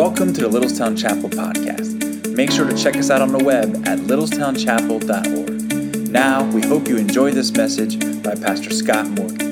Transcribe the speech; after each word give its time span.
Welcome 0.00 0.32
to 0.32 0.40
the 0.40 0.48
Littlestown 0.48 0.96
Chapel 0.96 1.28
podcast. 1.28 2.34
Make 2.34 2.50
sure 2.50 2.66
to 2.66 2.74
check 2.74 2.96
us 2.96 3.10
out 3.10 3.20
on 3.20 3.32
the 3.32 3.44
web 3.44 3.86
at 3.86 3.98
littlestownchapel.org. 3.98 6.10
Now, 6.10 6.50
we 6.52 6.62
hope 6.62 6.88
you 6.88 6.96
enjoy 6.96 7.32
this 7.32 7.52
message 7.52 8.00
by 8.22 8.34
Pastor 8.34 8.70
Scott 8.70 9.06
Morgan. 9.08 9.49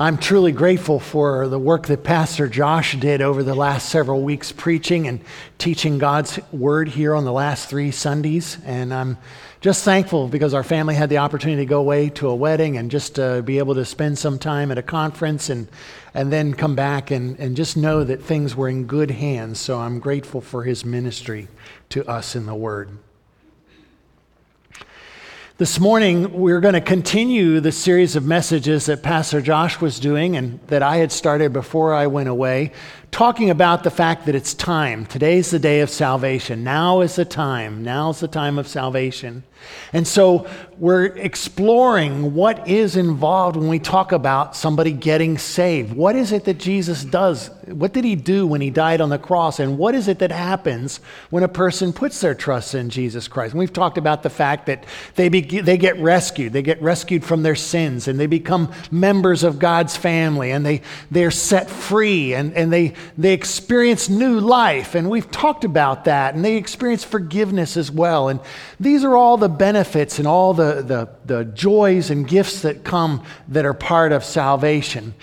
I'm 0.00 0.16
truly 0.16 0.52
grateful 0.52 1.00
for 1.00 1.48
the 1.48 1.58
work 1.58 1.88
that 1.88 2.04
Pastor 2.04 2.46
Josh 2.46 2.94
did 2.94 3.20
over 3.20 3.42
the 3.42 3.56
last 3.56 3.88
several 3.88 4.22
weeks 4.22 4.52
preaching 4.52 5.08
and 5.08 5.18
teaching 5.58 5.98
God's 5.98 6.38
word 6.52 6.86
here 6.86 7.16
on 7.16 7.24
the 7.24 7.32
last 7.32 7.68
three 7.68 7.90
Sundays. 7.90 8.58
And 8.64 8.94
I'm 8.94 9.18
just 9.60 9.82
thankful 9.84 10.28
because 10.28 10.54
our 10.54 10.62
family 10.62 10.94
had 10.94 11.08
the 11.08 11.18
opportunity 11.18 11.62
to 11.62 11.68
go 11.68 11.80
away 11.80 12.10
to 12.10 12.28
a 12.28 12.34
wedding 12.36 12.78
and 12.78 12.92
just 12.92 13.16
be 13.44 13.58
able 13.58 13.74
to 13.74 13.84
spend 13.84 14.18
some 14.18 14.38
time 14.38 14.70
at 14.70 14.78
a 14.78 14.82
conference 14.82 15.50
and, 15.50 15.66
and 16.14 16.32
then 16.32 16.54
come 16.54 16.76
back 16.76 17.10
and, 17.10 17.36
and 17.40 17.56
just 17.56 17.76
know 17.76 18.04
that 18.04 18.22
things 18.22 18.54
were 18.54 18.68
in 18.68 18.84
good 18.84 19.10
hands. 19.10 19.58
So 19.58 19.80
I'm 19.80 19.98
grateful 19.98 20.40
for 20.40 20.62
his 20.62 20.84
ministry 20.84 21.48
to 21.88 22.08
us 22.08 22.36
in 22.36 22.46
the 22.46 22.54
word. 22.54 22.96
This 25.58 25.80
morning, 25.80 26.34
we're 26.34 26.60
going 26.60 26.74
to 26.74 26.80
continue 26.80 27.58
the 27.58 27.72
series 27.72 28.14
of 28.14 28.24
messages 28.24 28.86
that 28.86 29.02
Pastor 29.02 29.40
Josh 29.40 29.80
was 29.80 29.98
doing 29.98 30.36
and 30.36 30.60
that 30.68 30.84
I 30.84 30.98
had 30.98 31.10
started 31.10 31.52
before 31.52 31.92
I 31.92 32.06
went 32.06 32.28
away, 32.28 32.70
talking 33.10 33.50
about 33.50 33.84
the 33.84 33.90
fact 33.90 34.26
that 34.26 34.34
it's 34.34 34.54
time. 34.54 35.06
Today's 35.06 35.50
the 35.50 35.58
day 35.58 35.80
of 35.80 35.90
salvation. 35.90 36.64
Now 36.64 37.00
is 37.00 37.16
the 37.16 37.24
time. 37.24 37.82
Now's 37.82 38.20
the 38.20 38.28
time 38.28 38.58
of 38.58 38.68
salvation. 38.68 39.44
And 39.92 40.06
so 40.06 40.48
we're 40.78 41.06
exploring 41.06 42.34
what 42.34 42.68
is 42.68 42.96
involved 42.96 43.56
when 43.56 43.68
we 43.68 43.78
talk 43.78 44.12
about 44.12 44.54
somebody 44.54 44.92
getting 44.92 45.38
saved. 45.38 45.92
What 45.92 46.14
is 46.14 46.30
it 46.30 46.44
that 46.44 46.58
Jesus 46.58 47.04
does? 47.04 47.50
What 47.66 47.92
did 47.92 48.04
he 48.04 48.14
do 48.14 48.46
when 48.46 48.60
he 48.60 48.70
died 48.70 49.00
on 49.00 49.08
the 49.08 49.18
cross? 49.18 49.58
And 49.58 49.78
what 49.78 49.94
is 49.94 50.06
it 50.06 50.20
that 50.20 50.30
happens 50.30 51.00
when 51.30 51.42
a 51.42 51.48
person 51.48 51.92
puts 51.92 52.20
their 52.20 52.34
trust 52.34 52.74
in 52.74 52.90
Jesus 52.90 53.28
Christ? 53.28 53.52
And 53.52 53.58
we've 53.58 53.72
talked 53.72 53.98
about 53.98 54.22
the 54.22 54.30
fact 54.30 54.66
that 54.66 54.84
they, 55.16 55.28
be, 55.28 55.40
they 55.40 55.76
get 55.76 55.98
rescued. 55.98 56.52
They 56.52 56.62
get 56.62 56.80
rescued 56.80 57.24
from 57.24 57.42
their 57.42 57.56
sins 57.56 58.06
and 58.06 58.20
they 58.20 58.26
become 58.26 58.72
members 58.90 59.42
of 59.42 59.58
God's 59.58 59.96
family 59.96 60.52
and 60.52 60.64
they, 60.64 60.82
they're 61.10 61.30
set 61.30 61.68
free 61.68 62.34
and, 62.34 62.54
and 62.54 62.72
they, 62.72 62.94
they 63.16 63.32
experience 63.32 64.08
new 64.08 64.40
life. 64.40 64.94
And 64.94 65.10
we've 65.10 65.30
talked 65.30 65.64
about 65.64 66.04
that. 66.04 66.34
And 66.34 66.44
they 66.44 66.56
experience 66.56 67.04
forgiveness 67.04 67.76
as 67.76 67.90
well. 67.90 68.28
And 68.28 68.40
these 68.78 69.04
are 69.04 69.16
all 69.16 69.36
the 69.36 69.48
benefits 69.48 70.18
and 70.18 70.26
all 70.26 70.54
the, 70.54 70.82
the, 70.82 71.08
the 71.26 71.44
joys 71.44 72.10
and 72.10 72.26
gifts 72.26 72.62
that 72.62 72.84
come 72.84 73.24
that 73.48 73.64
are 73.64 73.74
part 73.74 74.12
of 74.12 74.24
salvation. 74.24 75.14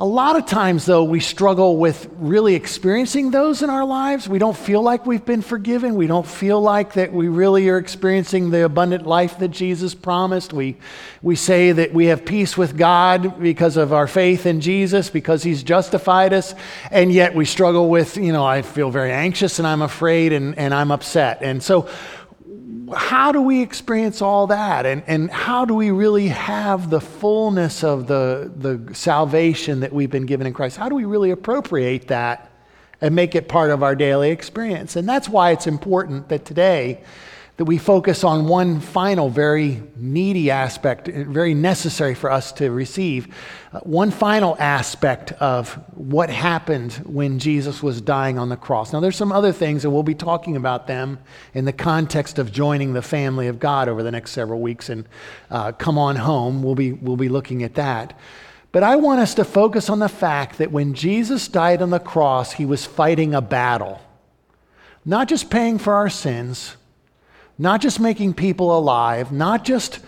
A 0.00 0.06
lot 0.06 0.36
of 0.36 0.46
times, 0.46 0.86
though, 0.86 1.04
we 1.04 1.20
struggle 1.20 1.76
with 1.76 2.08
really 2.16 2.54
experiencing 2.54 3.32
those 3.32 3.60
in 3.60 3.68
our 3.68 3.84
lives. 3.84 4.26
We 4.26 4.38
don't 4.38 4.56
feel 4.56 4.80
like 4.80 5.04
we've 5.04 5.26
been 5.26 5.42
forgiven. 5.42 5.94
We 5.94 6.06
don't 6.06 6.26
feel 6.26 6.58
like 6.58 6.94
that 6.94 7.12
we 7.12 7.28
really 7.28 7.68
are 7.68 7.76
experiencing 7.76 8.48
the 8.48 8.64
abundant 8.64 9.06
life 9.06 9.38
that 9.40 9.48
Jesus 9.48 9.94
promised. 9.94 10.54
We, 10.54 10.78
we 11.20 11.36
say 11.36 11.72
that 11.72 11.92
we 11.92 12.06
have 12.06 12.24
peace 12.24 12.56
with 12.56 12.78
God 12.78 13.42
because 13.42 13.76
of 13.76 13.92
our 13.92 14.06
faith 14.06 14.46
in 14.46 14.62
Jesus, 14.62 15.10
because 15.10 15.42
He's 15.42 15.62
justified 15.62 16.32
us, 16.32 16.54
and 16.90 17.12
yet 17.12 17.34
we 17.34 17.44
struggle 17.44 17.90
with, 17.90 18.16
you 18.16 18.32
know, 18.32 18.46
I 18.46 18.62
feel 18.62 18.90
very 18.90 19.12
anxious 19.12 19.58
and 19.58 19.68
I'm 19.68 19.82
afraid 19.82 20.32
and, 20.32 20.56
and 20.56 20.72
I'm 20.72 20.92
upset. 20.92 21.42
And 21.42 21.62
so 21.62 21.90
how 22.94 23.32
do 23.32 23.40
we 23.40 23.62
experience 23.62 24.22
all 24.22 24.46
that? 24.48 24.86
And, 24.86 25.02
and 25.06 25.30
how 25.30 25.64
do 25.64 25.74
we 25.74 25.90
really 25.90 26.28
have 26.28 26.90
the 26.90 27.00
fullness 27.00 27.84
of 27.84 28.06
the, 28.06 28.52
the 28.56 28.94
salvation 28.94 29.80
that 29.80 29.92
we've 29.92 30.10
been 30.10 30.26
given 30.26 30.46
in 30.46 30.52
Christ? 30.52 30.76
How 30.76 30.88
do 30.88 30.94
we 30.94 31.04
really 31.04 31.30
appropriate 31.30 32.08
that 32.08 32.50
and 33.00 33.14
make 33.14 33.34
it 33.34 33.48
part 33.48 33.70
of 33.70 33.82
our 33.82 33.94
daily 33.94 34.30
experience? 34.30 34.96
And 34.96 35.08
that's 35.08 35.28
why 35.28 35.52
it's 35.52 35.66
important 35.66 36.28
that 36.28 36.44
today 36.44 37.02
that 37.60 37.66
we 37.66 37.76
focus 37.76 38.24
on 38.24 38.48
one 38.48 38.80
final, 38.80 39.28
very 39.28 39.82
needy 39.94 40.50
aspect, 40.50 41.08
very 41.08 41.52
necessary 41.52 42.14
for 42.14 42.30
us 42.30 42.52
to 42.52 42.70
receive. 42.70 43.28
Uh, 43.74 43.80
one 43.80 44.10
final 44.10 44.56
aspect 44.58 45.32
of 45.32 45.74
what 45.94 46.30
happened 46.30 46.94
when 47.04 47.38
Jesus 47.38 47.82
was 47.82 48.00
dying 48.00 48.38
on 48.38 48.48
the 48.48 48.56
cross. 48.56 48.94
Now, 48.94 49.00
there's 49.00 49.14
some 49.14 49.30
other 49.30 49.52
things, 49.52 49.84
and 49.84 49.92
we'll 49.92 50.02
be 50.02 50.14
talking 50.14 50.56
about 50.56 50.86
them 50.86 51.18
in 51.52 51.66
the 51.66 51.72
context 51.74 52.38
of 52.38 52.50
joining 52.50 52.94
the 52.94 53.02
family 53.02 53.46
of 53.46 53.60
God 53.60 53.90
over 53.90 54.02
the 54.02 54.10
next 54.10 54.30
several 54.30 54.60
weeks. 54.62 54.88
And 54.88 55.06
uh, 55.50 55.72
come 55.72 55.98
on 55.98 56.16
home, 56.16 56.62
we'll 56.62 56.74
be, 56.74 56.92
we'll 56.92 57.18
be 57.18 57.28
looking 57.28 57.62
at 57.62 57.74
that. 57.74 58.18
But 58.72 58.84
I 58.84 58.96
want 58.96 59.20
us 59.20 59.34
to 59.34 59.44
focus 59.44 59.90
on 59.90 59.98
the 59.98 60.08
fact 60.08 60.56
that 60.56 60.72
when 60.72 60.94
Jesus 60.94 61.46
died 61.46 61.82
on 61.82 61.90
the 61.90 62.00
cross, 62.00 62.52
he 62.52 62.64
was 62.64 62.86
fighting 62.86 63.34
a 63.34 63.42
battle. 63.42 64.00
Not 65.04 65.28
just 65.28 65.50
paying 65.50 65.76
for 65.76 65.92
our 65.92 66.08
sins, 66.08 66.78
not 67.60 67.82
just 67.82 68.00
making 68.00 68.32
people 68.32 68.76
alive, 68.76 69.30
not 69.30 69.66
just 69.66 70.00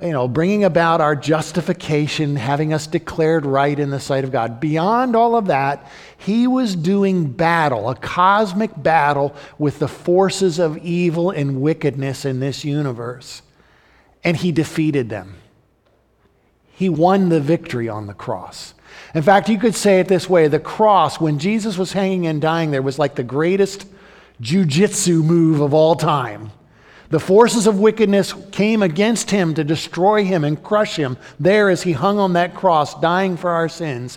you 0.00 0.12
know, 0.12 0.28
bringing 0.28 0.64
about 0.64 1.00
our 1.00 1.14
justification, 1.14 2.36
having 2.36 2.72
us 2.72 2.86
declared 2.86 3.44
right 3.44 3.78
in 3.78 3.90
the 3.90 4.00
sight 4.00 4.24
of 4.24 4.32
God. 4.32 4.60
Beyond 4.60 5.14
all 5.14 5.36
of 5.36 5.48
that, 5.48 5.90
he 6.16 6.46
was 6.46 6.74
doing 6.74 7.30
battle, 7.30 7.90
a 7.90 7.94
cosmic 7.94 8.70
battle 8.80 9.34
with 9.58 9.78
the 9.78 9.88
forces 9.88 10.58
of 10.58 10.78
evil 10.78 11.30
and 11.30 11.60
wickedness 11.60 12.24
in 12.24 12.40
this 12.40 12.64
universe. 12.64 13.42
And 14.24 14.36
he 14.36 14.52
defeated 14.52 15.10
them. 15.10 15.34
He 16.70 16.88
won 16.88 17.28
the 17.28 17.40
victory 17.40 17.88
on 17.88 18.06
the 18.06 18.14
cross. 18.14 18.72
In 19.14 19.22
fact, 19.22 19.50
you 19.50 19.58
could 19.58 19.74
say 19.74 20.00
it 20.00 20.08
this 20.08 20.30
way 20.30 20.48
the 20.48 20.58
cross, 20.58 21.20
when 21.20 21.38
Jesus 21.38 21.76
was 21.76 21.92
hanging 21.92 22.26
and 22.26 22.40
dying 22.40 22.70
there, 22.70 22.80
was 22.80 22.98
like 22.98 23.16
the 23.16 23.22
greatest 23.22 23.84
jujitsu 24.40 25.22
move 25.22 25.60
of 25.60 25.74
all 25.74 25.94
time. 25.94 26.52
The 27.10 27.20
forces 27.20 27.66
of 27.66 27.80
wickedness 27.80 28.32
came 28.52 28.82
against 28.82 29.32
him 29.32 29.54
to 29.54 29.64
destroy 29.64 30.24
him 30.24 30.44
and 30.44 30.62
crush 30.62 30.94
him 30.94 31.18
there 31.40 31.68
as 31.68 31.82
he 31.82 31.92
hung 31.92 32.18
on 32.18 32.34
that 32.34 32.54
cross, 32.54 32.98
dying 33.00 33.36
for 33.36 33.50
our 33.50 33.68
sins. 33.68 34.16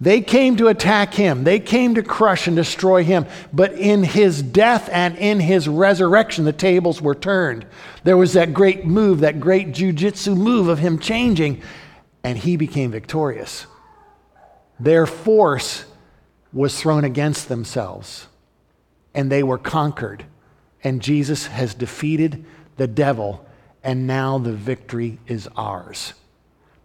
They 0.00 0.20
came 0.20 0.56
to 0.56 0.66
attack 0.66 1.14
him. 1.14 1.44
They 1.44 1.60
came 1.60 1.94
to 1.94 2.02
crush 2.02 2.48
and 2.48 2.56
destroy 2.56 3.04
him. 3.04 3.26
But 3.52 3.74
in 3.74 4.02
his 4.02 4.42
death 4.42 4.88
and 4.92 5.16
in 5.16 5.38
his 5.38 5.68
resurrection, 5.68 6.44
the 6.44 6.52
tables 6.52 7.00
were 7.00 7.14
turned. 7.14 7.64
There 8.02 8.16
was 8.16 8.32
that 8.32 8.52
great 8.52 8.84
move, 8.84 9.20
that 9.20 9.38
great 9.38 9.68
jujitsu 9.68 10.36
move 10.36 10.66
of 10.66 10.80
him 10.80 10.98
changing, 10.98 11.62
and 12.24 12.36
he 12.36 12.56
became 12.56 12.90
victorious. 12.90 13.66
Their 14.80 15.06
force 15.06 15.84
was 16.52 16.80
thrown 16.80 17.04
against 17.04 17.48
themselves, 17.48 18.26
and 19.14 19.30
they 19.30 19.44
were 19.44 19.58
conquered 19.58 20.24
and 20.84 21.02
Jesus 21.02 21.46
has 21.46 21.74
defeated 21.74 22.44
the 22.76 22.86
devil, 22.86 23.46
and 23.84 24.06
now 24.06 24.38
the 24.38 24.52
victory 24.52 25.18
is 25.26 25.48
ours. 25.56 26.14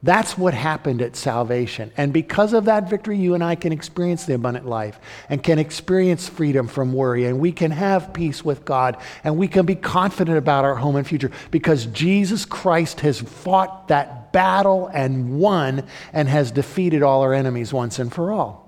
That's 0.04 0.38
what 0.38 0.54
happened 0.54 1.02
at 1.02 1.16
salvation. 1.16 1.92
And 1.98 2.14
because 2.14 2.54
of 2.54 2.66
that 2.66 2.88
victory, 2.88 3.18
you 3.18 3.34
and 3.34 3.44
I 3.44 3.56
can 3.56 3.74
experience 3.74 4.26
the 4.26 4.36
abundant 4.36 4.68
life 4.68 5.00
and 5.28 5.44
can 5.44 5.58
experience 5.58 6.30
freedom 6.30 6.68
from 6.68 6.94
worry, 6.94 7.26
and 7.26 7.40
we 7.40 7.52
can 7.52 7.72
have 7.72 8.14
peace 8.14 8.46
with 8.46 8.64
God, 8.64 8.98
and 9.24 9.38
we 9.38 9.48
can 9.48 9.66
be 9.66 9.76
confident 9.76 10.38
about 10.38 10.66
our 10.66 10.76
home 10.76 10.98
and 10.98 11.08
future 11.08 11.32
because 11.50 11.88
Jesus 11.88 12.46
Christ 12.46 13.02
has 13.02 13.20
fought 13.20 13.88
that 13.88 14.32
battle 14.32 14.88
and 14.94 15.40
won 15.40 15.84
and 16.14 16.30
has 16.30 16.52
defeated 16.52 17.02
all 17.02 17.24
our 17.24 17.34
enemies 17.34 17.74
once 17.74 17.98
and 17.98 18.14
for 18.14 18.32
all. 18.32 18.68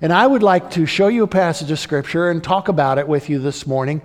And 0.00 0.12
I 0.12 0.26
would 0.26 0.42
like 0.42 0.70
to 0.72 0.86
show 0.86 1.08
you 1.08 1.24
a 1.24 1.28
passage 1.28 1.70
of 1.70 1.78
Scripture 1.78 2.30
and 2.30 2.42
talk 2.42 2.68
about 2.68 2.98
it 2.98 3.06
with 3.06 3.28
you 3.28 3.38
this 3.38 3.66
morning 3.66 4.00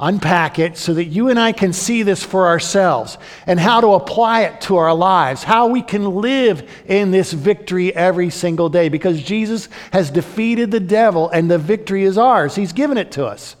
unpack 0.00 0.60
it 0.60 0.76
so 0.76 0.94
that 0.94 1.06
you 1.06 1.28
and 1.28 1.38
I 1.38 1.52
can 1.52 1.72
see 1.72 2.02
this 2.04 2.22
for 2.22 2.46
ourselves 2.46 3.18
and 3.46 3.58
how 3.58 3.80
to 3.80 3.88
apply 3.88 4.42
it 4.42 4.60
to 4.62 4.76
our 4.76 4.94
lives, 4.94 5.42
how 5.42 5.66
we 5.66 5.82
can 5.82 6.04
live 6.20 6.68
in 6.86 7.10
this 7.10 7.32
victory 7.32 7.94
every 7.94 8.30
single 8.30 8.68
day 8.68 8.88
because 8.88 9.22
Jesus 9.22 9.68
has 9.92 10.10
defeated 10.10 10.70
the 10.70 10.80
devil 10.80 11.28
and 11.30 11.50
the 11.50 11.58
victory 11.58 12.04
is 12.04 12.16
ours. 12.16 12.54
He's 12.54 12.72
given 12.72 12.96
it 12.96 13.10
to 13.12 13.26
us. 13.26 13.56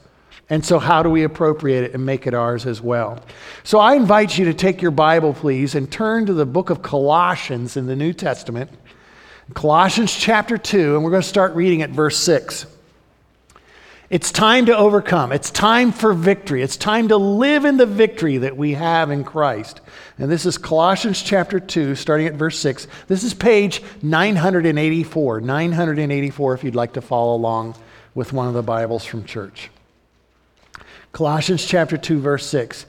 And 0.50 0.64
so, 0.64 0.78
how 0.78 1.02
do 1.02 1.10
we 1.10 1.24
appropriate 1.24 1.84
it 1.84 1.94
and 1.94 2.06
make 2.06 2.26
it 2.26 2.32
ours 2.32 2.64
as 2.64 2.80
well? 2.80 3.22
So, 3.64 3.78
I 3.78 3.96
invite 3.96 4.38
you 4.38 4.46
to 4.46 4.54
take 4.54 4.80
your 4.80 4.90
Bible, 4.92 5.34
please, 5.34 5.74
and 5.74 5.92
turn 5.92 6.24
to 6.24 6.32
the 6.32 6.46
book 6.46 6.70
of 6.70 6.80
Colossians 6.80 7.76
in 7.76 7.86
the 7.86 7.94
New 7.94 8.14
Testament. 8.14 8.70
Colossians 9.52 10.14
chapter 10.16 10.56
2, 10.56 10.94
and 10.94 11.04
we're 11.04 11.10
going 11.10 11.22
to 11.22 11.28
start 11.28 11.54
reading 11.54 11.82
at 11.82 11.90
verse 11.90 12.16
6. 12.16 12.64
It's 14.10 14.32
time 14.32 14.64
to 14.66 14.76
overcome. 14.76 15.32
It's 15.32 15.50
time 15.50 15.92
for 15.92 16.14
victory. 16.14 16.62
It's 16.62 16.78
time 16.78 17.08
to 17.08 17.18
live 17.18 17.66
in 17.66 17.76
the 17.76 17.84
victory 17.84 18.38
that 18.38 18.56
we 18.56 18.72
have 18.72 19.10
in 19.10 19.22
Christ. 19.22 19.82
And 20.16 20.30
this 20.30 20.46
is 20.46 20.56
Colossians 20.56 21.20
chapter 21.20 21.60
2, 21.60 21.94
starting 21.94 22.26
at 22.26 22.32
verse 22.32 22.58
6. 22.58 22.86
This 23.06 23.22
is 23.22 23.34
page 23.34 23.82
984. 24.00 25.42
984, 25.42 26.54
if 26.54 26.64
you'd 26.64 26.74
like 26.74 26.94
to 26.94 27.02
follow 27.02 27.34
along 27.36 27.74
with 28.14 28.32
one 28.32 28.48
of 28.48 28.54
the 28.54 28.62
Bibles 28.62 29.04
from 29.04 29.24
church. 29.24 29.70
Colossians 31.12 31.66
chapter 31.66 31.98
2, 31.98 32.18
verse 32.18 32.46
6. 32.46 32.86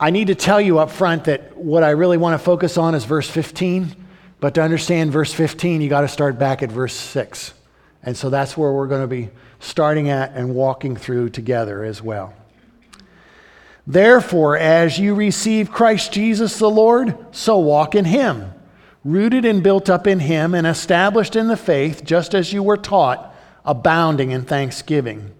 I 0.00 0.08
need 0.08 0.28
to 0.28 0.34
tell 0.34 0.62
you 0.62 0.78
up 0.78 0.90
front 0.90 1.24
that 1.24 1.58
what 1.58 1.82
I 1.82 1.90
really 1.90 2.16
want 2.16 2.40
to 2.40 2.42
focus 2.42 2.78
on 2.78 2.94
is 2.94 3.04
verse 3.04 3.28
15, 3.28 3.94
but 4.40 4.54
to 4.54 4.62
understand 4.62 5.12
verse 5.12 5.34
15, 5.34 5.82
you 5.82 5.90
got 5.90 6.00
to 6.00 6.08
start 6.08 6.38
back 6.38 6.62
at 6.62 6.72
verse 6.72 6.94
6. 6.94 7.52
And 8.02 8.16
so 8.16 8.30
that's 8.30 8.56
where 8.56 8.72
we're 8.72 8.88
going 8.88 9.02
to 9.02 9.06
be 9.06 9.30
starting 9.60 10.08
at 10.08 10.32
and 10.34 10.54
walking 10.54 10.96
through 10.96 11.30
together 11.30 11.84
as 11.84 12.02
well. 12.02 12.34
Therefore, 13.86 14.56
as 14.56 14.98
you 14.98 15.14
receive 15.14 15.70
Christ 15.70 16.12
Jesus 16.12 16.58
the 16.58 16.70
Lord, 16.70 17.16
so 17.32 17.58
walk 17.58 17.94
in 17.94 18.04
him, 18.04 18.52
rooted 19.04 19.44
and 19.44 19.62
built 19.62 19.90
up 19.90 20.06
in 20.06 20.20
him, 20.20 20.54
and 20.54 20.66
established 20.66 21.34
in 21.34 21.48
the 21.48 21.56
faith, 21.56 22.04
just 22.04 22.34
as 22.34 22.52
you 22.52 22.62
were 22.62 22.76
taught, 22.76 23.34
abounding 23.64 24.30
in 24.30 24.42
thanksgiving. 24.42 25.32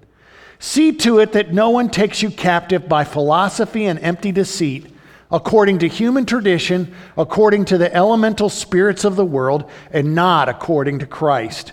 See 0.59 0.93
to 0.93 1.19
it 1.19 1.33
that 1.33 1.53
no 1.53 1.71
one 1.71 1.89
takes 1.89 2.23
you 2.23 2.31
captive 2.31 2.89
by 2.89 3.05
philosophy 3.05 3.87
and 3.87 3.99
empty 4.01 4.33
deceit, 4.33 4.87
according 5.31 5.79
to 5.81 5.89
human 5.89 6.27
tradition, 6.27 6.95
according 7.17 7.65
to 7.67 7.79
the 7.79 7.93
elemental 7.95 8.49
spirits 8.49 9.05
of 9.05 9.17
the 9.17 9.25
world, 9.25 9.69
and 9.91 10.15
not 10.15 10.49
according 10.49 10.99
to 11.01 11.07
Christ. 11.07 11.73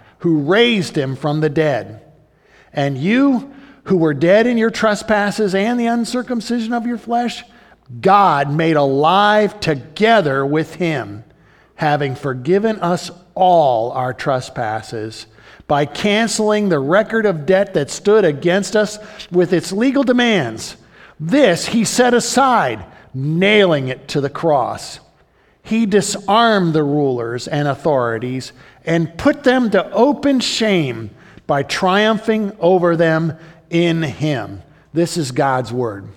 who 0.21 0.41
raised 0.41 0.97
him 0.97 1.15
from 1.15 1.41
the 1.41 1.49
dead. 1.49 2.01
And 2.73 2.97
you, 2.97 3.53
who 3.85 3.97
were 3.97 4.13
dead 4.13 4.47
in 4.47 4.57
your 4.57 4.69
trespasses 4.69 5.53
and 5.53 5.79
the 5.79 5.87
uncircumcision 5.87 6.73
of 6.73 6.85
your 6.85 6.97
flesh, 6.97 7.43
God 7.99 8.51
made 8.51 8.77
alive 8.77 9.59
together 9.59 10.45
with 10.45 10.75
him, 10.75 11.23
having 11.75 12.15
forgiven 12.15 12.79
us 12.79 13.11
all 13.35 13.91
our 13.91 14.13
trespasses 14.13 15.25
by 15.67 15.85
canceling 15.85 16.69
the 16.69 16.79
record 16.79 17.25
of 17.25 17.45
debt 17.45 17.73
that 17.73 17.89
stood 17.89 18.23
against 18.23 18.75
us 18.75 18.99
with 19.31 19.53
its 19.53 19.71
legal 19.71 20.03
demands. 20.03 20.77
This 21.19 21.67
he 21.67 21.83
set 21.83 22.13
aside, 22.13 22.85
nailing 23.13 23.87
it 23.87 24.07
to 24.09 24.21
the 24.21 24.29
cross. 24.29 24.99
He 25.63 25.85
disarmed 25.85 26.73
the 26.73 26.83
rulers 26.83 27.47
and 27.47 27.67
authorities 27.67 28.53
and 28.85 29.17
put 29.17 29.43
them 29.43 29.69
to 29.71 29.91
open 29.91 30.39
shame 30.39 31.11
by 31.47 31.63
triumphing 31.63 32.55
over 32.59 32.95
them 32.95 33.37
in 33.69 34.03
him. 34.03 34.61
This 34.93 35.17
is 35.17 35.31
God's 35.31 35.71
word. 35.71 36.07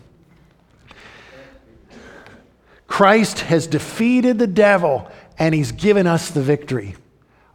Christ 2.87 3.41
has 3.41 3.67
defeated 3.67 4.39
the 4.39 4.47
devil 4.47 5.11
and 5.39 5.55
he's 5.55 5.73
given 5.73 6.07
us 6.07 6.31
the 6.31 6.43
victory. 6.43 6.95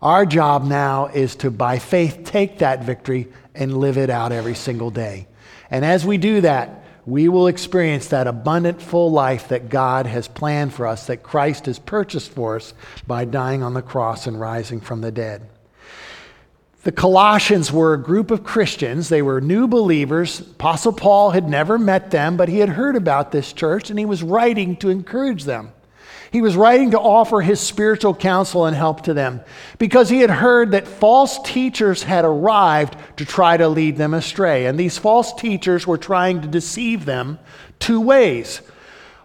Our 0.02 0.26
job 0.26 0.64
now 0.66 1.08
is 1.08 1.36
to, 1.38 1.52
by 1.52 1.80
faith, 1.80 2.22
take 2.26 2.60
that 2.60 2.84
victory 2.84 3.28
and 3.56 3.78
live 3.78 3.98
it 3.98 4.10
out 4.10 4.32
every 4.32 4.56
single 4.56 4.92
day. 4.92 5.28
And 5.72 5.86
as 5.86 6.06
we 6.06 6.18
do 6.18 6.42
that, 6.42 6.79
we 7.10 7.28
will 7.28 7.48
experience 7.48 8.08
that 8.08 8.28
abundant, 8.28 8.82
full 8.82 9.12
life 9.12 9.48
that 9.48 9.70
God 9.70 10.06
has 10.06 10.28
planned 10.28 10.74
for 10.74 10.86
us, 10.86 11.08
that 11.08 11.24
Christ 11.24 11.66
has 11.66 11.80
purchased 11.80 12.32
for 12.32 12.58
us 12.58 12.74
by 13.08 13.26
dying 13.26 13.64
on 13.64 13.74
the 13.74 13.82
cross 13.82 14.28
and 14.28 14.40
rising 14.40 14.80
from 14.80 15.02
the 15.02 15.12
dead. 15.12 15.50
The 16.84 16.92
Colossians 16.94 17.72
were 17.72 17.94
a 17.94 18.02
group 18.02 18.32
of 18.32 18.44
Christians. 18.44 19.10
They 19.10 19.22
were 19.22 19.42
new 19.42 19.68
believers. 19.68 20.40
Apostle 20.40 20.94
Paul 20.94 21.32
had 21.32 21.50
never 21.50 21.78
met 21.78 22.12
them, 22.12 22.38
but 22.38 22.48
he 22.48 22.60
had 22.60 22.70
heard 22.70 22.96
about 22.96 23.32
this 23.32 23.52
church 23.52 23.90
and 23.90 24.00
he 24.00 24.06
was 24.06 24.24
writing 24.24 24.78
to 24.78 24.90
encourage 24.90 25.44
them. 25.44 25.74
He 26.31 26.42
was 26.42 26.56
writing 26.56 26.92
to 26.92 27.00
offer 27.00 27.42
his 27.42 27.60
spiritual 27.60 28.14
counsel 28.14 28.66
and 28.66 28.76
help 28.76 29.02
to 29.04 29.14
them 29.14 29.42
because 29.80 30.10
he 30.10 30.20
had 30.20 30.30
heard 30.30 30.72
that 30.72 30.88
false 30.88 31.40
teachers 31.44 32.04
had 32.04 32.24
arrived 32.24 32.96
to 33.18 33.26
try 33.26 33.58
to 33.58 33.68
lead 33.68 33.98
them 33.98 34.14
astray. 34.14 34.68
And 34.68 34.80
these 34.80 34.98
false 34.98 35.34
teachers 35.34 35.88
were 35.88 35.98
trying 35.98 36.42
to 36.42 36.48
deceive 36.48 37.06
them 37.06 37.40
two 37.80 38.00
ways. 38.00 38.62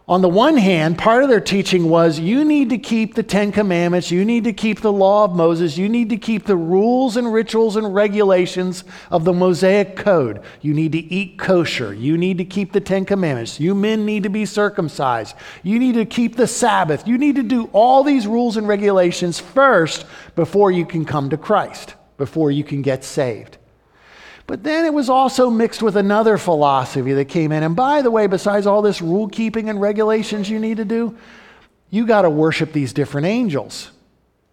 On 0.07 0.21
the 0.21 0.29
one 0.29 0.59
hand, 0.59 0.99
part 0.99 1.23
of 1.23 1.31
their 1.31 1.41
teaching 1.41 1.89
was 1.89 2.21
you 2.21 2.45
need 2.45 2.69
to 2.69 2.77
keep 2.77 3.15
the 3.15 3.23
Ten 3.23 3.51
Commandments, 3.51 4.11
you 4.11 4.23
need 4.23 4.45
to 4.45 4.53
keep 4.53 4.83
the 4.83 4.93
law 4.93 5.25
of 5.25 5.35
Moses, 5.35 5.79
you 5.79 5.89
need 5.89 6.11
to 6.11 6.19
keep 6.19 6.45
the 6.45 6.57
rules 6.57 7.17
and 7.17 7.33
rituals 7.33 7.77
and 7.77 7.95
regulations 7.95 8.85
of 9.11 9.25
the 9.25 9.33
Mosaic 9.33 9.97
Code. 9.97 10.43
You 10.61 10.75
need 10.75 10.93
to 10.93 10.99
eat 10.99 11.39
kosher, 11.39 11.95
you 11.95 12.19
need 12.19 12.37
to 12.37 12.45
keep 12.45 12.73
the 12.73 12.83
Ten 12.83 13.07
Commandments, 13.07 13.59
you 13.59 13.75
men 13.75 14.05
need 14.05 14.25
to 14.25 14.29
be 14.29 14.45
circumcised, 14.45 15.37
you 15.63 15.79
need 15.79 15.95
to 15.95 16.05
keep 16.05 16.37
the 16.37 16.47
Sabbath, 16.47 17.09
you 17.09 17.17
need 17.17 17.37
to 17.37 17.43
do 17.43 17.71
all 17.73 18.05
these 18.05 18.27
rules 18.27 18.59
and 18.59 18.69
regulations 18.69 19.41
first 19.41 20.05
before 20.37 20.71
you 20.71 20.85
can 20.85 21.07
come 21.07 21.31
to 21.31 21.39
Christ, 21.39 21.95
before 22.19 22.51
you 22.51 22.63
can 22.63 22.83
get 22.83 23.05
saved. 23.05 23.57
But 24.47 24.63
then 24.63 24.85
it 24.85 24.93
was 24.93 25.09
also 25.09 25.49
mixed 25.49 25.83
with 25.83 25.97
another 25.97 26.37
philosophy 26.37 27.15
that 27.15 27.27
came 27.27 27.51
in. 27.51 27.63
And 27.63 27.75
by 27.75 28.03
the 28.03 28.11
way, 28.11 28.27
besides 28.27 28.67
all 28.67 28.83
this 28.83 29.01
rule 29.01 29.29
keeping 29.29 29.71
and 29.71 29.81
regulations 29.81 30.51
you 30.51 30.59
need 30.59 30.77
to 30.77 30.85
do, 30.85 31.17
you 31.91 32.07
got 32.07 32.23
to 32.23 32.31
worship 32.31 32.73
these 32.73 32.93
different 32.93 33.27
angels. 33.27 33.91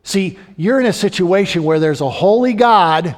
See, 0.03 0.39
you're 0.55 0.79
in 0.79 0.85
a 0.85 0.93
situation 0.93 1.63
where 1.63 1.79
there's 1.79 2.01
a 2.01 2.09
holy 2.09 2.53
God, 2.53 3.15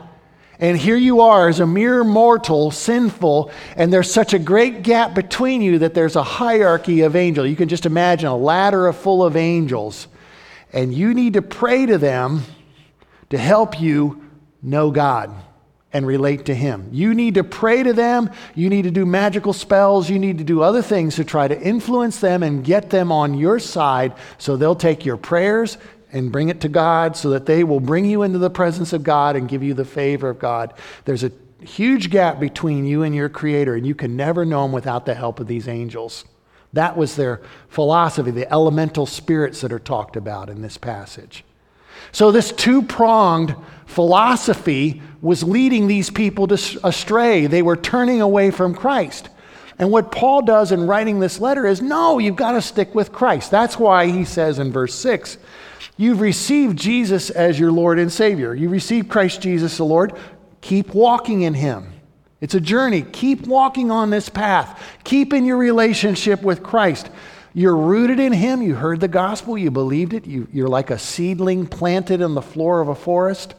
and 0.60 0.78
here 0.78 0.96
you 0.96 1.22
are 1.22 1.48
as 1.48 1.60
a 1.60 1.68
mere 1.68 2.04
mortal, 2.04 2.72
sinful, 2.72 3.52
and 3.78 3.94
there's 3.94 4.12
such 4.12 4.34
a 4.34 4.40
great 4.40 4.82
gap 4.82 5.14
between 5.14 5.62
you 5.62 5.80
that 5.80 5.94
there's 5.94 6.16
a 6.16 6.24
hierarchy 6.24 7.02
of 7.02 7.16
angels. 7.16 7.50
You 7.50 7.56
can 7.56 7.70
just 7.70 7.86
imagine 7.86 8.28
a 8.28 8.36
ladder 8.36 8.92
full 8.94 9.24
of 9.24 9.36
angels, 9.36 10.08
and 10.72 10.94
you 10.94 11.14
need 11.14 11.34
to 11.34 11.42
pray 11.42 11.86
to 11.86 11.98
them 11.98 12.44
to 13.30 13.38
help 13.38 13.80
you 13.80 14.30
know 14.62 14.90
God 14.90 15.34
and 15.94 16.08
relate 16.08 16.46
to 16.46 16.56
Him. 16.56 16.90
You 16.92 17.14
need 17.14 17.36
to 17.36 17.44
pray 17.44 17.84
to 17.84 17.94
them. 17.94 18.32
You 18.56 18.70
need 18.70 18.82
to 18.82 18.92
do 18.92 19.06
magical 19.06 19.54
spells. 19.54 20.10
You 20.10 20.20
need 20.20 20.40
to 20.40 20.44
do 20.44 20.62
other 20.62 20.82
things 20.82 21.16
to 21.16 21.24
try 21.24 21.48
to 21.48 21.62
influence 21.62 22.20
them 22.20 22.44
and 22.44 22.64
get 22.64 22.90
them 22.90 23.12
on 23.12 23.36
your 23.36 23.60
side 23.60 24.14
so 24.38 24.58
they'll 24.58 24.76
take 24.76 25.06
your 25.06 25.18
prayers 25.18 25.78
and 26.12 26.32
bring 26.32 26.50
it 26.50 26.62
to 26.62 26.70
God 26.70 27.16
so 27.16 27.30
that 27.30 27.46
they 27.46 27.64
will 27.64 27.80
bring 27.80 28.06
you 28.06 28.24
into 28.24 28.40
the 28.40 28.50
presence 28.50 28.94
of 28.94 29.04
God 29.04 29.36
and 29.36 29.50
give 29.50 29.64
you 29.64 29.74
the 29.74 29.86
favor 29.86 30.30
of 30.30 30.40
God. 30.40 30.74
There's 31.06 31.24
a 31.24 31.32
huge 31.62 32.10
gap 32.10 32.40
between 32.40 32.86
you 32.86 33.04
and 33.04 33.16
your 33.16 33.30
Creator, 33.30 33.76
and 33.76 33.86
you 33.86 33.96
can 33.96 34.16
never 34.16 34.46
know 34.46 34.66
Him 34.66 34.72
without 34.72 35.06
the 35.06 35.16
help 35.16 35.40
of 35.40 35.48
these 35.48 35.68
angels. 35.68 36.26
That 36.74 36.98
was 36.98 37.16
their 37.16 37.42
philosophy, 37.68 38.32
the 38.32 38.52
elemental 38.52 39.06
spirits 39.06 39.62
that 39.62 39.72
are 39.72 39.80
talked 39.80 40.16
about 40.16 40.50
in 40.50 40.62
this 40.62 40.78
passage. 40.78 41.44
So, 42.12 42.32
this 42.32 42.52
two 42.52 42.82
pronged 42.82 43.56
philosophy 43.86 45.02
was 45.22 45.44
leading 45.44 45.88
these 45.88 46.10
people 46.10 46.52
astray. 46.52 47.48
They 47.48 47.62
were 47.62 47.78
turning 47.78 48.22
away 48.22 48.52
from 48.52 48.76
Christ. 48.76 49.30
And 49.80 49.92
what 49.92 50.12
Paul 50.12 50.44
does 50.44 50.72
in 50.72 50.86
writing 50.86 51.20
this 51.20 51.40
letter 51.40 51.66
is 51.66 51.82
no, 51.82 52.20
you've 52.20 52.36
got 52.36 52.52
to 52.54 52.62
stick 52.62 52.94
with 52.94 53.12
Christ. 53.12 53.50
That's 53.50 53.80
why 53.80 54.08
he 54.08 54.26
says 54.26 54.60
in 54.60 54.72
verse 54.72 54.94
6 54.96 55.38
You've 55.96 56.22
received 56.22 56.78
Jesus 56.78 57.30
as 57.30 57.60
your 57.60 57.72
Lord 57.72 58.00
and 58.00 58.12
Savior. 58.12 58.54
You 58.56 58.70
received 58.70 59.10
Christ 59.10 59.42
Jesus 59.42 59.78
the 59.78 59.86
Lord. 59.86 60.14
Keep 60.62 60.94
walking 60.94 61.42
in 61.42 61.54
him. 61.54 61.94
It's 62.42 62.56
a 62.56 62.60
journey. 62.60 63.04
Keep 63.04 63.48
walking 63.48 63.92
on 63.92 64.10
this 64.10 64.28
path. 64.28 64.82
Keep 65.04 65.34
in 65.34 65.46
your 65.46 65.58
relationship 65.58 66.42
with 66.42 66.64
Christ. 66.64 67.10
You're 67.54 67.78
rooted 67.78 68.20
in 68.20 68.34
Him. 68.34 68.62
You 68.62 68.76
heard 68.76 69.00
the 69.00 69.08
gospel. 69.08 69.58
You 69.58 69.70
believed 69.70 70.14
it. 70.14 70.26
You, 70.26 70.48
are 70.64 70.68
like 70.68 70.90
a 70.90 70.98
seedling 70.98 71.68
planted 71.68 72.22
in 72.22 72.34
the 72.34 72.42
floor 72.42 72.82
of 72.82 72.88
a 72.88 72.96
forest. 72.96 73.54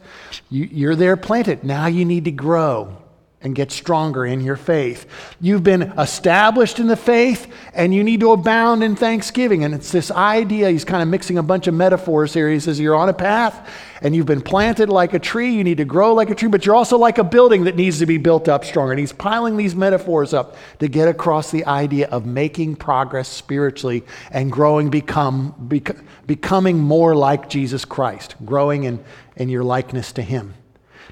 You, 0.49 0.65
you're 0.65 0.95
there 0.95 1.15
planted. 1.15 1.63
Now 1.63 1.85
you 1.87 2.03
need 2.03 2.25
to 2.25 2.31
grow 2.31 2.97
and 3.41 3.53
get 3.53 3.71
stronger 3.71 4.25
in 4.25 4.41
your 4.41 4.55
faith. 4.55 5.05
You've 5.39 5.63
been 5.63 5.83
established 5.99 6.79
in 6.79 6.87
the 6.87 6.95
faith 6.95 7.51
and 7.75 7.93
you 7.93 8.03
need 8.03 8.21
to 8.21 8.31
abound 8.31 8.83
in 8.83 8.95
thanksgiving. 8.95 9.63
And 9.63 9.75
it's 9.75 9.91
this 9.91 10.09
idea, 10.09 10.71
he's 10.71 10.83
kind 10.83 11.03
of 11.03 11.09
mixing 11.09 11.37
a 11.37 11.43
bunch 11.43 11.67
of 11.67 11.75
metaphors 11.75 12.33
here. 12.33 12.49
He 12.49 12.59
says, 12.59 12.79
You're 12.79 12.95
on 12.95 13.07
a 13.07 13.13
path 13.13 13.69
and 14.01 14.15
you've 14.15 14.25
been 14.25 14.41
planted 14.41 14.89
like 14.89 15.13
a 15.13 15.19
tree. 15.19 15.53
You 15.53 15.63
need 15.63 15.77
to 15.77 15.85
grow 15.85 16.13
like 16.13 16.29
a 16.31 16.35
tree, 16.35 16.49
but 16.49 16.65
you're 16.65 16.75
also 16.75 16.97
like 16.97 17.17
a 17.17 17.23
building 17.23 17.65
that 17.65 17.75
needs 17.75 17.99
to 17.99 18.05
be 18.05 18.17
built 18.17 18.47
up 18.47 18.65
stronger. 18.65 18.93
And 18.93 18.99
he's 18.99 19.13
piling 19.13 19.57
these 19.57 19.75
metaphors 19.75 20.33
up 20.33 20.57
to 20.79 20.87
get 20.87 21.07
across 21.07 21.51
the 21.51 21.65
idea 21.65 22.07
of 22.07 22.25
making 22.25 22.77
progress 22.77 23.27
spiritually 23.27 24.03
and 24.31 24.51
growing, 24.51 24.89
become, 24.89 25.53
bec- 25.59 25.97
becoming 26.25 26.79
more 26.79 27.15
like 27.15 27.49
Jesus 27.49 27.85
Christ, 27.85 28.35
growing 28.43 28.85
in, 28.85 29.03
in 29.35 29.49
your 29.49 29.63
likeness 29.63 30.11
to 30.13 30.23
him. 30.23 30.55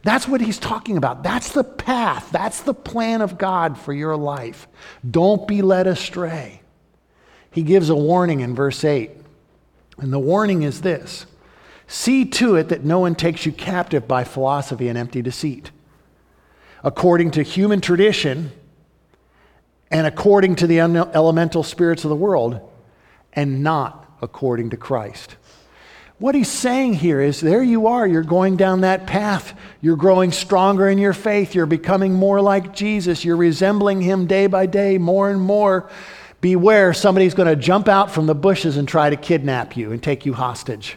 That's 0.03 0.27
what 0.27 0.41
he's 0.41 0.59
talking 0.59 0.97
about. 0.97 1.23
That's 1.23 1.53
the 1.53 1.63
path. 1.63 2.29
That's 2.31 2.61
the 2.61 2.73
plan 2.73 3.21
of 3.21 3.37
God 3.37 3.77
for 3.77 3.93
your 3.93 4.15
life. 4.17 4.67
Don't 5.09 5.47
be 5.47 5.61
led 5.61 5.87
astray. 5.87 6.61
he 7.51 7.63
gives 7.63 7.89
a 7.89 7.95
warning 7.95 8.41
in 8.41 8.53
verse 8.53 8.83
8. 8.83 9.11
And 9.97 10.11
the 10.11 10.19
warning 10.19 10.63
is 10.63 10.81
this 10.81 11.25
See 11.87 12.25
to 12.25 12.55
it 12.55 12.69
that 12.69 12.83
no 12.83 12.99
one 12.99 13.15
takes 13.15 13.45
you 13.45 13.51
captive 13.51 14.07
by 14.07 14.23
philosophy 14.23 14.87
and 14.87 14.97
empty 14.97 15.21
deceit, 15.21 15.71
according 16.83 17.31
to 17.31 17.43
human 17.43 17.81
tradition 17.81 18.51
and 19.91 20.07
according 20.07 20.55
to 20.55 20.67
the 20.67 20.79
elemental 20.79 21.61
spirits 21.61 22.03
of 22.03 22.09
the 22.09 22.15
world, 22.15 22.59
and 23.33 23.63
not 23.63 24.11
according 24.23 24.71
to 24.71 24.77
Christ. 24.77 25.35
What 26.23 26.35
he's 26.35 26.49
saying 26.49 26.93
here 26.93 27.19
is 27.19 27.41
there 27.41 27.61
you 27.61 27.87
are, 27.87 28.07
you're 28.07 28.23
going 28.23 28.55
down 28.55 28.79
that 28.79 29.05
path. 29.05 29.59
You're 29.81 29.97
growing 29.97 30.31
stronger 30.31 30.87
in 30.87 30.97
your 30.97 31.11
faith. 31.11 31.53
You're 31.53 31.65
becoming 31.65 32.13
more 32.13 32.39
like 32.39 32.73
Jesus. 32.73 33.25
You're 33.25 33.35
resembling 33.35 33.99
him 33.99 34.25
day 34.25 34.47
by 34.47 34.67
day 34.67 34.97
more 34.97 35.29
and 35.29 35.41
more. 35.41 35.89
Beware, 36.39 36.93
somebody's 36.93 37.33
going 37.33 37.49
to 37.49 37.57
jump 37.57 37.89
out 37.89 38.09
from 38.09 38.25
the 38.25 38.33
bushes 38.33 38.77
and 38.77 38.87
try 38.87 39.09
to 39.09 39.17
kidnap 39.17 39.75
you 39.75 39.91
and 39.91 40.01
take 40.01 40.25
you 40.25 40.31
hostage. 40.31 40.95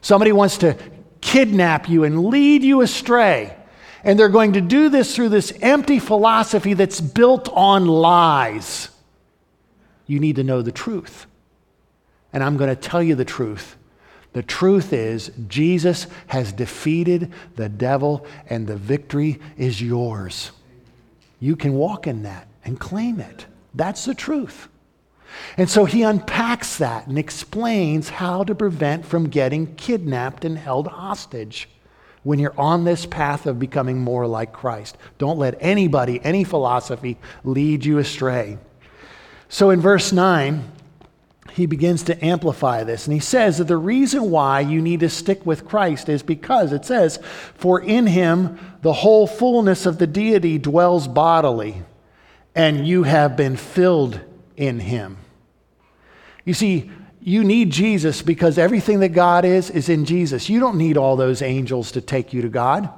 Somebody 0.00 0.32
wants 0.32 0.58
to 0.58 0.76
kidnap 1.20 1.88
you 1.88 2.02
and 2.02 2.24
lead 2.24 2.64
you 2.64 2.80
astray. 2.80 3.56
And 4.02 4.18
they're 4.18 4.28
going 4.28 4.54
to 4.54 4.60
do 4.60 4.88
this 4.88 5.14
through 5.14 5.28
this 5.28 5.56
empty 5.62 6.00
philosophy 6.00 6.74
that's 6.74 7.00
built 7.00 7.48
on 7.52 7.86
lies. 7.86 8.88
You 10.08 10.18
need 10.18 10.34
to 10.34 10.42
know 10.42 10.60
the 10.60 10.72
truth. 10.72 11.26
And 12.32 12.42
I'm 12.42 12.56
going 12.56 12.74
to 12.74 12.74
tell 12.74 13.00
you 13.00 13.14
the 13.14 13.24
truth. 13.24 13.76
The 14.34 14.42
truth 14.42 14.92
is, 14.92 15.30
Jesus 15.48 16.06
has 16.26 16.52
defeated 16.52 17.32
the 17.56 17.68
devil, 17.68 18.26
and 18.50 18.66
the 18.66 18.76
victory 18.76 19.40
is 19.56 19.80
yours. 19.80 20.50
You 21.40 21.56
can 21.56 21.74
walk 21.74 22.06
in 22.06 22.24
that 22.24 22.48
and 22.64 22.78
claim 22.78 23.20
it. 23.20 23.46
That's 23.74 24.04
the 24.04 24.14
truth. 24.14 24.68
And 25.56 25.70
so 25.70 25.84
he 25.84 26.02
unpacks 26.02 26.78
that 26.78 27.06
and 27.06 27.16
explains 27.16 28.08
how 28.08 28.44
to 28.44 28.54
prevent 28.54 29.06
from 29.06 29.30
getting 29.30 29.74
kidnapped 29.76 30.44
and 30.44 30.58
held 30.58 30.88
hostage 30.88 31.68
when 32.24 32.38
you're 32.38 32.58
on 32.58 32.84
this 32.84 33.06
path 33.06 33.46
of 33.46 33.58
becoming 33.58 34.00
more 34.00 34.26
like 34.26 34.52
Christ. 34.52 34.96
Don't 35.18 35.38
let 35.38 35.56
anybody, 35.60 36.20
any 36.24 36.42
philosophy, 36.42 37.18
lead 37.44 37.84
you 37.84 37.98
astray. 37.98 38.58
So 39.48 39.70
in 39.70 39.80
verse 39.80 40.12
9, 40.12 40.72
he 41.54 41.66
begins 41.66 42.02
to 42.02 42.24
amplify 42.24 42.82
this. 42.82 43.06
And 43.06 43.14
he 43.14 43.20
says 43.20 43.58
that 43.58 43.68
the 43.68 43.76
reason 43.76 44.28
why 44.28 44.58
you 44.58 44.82
need 44.82 45.00
to 45.00 45.08
stick 45.08 45.46
with 45.46 45.64
Christ 45.64 46.08
is 46.08 46.20
because 46.20 46.72
it 46.72 46.84
says, 46.84 47.20
For 47.54 47.80
in 47.80 48.08
him 48.08 48.58
the 48.82 48.92
whole 48.92 49.28
fullness 49.28 49.86
of 49.86 49.98
the 49.98 50.08
deity 50.08 50.58
dwells 50.58 51.06
bodily, 51.06 51.84
and 52.56 52.84
you 52.84 53.04
have 53.04 53.36
been 53.36 53.56
filled 53.56 54.18
in 54.56 54.80
him. 54.80 55.16
You 56.44 56.54
see, 56.54 56.90
you 57.20 57.44
need 57.44 57.70
Jesus 57.70 58.20
because 58.20 58.58
everything 58.58 58.98
that 59.00 59.10
God 59.10 59.44
is, 59.44 59.70
is 59.70 59.88
in 59.88 60.06
Jesus. 60.06 60.48
You 60.48 60.58
don't 60.58 60.76
need 60.76 60.96
all 60.96 61.14
those 61.14 61.40
angels 61.40 61.92
to 61.92 62.00
take 62.00 62.32
you 62.32 62.42
to 62.42 62.48
God. 62.48 62.92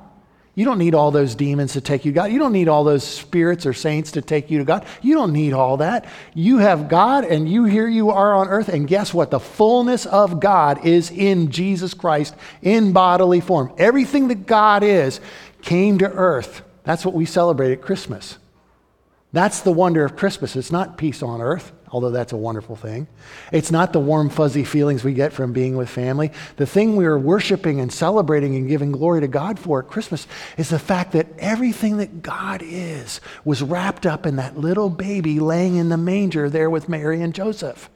You 0.57 0.65
don't 0.65 0.79
need 0.79 0.95
all 0.95 1.11
those 1.11 1.35
demons 1.35 1.75
to 1.75 1.83
take 1.83 2.07
you 2.07 2.13
to 2.13 2.15
God. 2.15 2.33
You 2.33 2.39
don't 2.39 2.55
need 2.55 2.67
all 2.67 2.83
those 2.83 3.05
spirits 3.05 3.67
or 3.67 3.75
saints 3.75 4.13
to 4.13 4.23
take 4.23 4.51
you 4.51 4.57
to 4.59 4.65
God. 4.65 4.87
You 5.03 5.15
don't 5.15 5.35
need 5.35 5.53
all 5.53 5.77
that. 5.77 6.07
You 6.35 6.57
have 6.59 6.89
God, 6.89 7.25
and 7.25 7.47
you 7.47 7.65
here 7.65 7.87
you 7.87 8.09
are 8.09 8.35
on 8.35 8.49
earth. 8.49 8.71
And 8.71 8.89
guess 8.89 9.13
what? 9.13 9.31
The 9.31 9.39
fullness 9.39 10.07
of 10.07 10.41
God 10.41 10.87
is 10.87 11.11
in 11.11 11.51
Jesus 11.51 11.93
Christ 11.93 12.35
in 12.63 12.93
bodily 12.93 13.41
form. 13.41 13.71
Everything 13.77 14.29
that 14.29 14.47
God 14.47 14.83
is 14.83 15.21
came 15.61 15.99
to 15.99 16.11
earth. 16.11 16.63
That's 16.85 17.05
what 17.05 17.15
we 17.15 17.27
celebrate 17.27 17.73
at 17.73 17.83
Christmas. 17.83 18.39
That's 19.35 19.61
the 19.61 19.73
wonder 19.73 20.07
of 20.07 20.17
Christmas. 20.17 20.57
It's 20.57 20.73
not 20.73 20.97
peace 20.97 21.23
on 21.23 21.43
earth, 21.43 21.73
although 21.91 22.11
that's 22.11 22.33
a 22.33 22.37
wonderful 22.37 22.77
thing. 22.77 23.07
It's 23.53 23.71
not 23.71 23.93
the 23.93 24.01
warm, 24.01 24.31
fuzzy 24.31 24.65
feelings 24.65 25.05
we 25.05 25.15
get 25.15 25.33
from 25.33 25.53
being 25.53 25.77
with 25.77 25.89
family. 25.89 26.33
The 26.57 26.67
thing 26.67 26.97
we 26.97 27.07
are 27.07 27.19
worshiping 27.19 27.81
and 27.81 27.93
celebrating 27.93 28.57
and 28.57 28.69
giving 28.69 28.93
glory 28.93 29.21
to 29.21 29.29
God 29.29 29.59
for 29.59 29.81
at 29.81 29.89
Christmas 29.89 30.27
is 30.57 30.71
the 30.71 30.79
fact 30.79 31.13
that 31.13 31.29
everything 31.39 31.99
that 31.99 32.23
God 32.23 32.63
is 32.65 33.21
was 33.45 33.63
wrapped 33.63 34.07
up 34.07 34.27
in 34.27 34.37
that 34.37 34.59
little 34.59 34.91
baby 34.91 35.41
laying 35.41 35.77
in 35.77 35.89
the 35.89 35.97
manger 35.97 36.51
there 36.51 36.71
with 36.71 36.89
Mary 36.89 37.23
and 37.23 37.35
Joseph. 37.35 37.91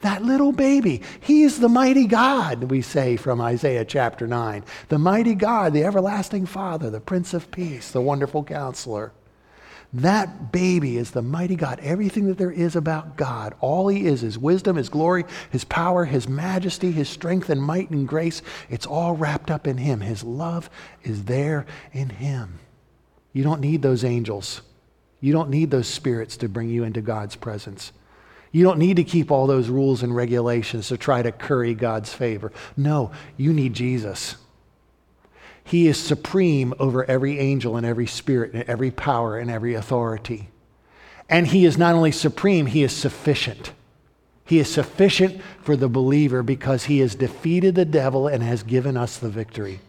That 0.00 0.22
little 0.22 0.52
baby. 0.52 1.00
He 1.20 1.44
is 1.44 1.60
the 1.60 1.68
mighty 1.68 2.06
God, 2.06 2.64
we 2.64 2.82
say 2.82 3.16
from 3.16 3.40
Isaiah 3.40 3.86
chapter 3.86 4.26
9. 4.26 4.62
The 4.88 4.98
mighty 4.98 5.34
God, 5.34 5.72
the 5.72 5.84
everlasting 5.84 6.44
Father, 6.44 6.90
the 6.90 7.00
Prince 7.00 7.32
of 7.32 7.50
Peace, 7.50 7.90
the 7.90 8.02
wonderful 8.02 8.44
counselor. 8.44 9.12
That 9.94 10.50
baby 10.50 10.96
is 10.96 11.12
the 11.12 11.22
mighty 11.22 11.54
God. 11.54 11.78
Everything 11.78 12.26
that 12.26 12.36
there 12.36 12.50
is 12.50 12.74
about 12.74 13.16
God, 13.16 13.54
all 13.60 13.86
he 13.86 14.06
is, 14.06 14.22
his 14.22 14.36
wisdom, 14.36 14.74
his 14.74 14.88
glory, 14.88 15.24
his 15.52 15.62
power, 15.62 16.04
his 16.04 16.28
majesty, 16.28 16.90
his 16.90 17.08
strength 17.08 17.48
and 17.48 17.62
might 17.62 17.90
and 17.90 18.06
grace, 18.06 18.42
it's 18.68 18.86
all 18.86 19.14
wrapped 19.14 19.52
up 19.52 19.68
in 19.68 19.78
him. 19.78 20.00
His 20.00 20.24
love 20.24 20.68
is 21.04 21.26
there 21.26 21.64
in 21.92 22.08
him. 22.08 22.58
You 23.32 23.44
don't 23.44 23.60
need 23.60 23.82
those 23.82 24.02
angels. 24.02 24.62
You 25.20 25.32
don't 25.32 25.50
need 25.50 25.70
those 25.70 25.86
spirits 25.86 26.36
to 26.38 26.48
bring 26.48 26.70
you 26.70 26.82
into 26.82 27.00
God's 27.00 27.36
presence. 27.36 27.92
You 28.50 28.64
don't 28.64 28.78
need 28.80 28.96
to 28.96 29.04
keep 29.04 29.30
all 29.30 29.46
those 29.46 29.68
rules 29.68 30.02
and 30.02 30.14
regulations 30.14 30.88
to 30.88 30.96
try 30.96 31.22
to 31.22 31.30
curry 31.30 31.74
God's 31.74 32.12
favor. 32.12 32.50
No, 32.76 33.12
you 33.36 33.52
need 33.52 33.74
Jesus. 33.74 34.36
He 35.64 35.88
is 35.88 35.98
supreme 35.98 36.74
over 36.78 37.04
every 37.06 37.38
angel 37.38 37.76
and 37.76 37.86
every 37.86 38.06
spirit 38.06 38.52
and 38.52 38.62
every 38.64 38.90
power 38.90 39.38
and 39.38 39.50
every 39.50 39.74
authority. 39.74 40.50
And 41.28 41.46
He 41.46 41.64
is 41.64 41.78
not 41.78 41.94
only 41.94 42.12
supreme, 42.12 42.66
He 42.66 42.82
is 42.82 42.94
sufficient. 42.94 43.72
He 44.44 44.58
is 44.58 44.70
sufficient 44.70 45.40
for 45.62 45.74
the 45.74 45.88
believer 45.88 46.42
because 46.42 46.84
He 46.84 46.98
has 46.98 47.14
defeated 47.14 47.74
the 47.74 47.86
devil 47.86 48.28
and 48.28 48.42
has 48.42 48.62
given 48.62 48.96
us 48.96 49.16
the 49.16 49.30
victory. 49.30 49.80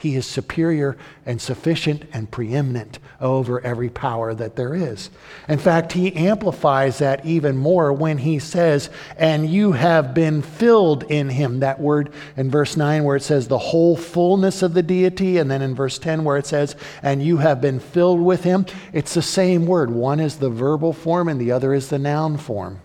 He 0.00 0.16
is 0.16 0.24
superior 0.24 0.96
and 1.26 1.42
sufficient 1.42 2.04
and 2.14 2.30
preeminent 2.30 2.98
over 3.20 3.60
every 3.60 3.90
power 3.90 4.32
that 4.32 4.56
there 4.56 4.74
is. 4.74 5.10
In 5.46 5.58
fact, 5.58 5.92
he 5.92 6.16
amplifies 6.16 6.96
that 7.00 7.26
even 7.26 7.58
more 7.58 7.92
when 7.92 8.16
he 8.16 8.38
says, 8.38 8.88
And 9.18 9.50
you 9.50 9.72
have 9.72 10.14
been 10.14 10.40
filled 10.40 11.02
in 11.02 11.28
him. 11.28 11.60
That 11.60 11.80
word 11.80 12.14
in 12.38 12.50
verse 12.50 12.78
9 12.78 13.04
where 13.04 13.16
it 13.16 13.22
says, 13.22 13.46
The 13.46 13.58
whole 13.58 13.94
fullness 13.94 14.62
of 14.62 14.72
the 14.72 14.82
deity. 14.82 15.36
And 15.36 15.50
then 15.50 15.60
in 15.60 15.74
verse 15.74 15.98
10 15.98 16.24
where 16.24 16.38
it 16.38 16.46
says, 16.46 16.76
And 17.02 17.22
you 17.22 17.36
have 17.36 17.60
been 17.60 17.78
filled 17.78 18.22
with 18.22 18.42
him. 18.42 18.64
It's 18.94 19.12
the 19.12 19.20
same 19.20 19.66
word. 19.66 19.90
One 19.90 20.18
is 20.18 20.38
the 20.38 20.48
verbal 20.48 20.94
form 20.94 21.28
and 21.28 21.38
the 21.38 21.52
other 21.52 21.74
is 21.74 21.90
the 21.90 21.98
noun 21.98 22.38
form. 22.38 22.80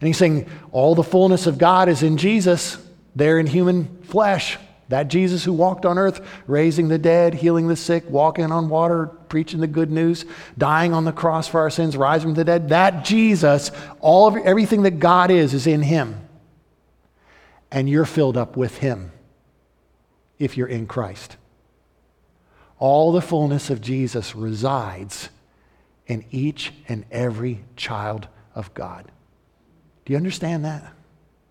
And 0.00 0.06
he's 0.06 0.16
saying, 0.16 0.48
All 0.70 0.94
the 0.94 1.04
fullness 1.04 1.46
of 1.46 1.58
God 1.58 1.90
is 1.90 2.02
in 2.02 2.16
Jesus, 2.16 2.78
there 3.14 3.38
in 3.38 3.46
human 3.46 4.02
flesh. 4.04 4.56
That 4.92 5.08
Jesus 5.08 5.42
who 5.42 5.54
walked 5.54 5.86
on 5.86 5.96
earth, 5.96 6.20
raising 6.46 6.88
the 6.88 6.98
dead, 6.98 7.32
healing 7.32 7.66
the 7.66 7.76
sick, 7.76 8.04
walking 8.10 8.52
on 8.52 8.68
water, 8.68 9.06
preaching 9.06 9.60
the 9.60 9.66
good 9.66 9.90
news, 9.90 10.26
dying 10.58 10.92
on 10.92 11.06
the 11.06 11.12
cross 11.12 11.48
for 11.48 11.60
our 11.60 11.70
sins, 11.70 11.96
rising 11.96 12.28
from 12.28 12.34
the 12.34 12.44
dead, 12.44 12.68
that 12.68 13.02
Jesus, 13.02 13.70
all 14.00 14.28
of 14.28 14.36
everything 14.36 14.82
that 14.82 14.98
God 14.98 15.30
is, 15.30 15.54
is 15.54 15.66
in 15.66 15.80
him. 15.80 16.20
And 17.70 17.88
you're 17.88 18.04
filled 18.04 18.36
up 18.36 18.54
with 18.54 18.78
him 18.78 19.12
if 20.38 20.58
you're 20.58 20.68
in 20.68 20.86
Christ. 20.86 21.38
All 22.78 23.12
the 23.12 23.22
fullness 23.22 23.70
of 23.70 23.80
Jesus 23.80 24.36
resides 24.36 25.30
in 26.06 26.22
each 26.30 26.70
and 26.86 27.06
every 27.10 27.64
child 27.76 28.28
of 28.54 28.74
God. 28.74 29.10
Do 30.04 30.12
you 30.12 30.18
understand 30.18 30.66
that? 30.66 30.92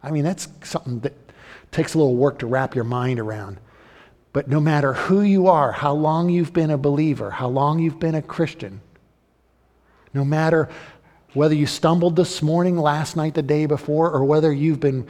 I 0.04 0.12
mean, 0.12 0.26
that's 0.26 0.48
something 0.64 1.00
that 1.00 1.16
takes 1.72 1.94
a 1.94 1.98
little 1.98 2.16
work 2.16 2.40
to 2.40 2.48
wrap 2.48 2.76
your 2.76 2.84
mind 2.84 3.20
around. 3.20 3.60
But 4.34 4.48
no 4.48 4.60
matter 4.60 4.94
who 4.94 5.22
you 5.22 5.48
are, 5.48 5.72
how 5.72 5.94
long 5.94 6.30
you've 6.30 6.54
been 6.54 6.72
a 6.72 6.78
believer, 6.78 7.32
how 7.32 7.50
long 7.50 7.80
you've 7.80 8.00
been 8.00 8.16
a 8.16 8.22
Christian, 8.22 8.82
no 10.14 10.24
matter 10.24 10.70
whether 11.34 11.56
you 11.56 11.66
stumbled 11.66 12.16
this 12.16 12.42
morning, 12.42 12.78
last 12.78 13.16
night, 13.16 13.34
the 13.34 13.42
day 13.42 13.66
before, 13.66 14.12
or 14.12 14.24
whether 14.24 14.52
you've 14.52 14.80
been 14.80 15.08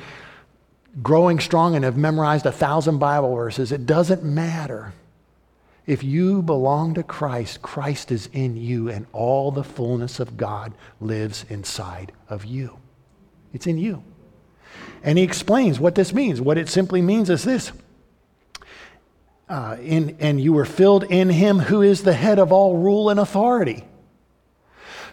growing 1.01 1.39
strong 1.39 1.75
and 1.75 1.83
have 1.83 1.97
memorized 1.97 2.45
a 2.45 2.51
thousand 2.51 2.99
Bible 2.99 3.35
verses, 3.35 3.71
it 3.71 3.85
doesn't 3.85 4.23
matter. 4.23 4.93
If 5.87 6.03
you 6.03 6.41
belong 6.41 6.93
to 6.93 7.03
Christ, 7.03 7.61
Christ 7.61 8.11
is 8.11 8.29
in 8.33 8.55
you, 8.55 8.89
and 8.89 9.07
all 9.13 9.51
the 9.51 9.63
fullness 9.63 10.19
of 10.19 10.37
God 10.37 10.73
lives 10.99 11.45
inside 11.49 12.11
of 12.29 12.45
you. 12.45 12.77
It's 13.53 13.67
in 13.67 13.77
you. 13.77 14.03
And 15.03 15.17
he 15.17 15.23
explains 15.23 15.79
what 15.79 15.95
this 15.95 16.13
means. 16.13 16.39
What 16.39 16.57
it 16.57 16.69
simply 16.69 17.01
means 17.01 17.29
is 17.29 17.43
this. 17.43 17.71
Uh, 19.49 19.77
in, 19.81 20.15
and 20.19 20.39
you 20.39 20.53
were 20.53 20.65
filled 20.65 21.03
in 21.03 21.29
him 21.29 21.59
who 21.59 21.81
is 21.81 22.03
the 22.03 22.13
head 22.13 22.39
of 22.39 22.51
all 22.51 22.77
rule 22.77 23.09
and 23.09 23.19
authority. 23.19 23.83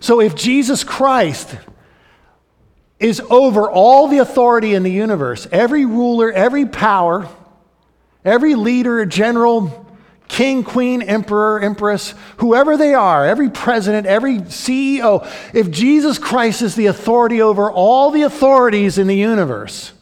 So 0.00 0.20
if 0.20 0.36
Jesus 0.36 0.84
Christ 0.84 1.56
is 3.00 3.20
over 3.30 3.70
all 3.70 4.08
the 4.08 4.18
authority 4.18 4.74
in 4.74 4.82
the 4.82 4.92
universe, 4.92 5.46
every 5.50 5.84
ruler, 5.84 6.30
every 6.30 6.66
power, 6.66 7.28
every 8.24 8.54
leader, 8.54 9.04
general, 9.06 9.87
king, 10.28 10.62
queen, 10.62 11.02
emperor, 11.02 11.60
empress, 11.60 12.14
whoever 12.36 12.76
they 12.76 12.94
are, 12.94 13.26
every 13.26 13.50
president, 13.50 14.06
every 14.06 14.38
CEO, 14.38 15.26
if 15.54 15.70
Jesus 15.70 16.18
Christ 16.18 16.62
is 16.62 16.76
the 16.76 16.86
authority 16.86 17.42
over 17.42 17.70
all 17.70 18.10
the 18.10 18.22
authorities 18.22 18.98
in 18.98 19.06
the 19.06 19.16
universe, 19.16 19.92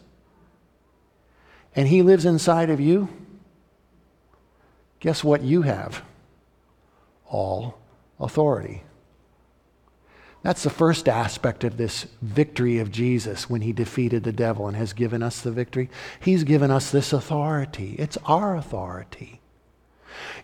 and 1.74 1.88
he 1.88 2.02
lives 2.02 2.26
inside 2.26 2.70
of 2.70 2.80
you, 2.80 3.08
guess 5.00 5.22
what 5.22 5.42
you 5.42 5.62
have? 5.62 6.02
All 7.28 7.78
authority. 8.18 8.82
That's 10.42 10.62
the 10.62 10.70
first 10.70 11.08
aspect 11.08 11.64
of 11.64 11.76
this 11.76 12.06
victory 12.22 12.78
of 12.78 12.92
Jesus 12.92 13.50
when 13.50 13.62
he 13.62 13.72
defeated 13.72 14.22
the 14.22 14.32
devil 14.32 14.68
and 14.68 14.76
has 14.76 14.92
given 14.92 15.22
us 15.22 15.40
the 15.40 15.50
victory. 15.50 15.90
He's 16.20 16.44
given 16.44 16.70
us 16.70 16.90
this 16.90 17.12
authority. 17.12 17.96
It's 17.98 18.16
our 18.24 18.56
authority. 18.56 19.40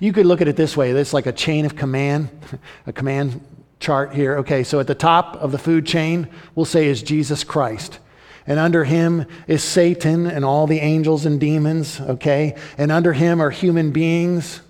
You 0.00 0.12
could 0.12 0.26
look 0.26 0.41
at 0.41 0.49
it 0.49 0.57
this 0.57 0.76
way 0.76 0.91
it's 0.91 1.12
like 1.12 1.26
a 1.26 1.33
chain 1.33 1.64
of 1.64 1.76
command, 1.76 2.29
a 2.87 2.93
command 2.93 3.45
chart 3.81 4.14
here. 4.14 4.38
Okay, 4.38 4.62
so 4.64 4.81
at 4.81 4.87
the 4.87 4.95
top 4.95 5.37
of 5.37 5.52
the 5.52 5.59
food 5.59 5.87
chain, 5.87 6.29
we'll 6.55 6.64
say 6.64 6.87
is 6.87 7.02
Jesus 7.02 7.45
Christ. 7.45 7.99
And 8.47 8.59
under 8.59 8.85
him 8.85 9.26
is 9.47 9.62
Satan 9.62 10.26
and 10.26 10.45
all 10.45 10.67
the 10.67 10.81
angels 10.81 11.26
and 11.26 11.38
demons, 11.38 12.00
okay? 12.00 12.57
And 12.76 12.91
under 12.91 13.12
him 13.12 13.41
are 13.41 13.50
human 13.50 13.93
beings. 13.93 14.61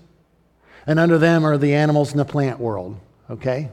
And 0.85 0.99
under 0.99 1.17
them 1.17 1.45
are 1.45 1.57
the 1.57 1.73
animals 1.73 2.11
in 2.11 2.17
the 2.17 2.25
plant 2.25 2.59
world, 2.59 2.99
okay? 3.29 3.71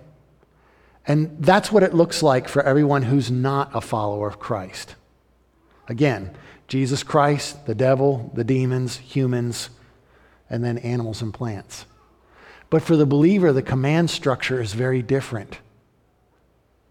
And 1.07 1.37
that's 1.41 1.73
what 1.73 1.83
it 1.83 1.95
looks 1.95 2.23
like 2.23 2.49
for 2.49 2.63
everyone 2.63 3.03
who's 3.03 3.31
not 3.31 3.75
a 3.75 3.81
follower 3.81 4.29
of 4.29 4.39
Christ. 4.39 4.95
Again, 5.89 6.37
Jesus 6.69 7.03
Christ, 7.03 7.67
the 7.67 7.75
devil, 7.75 8.31
the 8.35 8.45
demons, 8.45 8.99
humans, 8.99 9.71
and 10.51 10.63
then 10.65 10.79
animals 10.79 11.23
and 11.23 11.33
plants. 11.33 11.87
But 12.69 12.83
for 12.83 12.97
the 12.97 13.07
believer, 13.07 13.53
the 13.53 13.63
command 13.63 14.11
structure 14.11 14.61
is 14.61 14.75
very 14.75 15.03
different. 15.03 15.59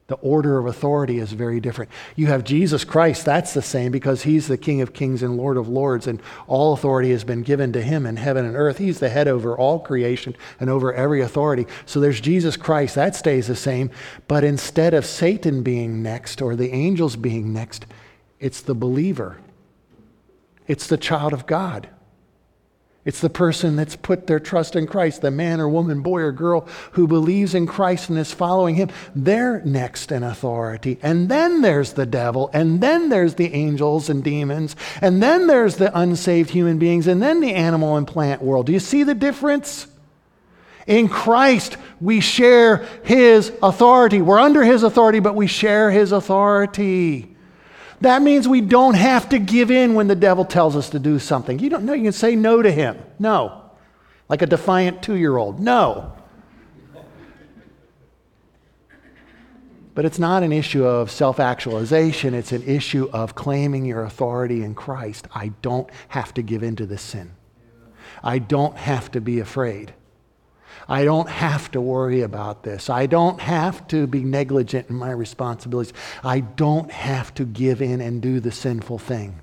The 0.08 0.16
order 0.16 0.58
of 0.58 0.66
authority 0.66 1.20
is 1.20 1.34
very 1.34 1.60
different. 1.60 1.92
You 2.16 2.28
have 2.28 2.44
Jesus 2.44 2.84
Christ, 2.84 3.26
that's 3.26 3.54
the 3.54 3.62
same 3.62 3.92
because 3.92 4.24
he's 4.24 4.48
the 4.48 4.58
King 4.58 4.82
of 4.82 4.92
kings 4.92 5.22
and 5.22 5.38
Lord 5.38 5.56
of 5.56 5.70
lords, 5.70 6.08
and 6.08 6.20
all 6.48 6.74
authority 6.74 7.12
has 7.12 7.24
been 7.24 7.44
given 7.44 7.72
to 7.74 7.82
him 7.82 8.08
in 8.08 8.16
heaven 8.16 8.44
and 8.44 8.56
earth. 8.56 8.80
He's 8.80 8.98
the 8.98 9.10
head 9.10 9.28
over 9.28 9.56
all 9.56 9.78
creation 9.78 10.36
and 10.60 10.68
over 10.68 10.92
every 10.92 11.22
authority. 11.22 11.68
So 11.86 12.00
there's 12.00 12.20
Jesus 12.20 12.58
Christ, 12.58 12.96
that 12.96 13.16
stays 13.16 13.46
the 13.46 13.56
same. 13.56 13.92
But 14.28 14.44
instead 14.44 14.96
of 14.96 15.06
Satan 15.06 15.62
being 15.62 16.02
next 16.02 16.42
or 16.42 16.56
the 16.56 16.72
angels 16.72 17.16
being 17.16 17.54
next, 17.54 17.86
it's 18.40 18.62
the 18.62 18.76
believer, 18.76 19.38
it's 20.68 20.88
the 20.88 20.98
child 20.98 21.34
of 21.34 21.46
God. 21.46 21.88
It's 23.10 23.22
the 23.22 23.30
person 23.32 23.76
that's 23.76 23.96
put 23.96 24.28
their 24.28 24.40
trust 24.40 24.76
in 24.76 24.86
Christ, 24.86 25.24
the 25.24 25.32
man 25.32 25.60
or 25.60 25.68
woman, 25.68 26.02
boy 26.02 26.20
or 26.20 26.32
girl 26.32 26.68
who 26.92 27.08
believes 27.08 27.56
in 27.56 27.66
Christ 27.66 28.08
and 28.08 28.20
is 28.20 28.32
following 28.32 28.76
him. 28.76 28.90
They're 29.16 29.64
next 29.66 30.12
in 30.12 30.22
authority. 30.22 31.00
And 31.02 31.28
then 31.28 31.62
there's 31.64 31.94
the 31.94 32.06
devil, 32.06 32.52
and 32.54 32.82
then 32.82 33.10
there's 33.10 33.34
the 33.34 33.52
angels 33.52 34.12
and 34.12 34.24
demons, 34.24 34.76
and 35.02 35.24
then 35.24 35.48
there's 35.48 35.78
the 35.78 35.92
unsaved 36.00 36.52
human 36.52 36.78
beings, 36.78 37.08
and 37.08 37.20
then 37.20 37.40
the 37.40 37.56
animal 37.56 37.98
and 37.98 38.06
plant 38.06 38.44
world. 38.44 38.68
Do 38.68 38.74
you 38.74 38.80
see 38.80 39.02
the 39.02 39.16
difference? 39.16 39.88
In 40.86 41.10
Christ, 41.10 41.78
we 42.00 42.20
share 42.20 42.86
his 43.02 43.52
authority. 43.64 44.22
We're 44.22 44.38
under 44.38 44.64
his 44.64 44.84
authority, 44.84 45.20
but 45.20 45.34
we 45.34 45.48
share 45.48 45.90
his 45.90 46.12
authority. 46.12 47.36
That 48.02 48.22
means 48.22 48.48
we 48.48 48.62
don't 48.62 48.94
have 48.94 49.30
to 49.30 49.40
give 49.40 49.72
in 49.72 49.94
when 49.94 50.08
the 50.08 50.16
devil 50.16 50.46
tells 50.46 50.76
us 50.76 50.90
to 50.92 51.00
do 51.00 51.20
something. 51.20 51.60
You 51.60 51.70
don't 51.70 51.84
know, 51.84 51.94
you 51.94 52.04
can 52.04 52.14
say 52.14 52.36
no 52.36 52.62
to 52.62 52.72
him. 52.72 52.98
No. 53.18 53.64
Like 54.30 54.42
a 54.42 54.46
defiant 54.46 55.02
two 55.02 55.16
year 55.16 55.36
old. 55.36 55.60
No. 55.60 56.14
But 59.96 60.06
it's 60.06 60.20
not 60.20 60.44
an 60.44 60.54
issue 60.54 60.86
of 60.86 61.12
self 61.12 61.42
actualization, 61.42 62.34
it's 62.34 62.54
an 62.54 62.64
issue 62.64 63.10
of 63.12 63.36
claiming 63.36 63.84
your 63.84 64.04
authority 64.04 64.64
in 64.64 64.74
Christ. 64.74 65.28
I 65.36 65.50
don't 65.62 65.90
have 66.08 66.34
to 66.36 66.42
give 66.42 66.64
in 66.64 66.78
to 66.78 66.86
this 66.86 67.02
sin, 67.02 67.32
I 68.24 68.40
don't 68.40 68.78
have 68.78 69.12
to 69.12 69.20
be 69.20 69.40
afraid. 69.42 69.94
I 70.90 71.04
don't 71.04 71.30
have 71.30 71.70
to 71.72 71.82
worry 71.82 72.22
about 72.22 72.64
this. 72.64 72.90
I 72.90 73.06
don't 73.06 73.40
have 73.40 73.88
to 73.90 74.08
be 74.08 74.24
negligent 74.24 74.90
in 74.90 74.96
my 74.96 75.12
responsibilities. 75.12 75.94
I 76.24 76.40
don't 76.40 76.92
have 76.92 77.32
to 77.36 77.46
give 77.46 77.84
in 77.84 78.02
and 78.02 78.22
do 78.22 78.40
the 78.40 78.52
sinful 78.52 78.98
thing. 78.98 79.40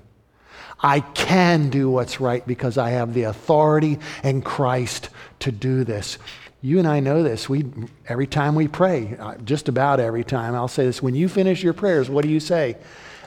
I 0.81 0.99
can 0.99 1.69
do 1.69 1.89
what's 1.89 2.19
right 2.19 2.45
because 2.45 2.77
I 2.77 2.89
have 2.91 3.13
the 3.13 3.23
authority 3.23 3.97
in 4.23 4.41
Christ 4.41 5.09
to 5.39 5.51
do 5.51 5.85
this. 5.85 6.17
You 6.61 6.79
and 6.79 6.87
I 6.87 6.99
know 6.99 7.23
this. 7.23 7.47
We, 7.47 7.65
every 8.07 8.27
time 8.27 8.53
we 8.53 8.67
pray, 8.67 9.15
uh, 9.17 9.37
just 9.37 9.69
about 9.69 10.01
every 10.01 10.25
time, 10.25 10.53
I'll 10.53 10.67
say 10.67 10.85
this 10.85 11.01
when 11.01 11.15
you 11.15 11.29
finish 11.29 11.63
your 11.63 11.73
prayers, 11.73 12.09
what 12.09 12.23
do 12.23 12.29
you 12.29 12.41
say? 12.41 12.77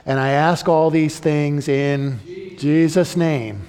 And 0.05 0.19
I 0.19 0.29
ask 0.29 0.67
all 0.67 0.91
these 0.91 1.17
things 1.19 1.67
in 1.67 2.19
Jesus' 2.57 3.17
name. 3.17 3.67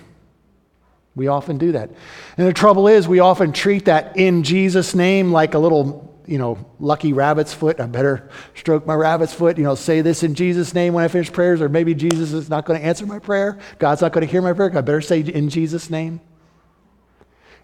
We 1.14 1.28
often 1.28 1.58
do 1.58 1.72
that. 1.72 1.90
And 2.36 2.46
the 2.46 2.52
trouble 2.52 2.88
is, 2.88 3.06
we 3.06 3.20
often 3.20 3.52
treat 3.52 3.84
that 3.84 4.16
in 4.16 4.42
Jesus' 4.42 4.94
name 4.94 5.30
like 5.30 5.54
a 5.54 5.58
little, 5.58 6.22
you 6.26 6.38
know, 6.38 6.64
lucky 6.80 7.12
rabbit's 7.12 7.52
foot. 7.52 7.80
I 7.80 7.86
better 7.86 8.30
stroke 8.54 8.86
my 8.86 8.94
rabbit's 8.94 9.34
foot, 9.34 9.58
you 9.58 9.64
know, 9.64 9.74
say 9.74 10.00
this 10.00 10.22
in 10.22 10.34
Jesus' 10.34 10.72
name 10.72 10.94
when 10.94 11.04
I 11.04 11.08
finish 11.08 11.30
prayers, 11.30 11.60
or 11.60 11.68
maybe 11.68 11.94
Jesus 11.94 12.32
is 12.32 12.48
not 12.48 12.64
going 12.64 12.80
to 12.80 12.86
answer 12.86 13.04
my 13.04 13.18
prayer. 13.18 13.58
God's 13.78 14.00
not 14.00 14.12
going 14.12 14.26
to 14.26 14.30
hear 14.30 14.40
my 14.40 14.54
prayer. 14.54 14.70
I 14.76 14.80
better 14.80 15.02
say 15.02 15.20
in 15.20 15.50
Jesus' 15.50 15.90
name. 15.90 16.20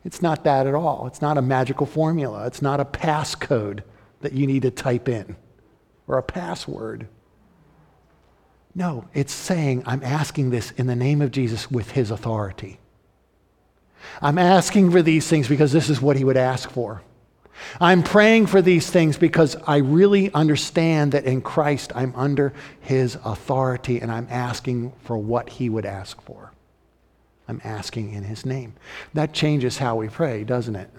It's 0.05 0.23
not 0.23 0.45
that 0.45 0.67
at 0.67 0.75
all. 0.75 1.07
It's 1.07 1.23
not 1.23 1.39
a 1.39 1.43
magical 1.43 1.87
formula. 1.87 2.47
It's 2.47 2.63
not 2.63 2.81
a 2.81 2.85
passcode 2.85 3.83
that 4.21 4.33
you 4.33 4.47
need 4.47 4.63
to 4.63 4.71
type 4.71 5.09
in 5.09 5.37
or 6.07 6.19
a 6.19 6.23
password. 6.23 7.09
No, 8.75 9.09
it's 9.13 9.33
saying, 9.33 9.83
I'm 9.87 10.03
asking 10.05 10.51
this 10.51 10.71
in 10.73 10.87
the 10.87 10.95
name 10.95 11.21
of 11.23 11.31
Jesus 11.31 11.71
with 11.71 11.93
his 11.93 12.11
authority. 12.11 12.79
I'm 14.21 14.39
asking 14.39 14.91
for 14.91 15.03
these 15.03 15.29
things 15.29 15.49
because 15.49 15.73
this 15.73 15.89
is 15.89 16.01
what 16.01 16.17
he 16.17 16.25
would 16.25 16.37
ask 16.37 16.71
for. 16.71 17.03
I'm 17.81 18.03
praying 18.03 18.47
for 18.47 18.63
these 18.63 18.89
things 18.89 19.17
because 19.17 19.57
I 19.67 19.79
really 19.79 20.33
understand 20.33 21.13
that 21.13 21.25
in 21.25 21.43
Christ 21.43 21.93
I'm 21.95 22.15
under 22.15 22.53
his 22.81 23.17
authority 23.25 24.01
and 24.01 24.11
I'm 24.13 24.29
asking 24.31 24.93
for 25.05 25.19
what 25.19 25.49
he 25.49 25.69
would 25.69 25.87
ask 25.87 26.21
for. 26.23 26.53
I'm 27.49 27.61
asking 27.65 28.13
in 28.13 28.25
his 28.25 28.45
name. 28.45 28.75
That 29.15 29.33
changes 29.33 29.79
how 29.79 29.97
we 29.97 30.09
pray, 30.09 30.45
doesn't 30.45 30.77
it? 30.77 30.91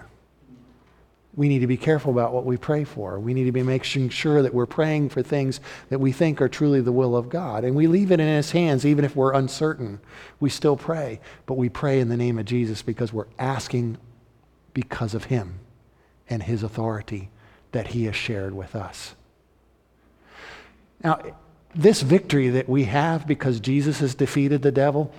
We 1.35 1.47
need 1.47 1.59
to 1.59 1.67
be 1.67 1.77
careful 1.77 2.11
about 2.11 2.33
what 2.33 2.45
we 2.45 2.57
pray 2.57 2.83
for. 2.83 3.19
We 3.19 3.33
need 3.33 3.45
to 3.45 3.51
be 3.51 3.63
making 3.63 4.09
sure 4.09 4.41
that 4.41 4.53
we're 4.53 4.65
praying 4.65 5.09
for 5.09 5.21
things 5.21 5.59
that 5.89 5.99
we 5.99 6.11
think 6.11 6.41
are 6.41 6.49
truly 6.49 6.81
the 6.81 6.91
will 6.91 7.15
of 7.15 7.29
God. 7.29 7.63
And 7.63 7.75
we 7.75 7.87
leave 7.87 8.11
it 8.11 8.19
in 8.19 8.27
His 8.27 8.51
hands, 8.51 8.85
even 8.85 9.05
if 9.05 9.15
we're 9.15 9.33
uncertain. 9.33 9.99
We 10.39 10.49
still 10.49 10.75
pray, 10.75 11.19
but 11.45 11.53
we 11.53 11.69
pray 11.69 11.99
in 11.99 12.09
the 12.09 12.17
name 12.17 12.39
of 12.39 12.45
Jesus 12.45 12.81
because 12.81 13.13
we're 13.13 13.27
asking 13.37 13.97
because 14.73 15.13
of 15.13 15.25
Him 15.25 15.59
and 16.29 16.43
His 16.43 16.63
authority 16.63 17.29
that 17.71 17.87
He 17.87 18.05
has 18.05 18.15
shared 18.15 18.55
with 18.55 18.75
us. 18.75 19.15
Now, 21.03 21.21
this 21.75 22.01
victory 22.01 22.49
that 22.49 22.67
we 22.67 22.85
have 22.85 23.27
because 23.27 23.59
Jesus 23.59 23.99
has 23.99 24.15
defeated 24.15 24.63
the 24.63 24.71
devil, 24.71 25.13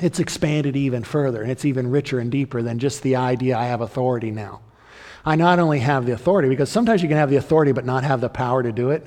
it's 0.00 0.20
expanded 0.20 0.76
even 0.76 1.02
further, 1.02 1.40
and 1.42 1.50
it's 1.50 1.64
even 1.64 1.90
richer 1.90 2.18
and 2.18 2.30
deeper 2.30 2.60
than 2.60 2.78
just 2.78 3.02
the 3.02 3.16
idea 3.16 3.56
I 3.56 3.64
have 3.64 3.80
authority 3.80 4.30
now. 4.30 4.60
I 5.24 5.36
not 5.36 5.58
only 5.58 5.80
have 5.80 6.06
the 6.06 6.12
authority, 6.12 6.48
because 6.48 6.70
sometimes 6.70 7.02
you 7.02 7.08
can 7.08 7.16
have 7.16 7.30
the 7.30 7.36
authority 7.36 7.72
but 7.72 7.84
not 7.84 8.04
have 8.04 8.20
the 8.20 8.28
power 8.28 8.62
to 8.62 8.72
do 8.72 8.90
it. 8.90 9.06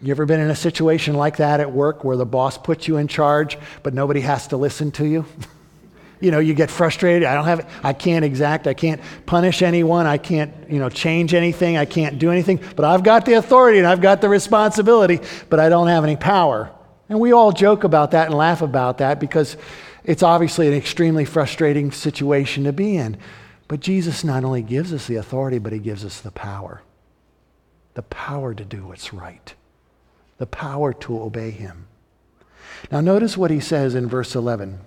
You 0.00 0.12
ever 0.12 0.24
been 0.24 0.40
in 0.40 0.50
a 0.50 0.56
situation 0.56 1.14
like 1.14 1.38
that 1.38 1.60
at 1.60 1.72
work 1.72 2.04
where 2.04 2.16
the 2.16 2.26
boss 2.26 2.56
puts 2.56 2.86
you 2.86 2.96
in 2.96 3.08
charge 3.08 3.58
but 3.82 3.92
nobody 3.92 4.20
has 4.20 4.46
to 4.48 4.56
listen 4.56 4.92
to 4.92 5.06
you? 5.06 5.24
you 6.20 6.30
know, 6.30 6.38
you 6.38 6.54
get 6.54 6.70
frustrated. 6.70 7.26
I 7.26 7.34
don't 7.34 7.46
have, 7.46 7.68
I 7.82 7.92
can't 7.92 8.24
exact, 8.24 8.66
I 8.66 8.74
can't 8.74 9.00
punish 9.26 9.62
anyone, 9.62 10.06
I 10.06 10.18
can't, 10.18 10.52
you 10.70 10.78
know, 10.78 10.90
change 10.90 11.34
anything, 11.34 11.76
I 11.76 11.86
can't 11.86 12.18
do 12.18 12.30
anything, 12.30 12.60
but 12.76 12.84
I've 12.84 13.02
got 13.02 13.24
the 13.24 13.34
authority 13.34 13.78
and 13.78 13.86
I've 13.86 14.00
got 14.00 14.20
the 14.20 14.28
responsibility, 14.28 15.20
but 15.48 15.58
I 15.58 15.68
don't 15.68 15.88
have 15.88 16.04
any 16.04 16.16
power. 16.16 16.70
And 17.08 17.18
we 17.18 17.32
all 17.32 17.52
joke 17.52 17.84
about 17.84 18.12
that 18.12 18.26
and 18.26 18.34
laugh 18.34 18.62
about 18.62 18.98
that 18.98 19.18
because 19.18 19.56
it's 20.04 20.22
obviously 20.22 20.68
an 20.68 20.74
extremely 20.74 21.24
frustrating 21.24 21.90
situation 21.90 22.64
to 22.64 22.72
be 22.72 22.96
in. 22.96 23.16
But 23.70 23.78
Jesus 23.78 24.24
not 24.24 24.42
only 24.42 24.62
gives 24.62 24.92
us 24.92 25.06
the 25.06 25.14
authority, 25.14 25.60
but 25.60 25.72
he 25.72 25.78
gives 25.78 26.04
us 26.04 26.20
the 26.20 26.32
power. 26.32 26.82
The 27.94 28.02
power 28.02 28.52
to 28.52 28.64
do 28.64 28.88
what's 28.88 29.12
right, 29.12 29.54
the 30.38 30.46
power 30.46 30.92
to 30.92 31.22
obey 31.22 31.52
him. 31.52 31.86
Now, 32.90 33.00
notice 33.00 33.36
what 33.36 33.52
he 33.52 33.60
says 33.60 33.94
in 33.94 34.08
verse 34.08 34.34
11. 34.34 34.80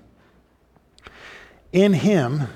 In 1.71 1.93
him 1.93 2.49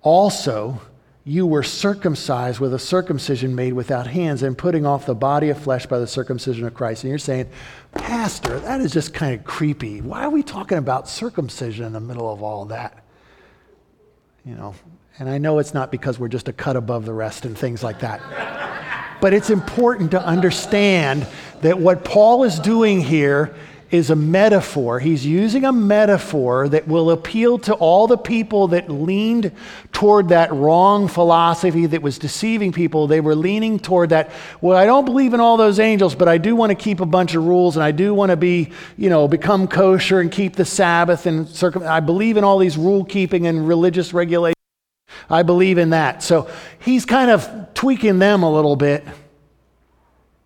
also 0.00 0.80
you 1.24 1.44
were 1.44 1.64
circumcised 1.64 2.60
with 2.60 2.72
a 2.72 2.78
circumcision 2.78 3.56
made 3.56 3.72
without 3.72 4.06
hands 4.06 4.44
and 4.44 4.56
putting 4.56 4.86
off 4.86 5.06
the 5.06 5.14
body 5.16 5.48
of 5.48 5.58
flesh 5.58 5.86
by 5.86 5.98
the 5.98 6.06
circumcision 6.06 6.68
of 6.68 6.74
Christ. 6.74 7.02
And 7.02 7.10
you're 7.10 7.18
saying, 7.18 7.50
Pastor, 7.94 8.60
that 8.60 8.80
is 8.80 8.92
just 8.92 9.12
kind 9.12 9.34
of 9.34 9.44
creepy. 9.44 10.02
Why 10.02 10.22
are 10.22 10.30
we 10.30 10.44
talking 10.44 10.78
about 10.78 11.08
circumcision 11.08 11.84
in 11.84 11.92
the 11.92 12.00
middle 12.00 12.32
of 12.32 12.44
all 12.44 12.66
that? 12.66 13.03
You 14.44 14.54
know, 14.54 14.74
and 15.18 15.28
I 15.28 15.38
know 15.38 15.58
it's 15.58 15.72
not 15.72 15.90
because 15.90 16.18
we're 16.18 16.28
just 16.28 16.48
a 16.48 16.52
cut 16.52 16.76
above 16.76 17.06
the 17.06 17.14
rest 17.14 17.46
and 17.46 17.56
things 17.56 17.82
like 17.82 18.00
that. 18.00 18.20
but 19.20 19.32
it's 19.32 19.48
important 19.48 20.10
to 20.10 20.22
understand 20.22 21.26
that 21.62 21.78
what 21.78 22.04
Paul 22.04 22.44
is 22.44 22.58
doing 22.58 23.00
here 23.00 23.54
is 23.94 24.10
a 24.10 24.16
metaphor. 24.16 24.98
He's 24.98 25.24
using 25.24 25.64
a 25.64 25.72
metaphor 25.72 26.68
that 26.68 26.88
will 26.88 27.12
appeal 27.12 27.58
to 27.60 27.74
all 27.74 28.08
the 28.08 28.18
people 28.18 28.66
that 28.68 28.90
leaned 28.90 29.52
toward 29.92 30.30
that 30.30 30.52
wrong 30.52 31.06
philosophy 31.06 31.86
that 31.86 32.02
was 32.02 32.18
deceiving 32.18 32.72
people. 32.72 33.06
They 33.06 33.20
were 33.20 33.36
leaning 33.36 33.78
toward 33.78 34.10
that, 34.10 34.32
well, 34.60 34.76
I 34.76 34.84
don't 34.84 35.04
believe 35.04 35.32
in 35.32 35.38
all 35.38 35.56
those 35.56 35.78
angels, 35.78 36.16
but 36.16 36.26
I 36.26 36.38
do 36.38 36.56
want 36.56 36.70
to 36.70 36.74
keep 36.74 36.98
a 36.98 37.06
bunch 37.06 37.36
of 37.36 37.44
rules 37.44 37.76
and 37.76 37.84
I 37.84 37.92
do 37.92 38.12
want 38.12 38.30
to 38.30 38.36
be, 38.36 38.72
you 38.96 39.08
know, 39.08 39.28
become 39.28 39.68
kosher 39.68 40.18
and 40.18 40.30
keep 40.30 40.56
the 40.56 40.64
Sabbath 40.64 41.26
and 41.26 41.48
circum- 41.48 41.84
I 41.84 42.00
believe 42.00 42.36
in 42.36 42.42
all 42.42 42.58
these 42.58 42.76
rule 42.76 43.04
keeping 43.04 43.46
and 43.46 43.68
religious 43.68 44.12
regulations. 44.12 44.56
I 45.30 45.44
believe 45.44 45.78
in 45.78 45.90
that. 45.90 46.20
So 46.24 46.50
he's 46.80 47.04
kind 47.04 47.30
of 47.30 47.48
tweaking 47.74 48.18
them 48.18 48.42
a 48.42 48.50
little 48.52 48.74
bit 48.74 49.04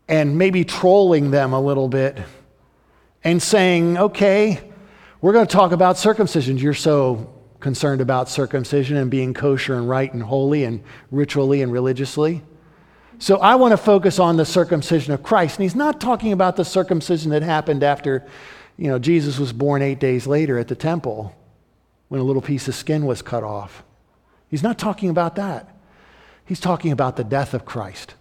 and 0.06 0.36
maybe 0.36 0.64
trolling 0.64 1.30
them 1.30 1.54
a 1.54 1.60
little 1.60 1.88
bit 1.88 2.18
and 3.28 3.42
saying, 3.42 3.98
okay, 3.98 4.58
we're 5.20 5.32
going 5.32 5.46
to 5.46 5.52
talk 5.52 5.72
about 5.72 5.98
circumcision. 5.98 6.56
You're 6.56 6.72
so 6.72 7.30
concerned 7.60 8.00
about 8.00 8.28
circumcision 8.28 8.96
and 8.96 9.10
being 9.10 9.34
kosher 9.34 9.76
and 9.76 9.88
right 9.88 10.10
and 10.12 10.22
holy 10.22 10.64
and 10.64 10.82
ritually 11.10 11.60
and 11.60 11.70
religiously. 11.70 12.42
So 13.18 13.38
I 13.38 13.56
want 13.56 13.72
to 13.72 13.76
focus 13.76 14.18
on 14.18 14.36
the 14.36 14.46
circumcision 14.46 15.12
of 15.12 15.22
Christ. 15.22 15.58
And 15.58 15.64
he's 15.64 15.74
not 15.74 16.00
talking 16.00 16.32
about 16.32 16.56
the 16.56 16.64
circumcision 16.64 17.30
that 17.32 17.42
happened 17.42 17.82
after, 17.82 18.26
you 18.76 18.88
know, 18.88 18.98
Jesus 18.98 19.38
was 19.38 19.52
born 19.52 19.82
eight 19.82 19.98
days 19.98 20.26
later 20.26 20.58
at 20.58 20.68
the 20.68 20.76
temple 20.76 21.34
when 22.08 22.20
a 22.20 22.24
little 22.24 22.40
piece 22.40 22.66
of 22.66 22.74
skin 22.74 23.04
was 23.04 23.20
cut 23.20 23.42
off. 23.42 23.82
He's 24.48 24.62
not 24.62 24.78
talking 24.78 25.10
about 25.10 25.34
that. 25.34 25.76
He's 26.46 26.60
talking 26.60 26.92
about 26.92 27.16
the 27.16 27.24
death 27.24 27.52
of 27.52 27.66
Christ. 27.66 28.14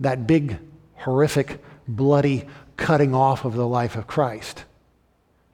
That 0.00 0.26
big, 0.26 0.56
horrific, 0.94 1.62
bloody 1.86 2.46
cutting 2.76 3.14
off 3.14 3.44
of 3.44 3.54
the 3.54 3.66
life 3.66 3.96
of 3.96 4.06
Christ. 4.06 4.64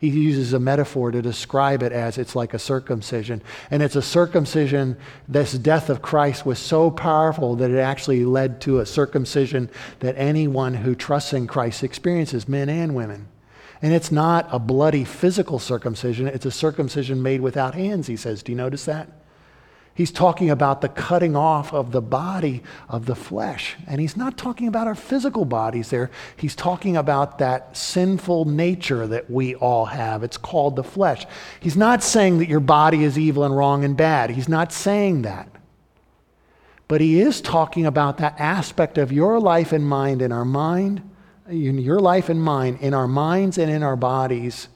He 0.01 0.09
uses 0.09 0.55
a 0.55 0.59
metaphor 0.59 1.11
to 1.11 1.21
describe 1.21 1.83
it 1.83 1.93
as 1.93 2.17
it's 2.17 2.35
like 2.35 2.55
a 2.55 2.59
circumcision. 2.59 3.43
And 3.71 3.83
it's 3.83 3.97
a 3.97 4.03
circumcision, 4.03 4.97
this 5.29 5.53
death 5.53 5.91
of 5.91 6.01
Christ 6.01 6.47
was 6.47 6.59
so 6.59 6.91
powerful 6.91 7.55
that 7.57 7.71
it 7.71 7.79
actually 7.79 8.25
led 8.25 8.63
to 8.63 8.81
a 8.81 8.87
circumcision 8.87 9.69
that 9.99 10.17
anyone 10.17 10.73
who 10.73 10.95
trusts 10.95 11.35
in 11.35 11.47
Christ 11.47 11.85
experiences, 11.85 12.49
men 12.49 12.71
and 12.71 12.95
women. 12.95 13.29
And 13.83 13.93
it's 13.93 14.11
not 14.11 14.49
a 14.51 14.59
bloody 14.59 15.05
physical 15.05 15.59
circumcision, 15.59 16.27
it's 16.27 16.47
a 16.47 16.51
circumcision 16.51 17.23
made 17.23 17.43
without 17.43 17.75
hands, 17.75 18.07
he 18.07 18.17
says. 18.17 18.43
Do 18.43 18.53
you 18.53 18.57
notice 18.57 18.87
that? 18.87 19.09
He's 19.95 20.13
talking 20.13 20.51
about 20.51 20.81
the 20.81 20.89
cutting 20.89 21.37
off 21.37 21.75
of 21.75 21.93
the 21.93 22.01
body 22.01 22.63
of 22.89 23.07
the 23.07 23.15
flesh. 23.15 23.77
And 23.87 24.01
he's 24.01 24.17
not 24.17 24.39
talking 24.39 24.69
about 24.69 24.87
our 24.87 24.95
physical 24.95 25.45
bodies 25.45 25.91
there. 25.91 26.11
He's 26.37 26.55
talking 26.55 26.97
about 26.97 27.39
that 27.39 27.77
sinful 27.77 28.47
nature 28.47 29.07
that 29.09 29.31
we 29.31 29.55
all 29.57 29.87
have. 29.87 30.23
It's 30.23 30.37
called 30.37 30.77
the 30.77 30.85
flesh. 30.85 31.27
He's 31.59 31.77
not 31.77 32.03
saying 32.03 32.39
that 32.39 32.49
your 32.49 32.61
body 32.61 33.05
is 33.05 33.19
evil 33.19 33.45
and 33.45 33.57
wrong 33.57 33.85
and 33.85 33.97
bad. 33.97 34.31
He's 34.31 34.49
not 34.49 34.73
saying 34.73 35.23
that. 35.23 35.49
But 36.89 37.01
he 37.01 37.21
is 37.21 37.41
talking 37.41 37.85
about 37.85 38.19
that 38.19 38.39
aspect 38.39 38.97
of 38.97 39.13
your 39.13 39.39
life 39.39 39.73
and 39.73 39.87
mind 39.87 40.23
in 40.23 40.33
our 40.33 40.45
mind, 40.45 41.03
in 41.49 41.79
your 41.79 42.01
life 42.01 42.29
and 42.29 42.43
mine, 42.43 42.79
in 42.81 42.95
our 42.95 43.09
minds 43.09 43.59
and 43.59 43.71
in 43.71 43.83
our 43.83 43.97
bodies 43.97 44.69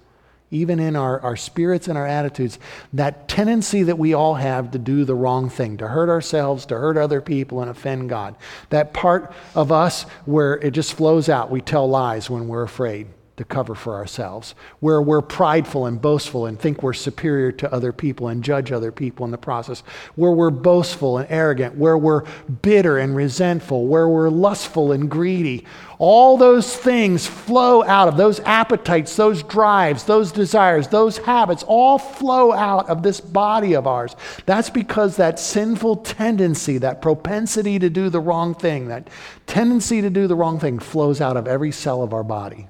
even 0.50 0.78
in 0.78 0.96
our, 0.96 1.20
our 1.20 1.36
spirits 1.36 1.88
and 1.88 1.96
our 1.96 2.06
attitudes, 2.06 2.58
that 2.92 3.28
tendency 3.28 3.82
that 3.84 3.98
we 3.98 4.14
all 4.14 4.34
have 4.34 4.70
to 4.72 4.78
do 4.78 5.04
the 5.04 5.14
wrong 5.14 5.48
thing, 5.48 5.76
to 5.78 5.88
hurt 5.88 6.08
ourselves, 6.08 6.66
to 6.66 6.78
hurt 6.78 6.96
other 6.96 7.20
people, 7.20 7.60
and 7.60 7.70
offend 7.70 8.08
God. 8.08 8.36
That 8.70 8.92
part 8.92 9.32
of 9.54 9.72
us 9.72 10.02
where 10.24 10.54
it 10.54 10.72
just 10.72 10.94
flows 10.94 11.28
out. 11.28 11.50
We 11.50 11.60
tell 11.60 11.88
lies 11.88 12.28
when 12.28 12.48
we're 12.48 12.62
afraid 12.62 13.08
to 13.36 13.44
cover 13.44 13.74
for 13.74 13.94
ourselves, 13.94 14.54
where 14.78 15.02
we're 15.02 15.20
prideful 15.20 15.86
and 15.86 16.00
boastful 16.00 16.46
and 16.46 16.58
think 16.58 16.82
we're 16.82 16.92
superior 16.92 17.50
to 17.50 17.72
other 17.72 17.92
people 17.92 18.28
and 18.28 18.44
judge 18.44 18.70
other 18.70 18.92
people 18.92 19.24
in 19.24 19.32
the 19.32 19.38
process, 19.38 19.80
where 20.14 20.30
we're 20.30 20.50
boastful 20.50 21.18
and 21.18 21.28
arrogant, 21.30 21.76
where 21.76 21.98
we're 21.98 22.24
bitter 22.62 22.98
and 22.98 23.16
resentful, 23.16 23.88
where 23.88 24.08
we're 24.08 24.28
lustful 24.28 24.92
and 24.92 25.10
greedy. 25.10 25.64
All 25.98 26.36
those 26.36 26.76
things 26.76 27.26
flow 27.26 27.82
out 27.82 28.06
of 28.06 28.16
those 28.16 28.38
appetites, 28.40 29.16
those 29.16 29.42
drives, 29.42 30.04
those 30.04 30.30
desires, 30.30 30.88
those 30.88 31.18
habits, 31.18 31.64
all 31.66 31.98
flow 31.98 32.52
out 32.52 32.88
of 32.88 33.02
this 33.02 33.20
body 33.20 33.74
of 33.74 33.86
ours. 33.86 34.14
That's 34.46 34.70
because 34.70 35.16
that 35.16 35.40
sinful 35.40 35.96
tendency, 35.96 36.78
that 36.78 37.02
propensity 37.02 37.78
to 37.80 37.90
do 37.90 38.10
the 38.10 38.20
wrong 38.20 38.54
thing, 38.54 38.88
that 38.88 39.08
tendency 39.46 40.00
to 40.02 40.10
do 40.10 40.28
the 40.28 40.36
wrong 40.36 40.60
thing 40.60 40.78
flows 40.78 41.20
out 41.20 41.36
of 41.36 41.48
every 41.48 41.72
cell 41.72 42.02
of 42.02 42.12
our 42.12 42.24
body. 42.24 42.68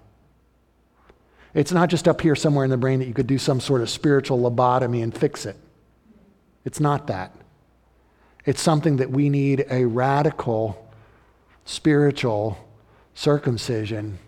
It's 1.55 1.73
not 1.73 1.89
just 1.89 2.09
up 2.09 2.21
here 2.21 2.35
somewhere 2.35 2.65
in 2.65 2.71
the 2.71 2.77
brain 2.77 2.99
that 2.99 3.07
you 3.07 3.15
could 3.15 3.29
do 3.29 3.39
some 3.39 3.61
sort 3.61 3.81
of 3.81 3.89
spiritual 3.89 4.39
lobotomy 4.39 5.03
and 5.03 5.17
fix 5.17 5.47
it. 5.47 5.57
It's 6.65 6.81
not 6.81 7.07
that. 7.07 7.35
It's 8.45 8.61
something 8.61 8.97
that 8.97 9.11
we 9.11 9.31
need 9.31 9.65
a 9.71 9.85
radical 9.85 10.93
spiritual 11.65 12.59
circumcision 13.15 14.19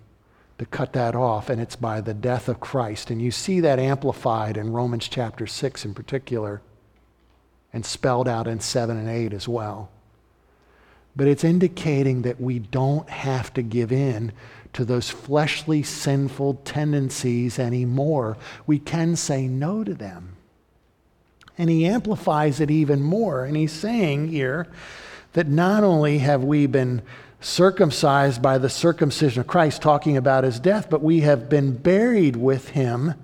to 0.59 0.65
cut 0.65 0.93
that 0.95 1.15
off, 1.15 1.51
and 1.51 1.61
it's 1.61 1.77
by 1.77 2.01
the 2.01 2.15
death 2.15 2.49
of 2.49 2.61
Christ. 2.61 3.11
And 3.11 3.21
you 3.21 3.31
see 3.31 3.61
that 3.61 3.79
amplified 3.79 4.57
in 4.57 4.73
Romans 4.73 5.09
chapter 5.09 5.47
6 5.47 5.85
in 5.85 5.93
particular, 5.93 6.63
and 7.73 7.85
spelled 7.85 8.29
out 8.29 8.47
in 8.47 8.61
7 8.61 8.97
and 8.97 9.09
8 9.09 9.35
as 9.35 9.47
well. 9.47 9.91
But 11.17 11.27
it's 11.27 11.45
indicating 11.45 12.23
that 12.23 12.41
we 12.41 12.59
don't 12.59 13.09
have 13.09 13.53
to 13.55 13.63
give 13.63 13.91
in 13.91 14.33
to 14.75 14.85
those 14.85 15.09
fleshly, 15.09 15.83
sinful 15.83 16.61
tendencies 16.65 17.59
anymore. 17.59 18.37
We 18.67 18.79
can 18.79 19.17
say 19.17 19.49
no 19.49 19.83
to 19.83 19.95
them. 19.95 20.37
And 21.57 21.71
he 21.71 21.87
amplifies 21.87 22.61
it 22.61 22.71
even 22.71 23.03
more. 23.03 23.47
And 23.47 23.57
he's 23.57 23.73
saying 23.73 24.29
here 24.29 24.67
that 25.33 25.49
not 25.49 25.83
only 25.83 26.19
have 26.19 26.45
we 26.45 26.67
been 26.67 27.01
circumcised 27.41 28.43
by 28.43 28.59
the 28.59 28.69
circumcision 28.69 29.41
of 29.41 29.47
Christ, 29.47 29.81
talking 29.81 30.19
about 30.19 30.45
his 30.45 30.61
death, 30.61 30.91
but 30.91 31.03
we 31.03 31.21
have 31.21 31.49
been 31.49 31.77
buried 31.77 32.37
with 32.37 32.71
him 32.71 33.15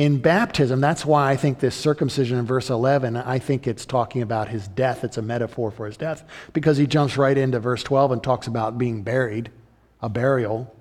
in 0.00 0.18
baptism. 0.18 0.80
That's 0.80 1.04
why 1.04 1.30
I 1.30 1.36
think 1.36 1.58
this 1.58 1.74
circumcision 1.74 2.38
in 2.38 2.46
verse 2.46 2.70
11, 2.70 3.16
I 3.16 3.38
think 3.38 3.66
it's 3.66 3.84
talking 3.84 4.22
about 4.22 4.48
his 4.48 4.68
death. 4.68 5.04
It's 5.04 5.18
a 5.18 5.22
metaphor 5.22 5.70
for 5.70 5.86
his 5.86 5.96
death 5.96 6.24
because 6.52 6.76
he 6.76 6.86
jumps 6.86 7.16
right 7.16 7.36
into 7.36 7.60
verse 7.60 7.82
12 7.82 8.12
and 8.12 8.22
talks 8.22 8.46
about 8.46 8.78
being 8.78 9.02
buried, 9.02 9.50
a 10.00 10.08
burial 10.08 10.74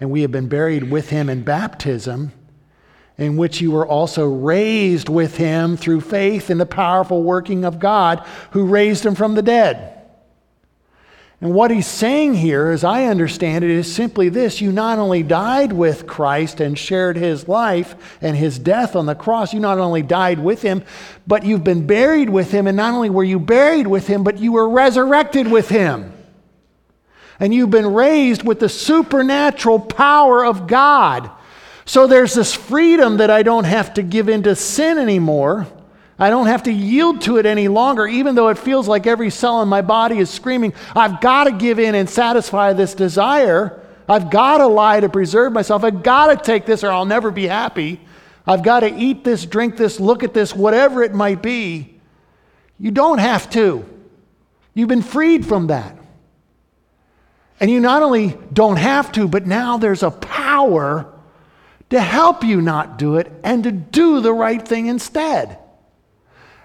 and 0.00 0.10
we 0.10 0.22
have 0.22 0.30
been 0.32 0.48
buried 0.48 0.90
with 0.90 1.10
him 1.10 1.28
in 1.28 1.42
baptism, 1.42 2.32
in 3.16 3.36
which 3.36 3.60
you 3.60 3.70
were 3.70 3.86
also 3.86 4.26
raised 4.26 5.08
with 5.08 5.36
him 5.36 5.76
through 5.76 6.00
faith 6.00 6.50
in 6.50 6.58
the 6.58 6.66
powerful 6.66 7.22
working 7.22 7.64
of 7.64 7.78
God 7.78 8.26
who 8.50 8.66
raised 8.66 9.06
him 9.06 9.14
from 9.14 9.34
the 9.34 9.42
dead. 9.42 9.93
And 11.44 11.52
what 11.52 11.70
he's 11.70 11.86
saying 11.86 12.36
here, 12.36 12.70
as 12.70 12.84
I 12.84 13.04
understand 13.04 13.64
it, 13.64 13.70
is 13.70 13.94
simply 13.94 14.30
this 14.30 14.62
you 14.62 14.72
not 14.72 14.98
only 14.98 15.22
died 15.22 15.74
with 15.74 16.06
Christ 16.06 16.58
and 16.58 16.78
shared 16.78 17.18
his 17.18 17.46
life 17.46 18.16
and 18.22 18.34
his 18.34 18.58
death 18.58 18.96
on 18.96 19.04
the 19.04 19.14
cross, 19.14 19.52
you 19.52 19.60
not 19.60 19.78
only 19.78 20.00
died 20.00 20.38
with 20.38 20.62
him, 20.62 20.82
but 21.26 21.44
you've 21.44 21.62
been 21.62 21.86
buried 21.86 22.30
with 22.30 22.50
him. 22.50 22.66
And 22.66 22.78
not 22.78 22.94
only 22.94 23.10
were 23.10 23.22
you 23.22 23.38
buried 23.38 23.86
with 23.86 24.06
him, 24.06 24.24
but 24.24 24.38
you 24.38 24.52
were 24.52 24.66
resurrected 24.66 25.46
with 25.46 25.68
him 25.68 26.14
and 27.38 27.52
you've 27.52 27.68
been 27.68 27.92
raised 27.92 28.42
with 28.42 28.60
the 28.60 28.68
supernatural 28.70 29.80
power 29.80 30.46
of 30.46 30.66
God. 30.66 31.30
So 31.84 32.06
there's 32.06 32.32
this 32.32 32.54
freedom 32.54 33.18
that 33.18 33.28
I 33.28 33.42
don't 33.42 33.64
have 33.64 33.92
to 33.94 34.02
give 34.02 34.30
in 34.30 34.44
to 34.44 34.56
sin 34.56 34.96
anymore. 34.96 35.66
I 36.18 36.30
don't 36.30 36.46
have 36.46 36.64
to 36.64 36.72
yield 36.72 37.22
to 37.22 37.38
it 37.38 37.46
any 37.46 37.66
longer, 37.66 38.06
even 38.06 38.34
though 38.34 38.48
it 38.48 38.58
feels 38.58 38.86
like 38.86 39.06
every 39.06 39.30
cell 39.30 39.62
in 39.62 39.68
my 39.68 39.82
body 39.82 40.18
is 40.18 40.30
screaming, 40.30 40.72
I've 40.94 41.20
got 41.20 41.44
to 41.44 41.52
give 41.52 41.78
in 41.78 41.94
and 41.94 42.08
satisfy 42.08 42.72
this 42.72 42.94
desire. 42.94 43.80
I've 44.08 44.30
got 44.30 44.58
to 44.58 44.66
lie 44.66 45.00
to 45.00 45.08
preserve 45.08 45.52
myself. 45.52 45.82
I've 45.82 46.02
got 46.02 46.26
to 46.26 46.36
take 46.36 46.66
this 46.66 46.84
or 46.84 46.90
I'll 46.90 47.04
never 47.04 47.30
be 47.30 47.46
happy. 47.46 48.00
I've 48.46 48.62
got 48.62 48.80
to 48.80 48.94
eat 48.94 49.24
this, 49.24 49.44
drink 49.44 49.76
this, 49.76 49.98
look 49.98 50.22
at 50.22 50.34
this, 50.34 50.54
whatever 50.54 51.02
it 51.02 51.14
might 51.14 51.42
be. 51.42 51.98
You 52.78 52.90
don't 52.90 53.18
have 53.18 53.50
to. 53.50 53.88
You've 54.74 54.88
been 54.88 55.02
freed 55.02 55.46
from 55.46 55.68
that. 55.68 55.96
And 57.58 57.70
you 57.70 57.80
not 57.80 58.02
only 58.02 58.36
don't 58.52 58.76
have 58.76 59.10
to, 59.12 59.26
but 59.26 59.46
now 59.46 59.78
there's 59.78 60.02
a 60.02 60.10
power 60.10 61.12
to 61.90 62.00
help 62.00 62.44
you 62.44 62.60
not 62.60 62.98
do 62.98 63.16
it 63.16 63.32
and 63.42 63.64
to 63.64 63.72
do 63.72 64.20
the 64.20 64.32
right 64.32 64.66
thing 64.66 64.86
instead. 64.86 65.58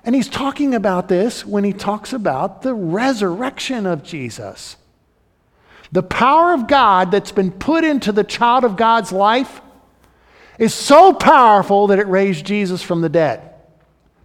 And 0.04 0.16
he's 0.16 0.30
talking 0.30 0.74
about 0.74 1.08
this 1.08 1.46
when 1.46 1.64
he 1.64 1.74
talks 1.74 2.14
about 2.14 2.62
the 2.62 2.74
resurrection 2.74 3.86
of 3.86 4.04
Jesus. 4.04 4.78
The 5.92 6.04
power 6.04 6.54
of 6.54 6.68
God 6.68 7.12
that's 7.12 7.32
been 7.32 7.52
put 7.52 7.84
into 7.84 8.12
the 8.12 8.24
child 8.24 8.64
of 8.64 8.78
God's 8.78 9.12
life 9.12 9.62
is 10.58 10.74
so 10.74 11.14
powerful 11.14 11.88
that 11.88 12.00
it 12.00 12.08
raised 12.08 12.46
Jesus 12.46 12.82
from 12.82 13.02
the 13.02 13.10
dead. 13.10 13.42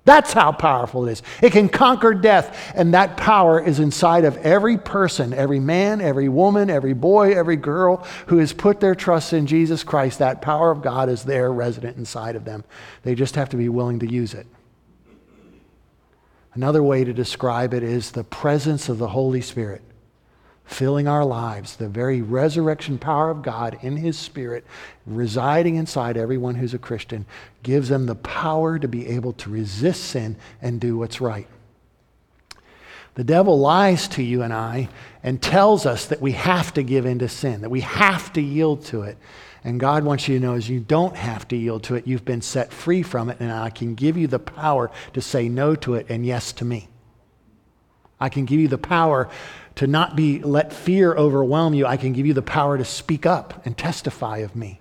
That's 0.05 0.35
how 0.35 0.53
powerful 0.53 1.09
it 1.09 1.13
is. 1.13 1.23
It 1.41 1.53
can 1.53 1.71
conquer 1.71 2.13
death, 2.13 2.73
and 2.75 2.93
that 2.93 3.17
power 3.17 3.59
is 3.59 3.81
inside 3.81 4.27
of 4.27 4.37
every 4.39 4.77
person, 4.77 5.33
every 5.33 5.61
man, 5.61 6.03
every 6.03 6.29
woman, 6.29 6.69
every 6.69 6.93
boy, 6.93 7.35
every 7.35 7.57
girl 7.57 8.07
who 8.27 8.37
has 8.39 8.53
put 8.53 8.81
their 8.81 8.95
trust 8.95 9.33
in 9.33 9.47
Jesus 9.47 9.83
Christ. 9.83 10.19
That 10.19 10.43
power 10.43 10.71
of 10.71 10.83
God 10.83 11.09
is 11.09 11.25
there 11.25 11.51
resident 11.51 11.97
inside 11.97 12.37
of 12.37 12.45
them. 12.45 12.65
They 13.03 13.15
just 13.15 13.37
have 13.37 13.49
to 13.51 13.57
be 13.57 13.71
willing 13.71 14.01
to 14.01 14.13
use 14.13 14.35
it. 14.35 14.47
Another 16.55 16.83
way 16.83 17.05
to 17.05 17.13
describe 17.13 17.75
it 17.75 17.83
is 17.83 18.13
the 18.13 18.25
presence 18.25 18.89
of 18.89 18.99
the 18.99 19.09
Holy 19.09 19.41
Spirit 19.41 19.83
filling 20.65 21.07
our 21.07 21.25
lives, 21.25 21.77
the 21.77 21.89
very 21.89 22.23
resurrection 22.23 22.99
power 22.99 23.31
of 23.31 23.43
God 23.43 23.79
in 23.83 23.97
His 23.97 24.19
Spirit 24.19 24.65
residing 25.07 25.77
inside 25.77 26.17
everyone 26.17 26.55
who's 26.55 26.75
a 26.75 26.79
Christian, 26.79 27.27
gives 27.63 27.89
them 27.89 28.07
the 28.07 28.15
power 28.15 28.79
to 28.79 28.89
be 28.89 29.07
able 29.09 29.35
to 29.35 29.51
resist 29.51 30.05
sin 30.05 30.37
and 30.63 30.81
do 30.81 30.97
what's 30.97 31.21
right. 31.21 31.47
The 33.15 33.25
devil 33.25 33.61
lies 33.61 34.09
to 34.09 34.23
you 34.23 34.43
and 34.43 34.53
I 34.53 34.89
and 35.23 35.41
tells 35.41 35.87
us 35.87 36.07
that 36.07 36.21
we 36.21 36.33
have 36.33 36.75
to 36.75 36.83
give 36.83 37.07
in 37.07 37.19
to 37.21 37.29
sin, 37.29 37.61
that 37.61 37.71
we 37.71 37.83
have 37.83 38.33
to 38.33 38.41
yield 38.41 38.85
to 38.87 39.03
it. 39.03 39.19
And 39.65 39.81
God 39.81 40.05
wants 40.05 40.29
you 40.29 40.39
to 40.39 40.45
know 40.45 40.55
is 40.55 40.69
you 40.69 40.81
don't 40.81 41.17
have 41.17 41.49
to 41.49 41.57
yield 41.57 41.85
to 41.85 41.95
it. 41.95 42.07
You've 42.07 42.25
been 42.25 42.43
set 42.43 42.73
free 42.73 43.03
from 43.03 43.31
it, 43.31 43.39
and 43.41 43.51
I 43.51 43.71
can 43.71 43.95
give 43.95 44.17
you 44.17 44.27
the 44.27 44.39
power 44.39 44.91
to 45.15 45.23
say 45.23 45.49
no 45.49 45.75
to 45.77 45.95
it 45.95 46.07
and 46.11 46.25
yes 46.25 46.53
to 46.55 46.65
me. 46.65 46.89
I 48.21 48.29
can 48.29 48.45
give 48.45 48.61
you 48.61 48.69
the 48.69 48.79
power 48.79 49.29
to 49.77 49.87
not 49.87 50.17
be 50.17 50.41
let 50.41 50.73
fear 50.73 51.15
overwhelm 51.15 51.75
you. 51.75 51.87
I 51.87 51.97
can 51.97 52.13
give 52.13 52.27
you 52.27 52.35
the 52.35 52.43
power 52.43 52.77
to 52.77 52.85
speak 52.85 53.27
up 53.27 53.65
and 53.67 53.77
testify 53.77 54.39
of 54.39 54.55
me. 54.55 54.81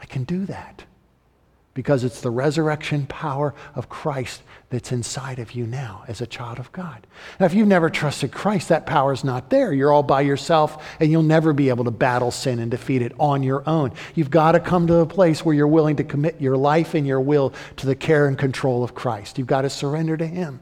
I 0.00 0.06
can 0.06 0.24
do 0.24 0.46
that 0.46 0.84
because 1.74 2.04
it's 2.04 2.20
the 2.20 2.30
resurrection 2.30 3.06
power 3.06 3.54
of 3.74 3.88
Christ 3.88 4.42
that's 4.70 4.92
inside 4.92 5.38
of 5.38 5.52
you 5.52 5.66
now 5.66 6.04
as 6.08 6.20
a 6.20 6.26
child 6.26 6.58
of 6.58 6.70
God. 6.72 7.06
Now, 7.38 7.46
if 7.46 7.54
you've 7.54 7.68
never 7.68 7.90
trusted 7.90 8.32
Christ, 8.32 8.68
that 8.68 8.86
power 8.86 9.12
is 9.12 9.24
not 9.24 9.50
there. 9.50 9.72
You're 9.72 9.92
all 9.92 10.02
by 10.02 10.22
yourself, 10.22 10.84
and 11.00 11.10
you'll 11.10 11.22
never 11.22 11.52
be 11.52 11.68
able 11.68 11.84
to 11.84 11.90
battle 11.90 12.30
sin 12.30 12.58
and 12.60 12.70
defeat 12.70 13.02
it 13.02 13.12
on 13.18 13.42
your 13.42 13.68
own. 13.68 13.92
You've 14.14 14.30
got 14.30 14.52
to 14.52 14.60
come 14.60 14.86
to 14.86 14.96
a 14.96 15.06
place 15.06 15.44
where 15.44 15.54
you're 15.54 15.68
willing 15.68 15.96
to 15.96 16.04
commit 16.04 16.40
your 16.40 16.56
life 16.56 16.94
and 16.94 17.06
your 17.06 17.20
will 17.20 17.52
to 17.76 17.86
the 17.86 17.94
care 17.94 18.26
and 18.26 18.38
control 18.38 18.82
of 18.82 18.94
Christ. 18.94 19.38
You've 19.38 19.46
got 19.46 19.62
to 19.62 19.70
surrender 19.70 20.16
to 20.16 20.26
Him. 20.26 20.60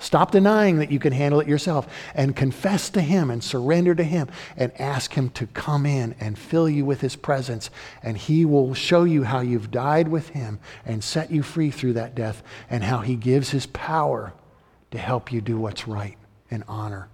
Stop 0.00 0.30
denying 0.30 0.78
that 0.78 0.92
you 0.92 1.00
can 1.00 1.12
handle 1.12 1.40
it 1.40 1.48
yourself 1.48 1.88
and 2.14 2.36
confess 2.36 2.88
to 2.90 3.00
Him 3.00 3.30
and 3.30 3.42
surrender 3.42 3.96
to 3.96 4.04
Him 4.04 4.28
and 4.56 4.72
ask 4.80 5.14
Him 5.14 5.28
to 5.30 5.48
come 5.48 5.84
in 5.84 6.14
and 6.20 6.38
fill 6.38 6.68
you 6.68 6.84
with 6.84 7.00
His 7.00 7.16
presence. 7.16 7.68
And 8.00 8.16
He 8.16 8.44
will 8.44 8.74
show 8.74 9.02
you 9.02 9.24
how 9.24 9.40
you've 9.40 9.72
died 9.72 10.06
with 10.06 10.28
Him 10.28 10.60
and 10.86 11.02
set 11.02 11.32
you 11.32 11.42
free 11.42 11.72
through 11.72 11.94
that 11.94 12.14
death 12.14 12.44
and 12.70 12.84
how 12.84 12.98
He 12.98 13.16
gives 13.16 13.50
His 13.50 13.66
power 13.66 14.32
to 14.92 14.98
help 14.98 15.32
you 15.32 15.40
do 15.40 15.58
what's 15.58 15.88
right 15.88 16.16
and 16.48 16.62
honor 16.68 17.08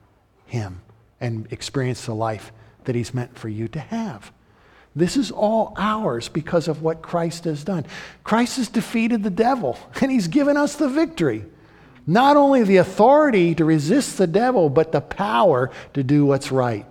Him 0.45 0.83
and 1.21 1.51
experience 1.51 2.05
the 2.05 2.15
life 2.15 2.53
that 2.85 2.95
He's 2.95 3.15
meant 3.15 3.39
for 3.39 3.49
you 3.49 3.67
to 3.69 3.81
have. 3.81 4.31
This 4.95 5.17
is 5.17 5.31
all 5.31 5.73
ours 5.79 6.29
because 6.29 6.69
of 6.69 6.83
what 6.83 7.01
Christ 7.01 7.45
has 7.45 7.65
done. 7.65 7.87
Christ 8.25 8.59
has 8.59 8.69
defeated 8.69 9.23
the 9.23 9.31
devil 9.31 9.79
and 10.03 10.13
He's 10.13 10.29
given 10.29 10.59
us 10.59 10.77
the 10.77 10.91
victory. 10.91 11.47
Not 12.07 12.37
only 12.37 12.63
the 12.63 12.77
authority 12.79 13.55
to 13.55 13.65
resist 13.65 14.19
the 14.19 14.27
devil, 14.27 14.69
but 14.69 14.93
the 14.93 15.01
power 15.01 15.71
to 15.95 16.03
do 16.03 16.27
what's 16.27 16.53
right. 16.53 16.87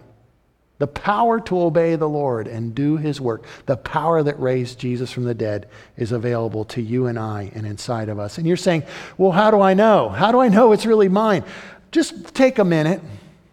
The 0.79 0.87
power 0.87 1.39
to 1.41 1.61
obey 1.61 1.95
the 1.95 2.09
Lord 2.09 2.47
and 2.47 2.73
do 2.73 2.97
his 2.97 3.21
work. 3.21 3.45
The 3.67 3.77
power 3.77 4.23
that 4.23 4.39
raised 4.39 4.79
Jesus 4.79 5.11
from 5.11 5.23
the 5.23 5.35
dead 5.35 5.69
is 5.97 6.11
available 6.11 6.65
to 6.65 6.81
you 6.81 7.05
and 7.05 7.17
I 7.17 7.51
and 7.53 7.65
inside 7.65 8.09
of 8.09 8.19
us. 8.19 8.37
And 8.37 8.47
you're 8.47 8.57
saying, 8.57 8.83
well, 9.17 9.31
how 9.31 9.51
do 9.51 9.61
I 9.61 9.75
know? 9.75 10.09
How 10.09 10.31
do 10.31 10.39
I 10.39 10.49
know 10.49 10.71
it's 10.71 10.85
really 10.85 11.09
mine? 11.09 11.43
Just 11.91 12.33
take 12.33 12.57
a 12.57 12.65
minute, 12.65 13.01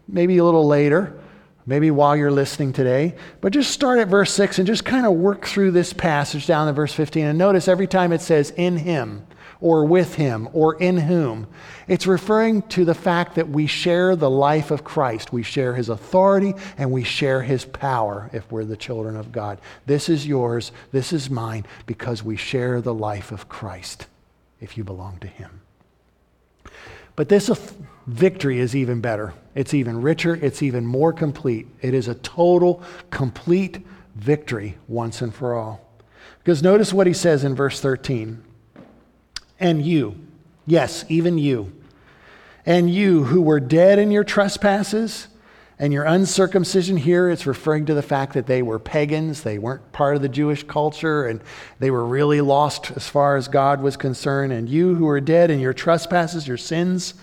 maybe 0.08 0.38
a 0.38 0.44
little 0.44 0.66
later, 0.66 1.20
maybe 1.66 1.90
while 1.90 2.16
you're 2.16 2.32
listening 2.32 2.72
today, 2.72 3.14
but 3.42 3.52
just 3.52 3.70
start 3.70 4.00
at 4.00 4.08
verse 4.08 4.32
6 4.32 4.58
and 4.58 4.66
just 4.66 4.84
kind 4.84 5.04
of 5.04 5.12
work 5.12 5.46
through 5.46 5.72
this 5.72 5.92
passage 5.92 6.46
down 6.46 6.66
to 6.68 6.72
verse 6.72 6.94
15 6.94 7.26
and 7.26 7.38
notice 7.38 7.68
every 7.68 7.86
time 7.86 8.12
it 8.12 8.22
says 8.22 8.50
in 8.56 8.78
him 8.78 9.26
or 9.60 9.84
with 9.84 10.14
him 10.14 10.48
or 10.52 10.74
in 10.76 10.96
whom. 10.96 11.46
It's 11.86 12.06
referring 12.06 12.62
to 12.68 12.84
the 12.84 12.94
fact 12.94 13.34
that 13.34 13.48
we 13.48 13.66
share 13.66 14.16
the 14.16 14.30
life 14.30 14.70
of 14.70 14.84
Christ. 14.84 15.32
We 15.32 15.42
share 15.42 15.74
his 15.74 15.88
authority 15.88 16.54
and 16.78 16.90
we 16.90 17.04
share 17.04 17.42
his 17.42 17.64
power 17.64 18.30
if 18.32 18.50
we're 18.50 18.64
the 18.64 18.76
children 18.76 19.16
of 19.16 19.32
God. 19.32 19.60
This 19.86 20.08
is 20.08 20.26
yours, 20.26 20.72
this 20.92 21.12
is 21.12 21.30
mine, 21.30 21.66
because 21.86 22.22
we 22.22 22.36
share 22.36 22.80
the 22.80 22.94
life 22.94 23.32
of 23.32 23.48
Christ 23.48 24.06
if 24.60 24.76
you 24.76 24.84
belong 24.84 25.18
to 25.18 25.26
him. 25.26 25.60
But 27.16 27.28
this 27.28 27.50
victory 28.06 28.60
is 28.60 28.74
even 28.74 29.00
better. 29.00 29.34
It's 29.54 29.74
even 29.74 30.00
richer. 30.00 30.36
It's 30.36 30.62
even 30.62 30.86
more 30.86 31.12
complete. 31.12 31.66
It 31.82 31.92
is 31.92 32.08
a 32.08 32.14
total, 32.14 32.82
complete 33.10 33.84
victory 34.14 34.78
once 34.88 35.20
and 35.20 35.34
for 35.34 35.54
all. 35.54 35.86
Because 36.38 36.62
notice 36.62 36.92
what 36.92 37.06
he 37.06 37.12
says 37.12 37.44
in 37.44 37.54
verse 37.54 37.80
13 37.80 38.42
and 39.60 39.84
you, 39.84 40.18
yes, 40.66 41.04
even 41.08 41.38
you, 41.38 41.72
and 42.66 42.92
you 42.92 43.24
who 43.24 43.42
were 43.42 43.60
dead 43.60 43.98
in 43.98 44.10
your 44.10 44.24
trespasses 44.24 45.28
and 45.78 45.92
your 45.92 46.04
uncircumcision 46.04 46.96
here, 46.98 47.30
it's 47.30 47.46
referring 47.46 47.86
to 47.86 47.94
the 47.94 48.02
fact 48.02 48.34
that 48.34 48.46
they 48.46 48.60
were 48.60 48.78
pagans. 48.78 49.42
They 49.42 49.58
weren't 49.58 49.92
part 49.92 50.14
of 50.14 50.22
the 50.22 50.28
Jewish 50.28 50.62
culture 50.62 51.26
and 51.26 51.40
they 51.78 51.90
were 51.90 52.04
really 52.04 52.42
lost 52.42 52.90
as 52.90 53.08
far 53.08 53.36
as 53.36 53.48
God 53.48 53.80
was 53.80 53.96
concerned. 53.96 54.52
And 54.52 54.68
you 54.68 54.94
who 54.94 55.06
were 55.06 55.20
dead 55.20 55.50
in 55.50 55.58
your 55.58 55.72
trespasses, 55.72 56.46
your 56.46 56.58
sins, 56.58 57.14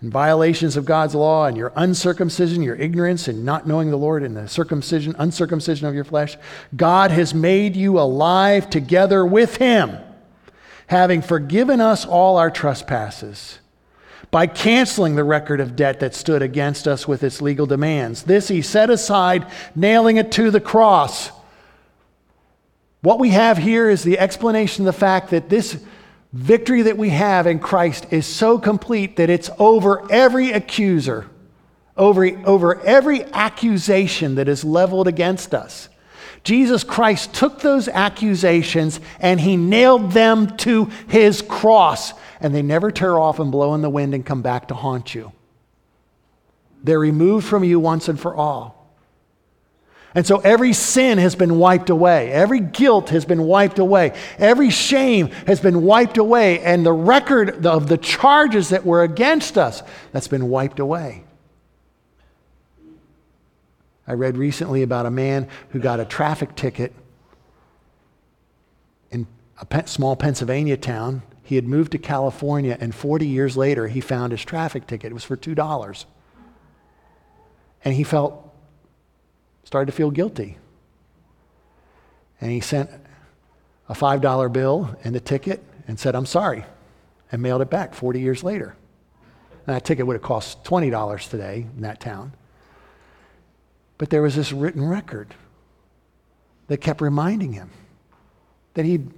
and 0.00 0.10
violations 0.10 0.78
of 0.78 0.86
God's 0.86 1.14
law, 1.14 1.44
and 1.44 1.58
your 1.58 1.72
uncircumcision, 1.76 2.62
your 2.62 2.76
ignorance, 2.76 3.28
and 3.28 3.44
not 3.44 3.68
knowing 3.68 3.90
the 3.90 3.98
Lord, 3.98 4.22
and 4.22 4.34
the 4.34 4.48
circumcision, 4.48 5.14
uncircumcision 5.18 5.86
of 5.86 5.94
your 5.94 6.04
flesh, 6.04 6.38
God 6.74 7.10
has 7.10 7.34
made 7.34 7.76
you 7.76 8.00
alive 8.00 8.70
together 8.70 9.26
with 9.26 9.58
Him 9.58 9.98
having 10.90 11.22
forgiven 11.22 11.80
us 11.80 12.04
all 12.04 12.36
our 12.36 12.50
trespasses 12.50 13.60
by 14.32 14.44
canceling 14.44 15.14
the 15.14 15.22
record 15.22 15.60
of 15.60 15.76
debt 15.76 16.00
that 16.00 16.16
stood 16.16 16.42
against 16.42 16.88
us 16.88 17.06
with 17.06 17.22
its 17.22 17.40
legal 17.40 17.64
demands. 17.64 18.24
This 18.24 18.48
he 18.48 18.60
set 18.60 18.90
aside, 18.90 19.46
nailing 19.76 20.16
it 20.16 20.32
to 20.32 20.50
the 20.50 20.60
cross. 20.60 21.30
What 23.02 23.20
we 23.20 23.30
have 23.30 23.56
here 23.56 23.88
is 23.88 24.02
the 24.02 24.18
explanation 24.18 24.82
of 24.82 24.92
the 24.92 24.98
fact 24.98 25.30
that 25.30 25.48
this 25.48 25.80
victory 26.32 26.82
that 26.82 26.98
we 26.98 27.10
have 27.10 27.46
in 27.46 27.60
Christ 27.60 28.08
is 28.10 28.26
so 28.26 28.58
complete 28.58 29.14
that 29.14 29.30
it's 29.30 29.48
over 29.60 30.10
every 30.10 30.50
accuser, 30.50 31.28
over, 31.96 32.26
over 32.44 32.80
every 32.80 33.22
accusation 33.32 34.34
that 34.34 34.48
is 34.48 34.64
leveled 34.64 35.06
against 35.06 35.54
us. 35.54 35.88
Jesus 36.42 36.84
Christ 36.84 37.34
took 37.34 37.60
those 37.60 37.88
accusations 37.88 39.00
and 39.18 39.40
he 39.40 39.56
nailed 39.56 40.12
them 40.12 40.56
to 40.58 40.86
his 41.08 41.42
cross, 41.42 42.12
and 42.40 42.54
they 42.54 42.62
never 42.62 42.90
tear 42.90 43.18
off 43.18 43.38
and 43.38 43.52
blow 43.52 43.74
in 43.74 43.82
the 43.82 43.90
wind 43.90 44.14
and 44.14 44.24
come 44.24 44.42
back 44.42 44.68
to 44.68 44.74
haunt 44.74 45.14
you. 45.14 45.32
They're 46.82 46.98
removed 46.98 47.46
from 47.46 47.62
you 47.62 47.78
once 47.78 48.08
and 48.08 48.18
for 48.18 48.34
all. 48.34 48.80
And 50.14 50.26
so 50.26 50.38
every 50.38 50.72
sin 50.72 51.18
has 51.18 51.36
been 51.36 51.58
wiped 51.58 51.88
away. 51.88 52.32
Every 52.32 52.58
guilt 52.58 53.10
has 53.10 53.24
been 53.24 53.44
wiped 53.44 53.78
away. 53.78 54.12
Every 54.38 54.70
shame 54.70 55.28
has 55.46 55.60
been 55.60 55.82
wiped 55.82 56.18
away. 56.18 56.60
And 56.60 56.84
the 56.84 56.92
record 56.92 57.64
of 57.64 57.88
the 57.88 57.98
charges 57.98 58.70
that 58.70 58.84
were 58.84 59.04
against 59.04 59.56
us, 59.56 59.82
that's 60.10 60.26
been 60.26 60.48
wiped 60.48 60.80
away. 60.80 61.22
I 64.10 64.14
read 64.14 64.36
recently 64.36 64.82
about 64.82 65.06
a 65.06 65.10
man 65.10 65.46
who 65.68 65.78
got 65.78 66.00
a 66.00 66.04
traffic 66.04 66.56
ticket 66.56 66.92
in 69.12 69.24
a 69.56 69.86
small 69.86 70.16
Pennsylvania 70.16 70.76
town. 70.76 71.22
He 71.44 71.54
had 71.54 71.64
moved 71.64 71.92
to 71.92 71.98
California, 71.98 72.76
and 72.80 72.92
40 72.92 73.28
years 73.28 73.56
later, 73.56 73.86
he 73.86 74.00
found 74.00 74.32
his 74.32 74.44
traffic 74.44 74.88
ticket. 74.88 75.12
It 75.12 75.14
was 75.14 75.22
for 75.22 75.36
$2. 75.36 76.04
And 77.84 77.94
he 77.94 78.02
felt, 78.02 78.52
started 79.62 79.86
to 79.86 79.96
feel 79.96 80.10
guilty. 80.10 80.58
And 82.40 82.50
he 82.50 82.58
sent 82.58 82.90
a 83.88 83.94
$5 83.94 84.52
bill 84.52 84.92
and 85.04 85.14
the 85.14 85.20
ticket 85.20 85.62
and 85.86 86.00
said, 86.00 86.16
I'm 86.16 86.26
sorry, 86.26 86.64
and 87.30 87.40
mailed 87.40 87.62
it 87.62 87.70
back 87.70 87.94
40 87.94 88.18
years 88.18 88.42
later. 88.42 88.74
And 89.68 89.76
that 89.76 89.84
ticket 89.84 90.04
would 90.04 90.14
have 90.14 90.22
cost 90.22 90.64
$20 90.64 91.30
today 91.30 91.68
in 91.76 91.82
that 91.82 92.00
town. 92.00 92.32
But 94.00 94.08
there 94.08 94.22
was 94.22 94.34
this 94.34 94.50
written 94.50 94.82
record 94.88 95.34
that 96.68 96.78
kept 96.78 97.02
reminding 97.02 97.52
him 97.52 97.68
that 98.72 98.86
he'd 98.86 99.10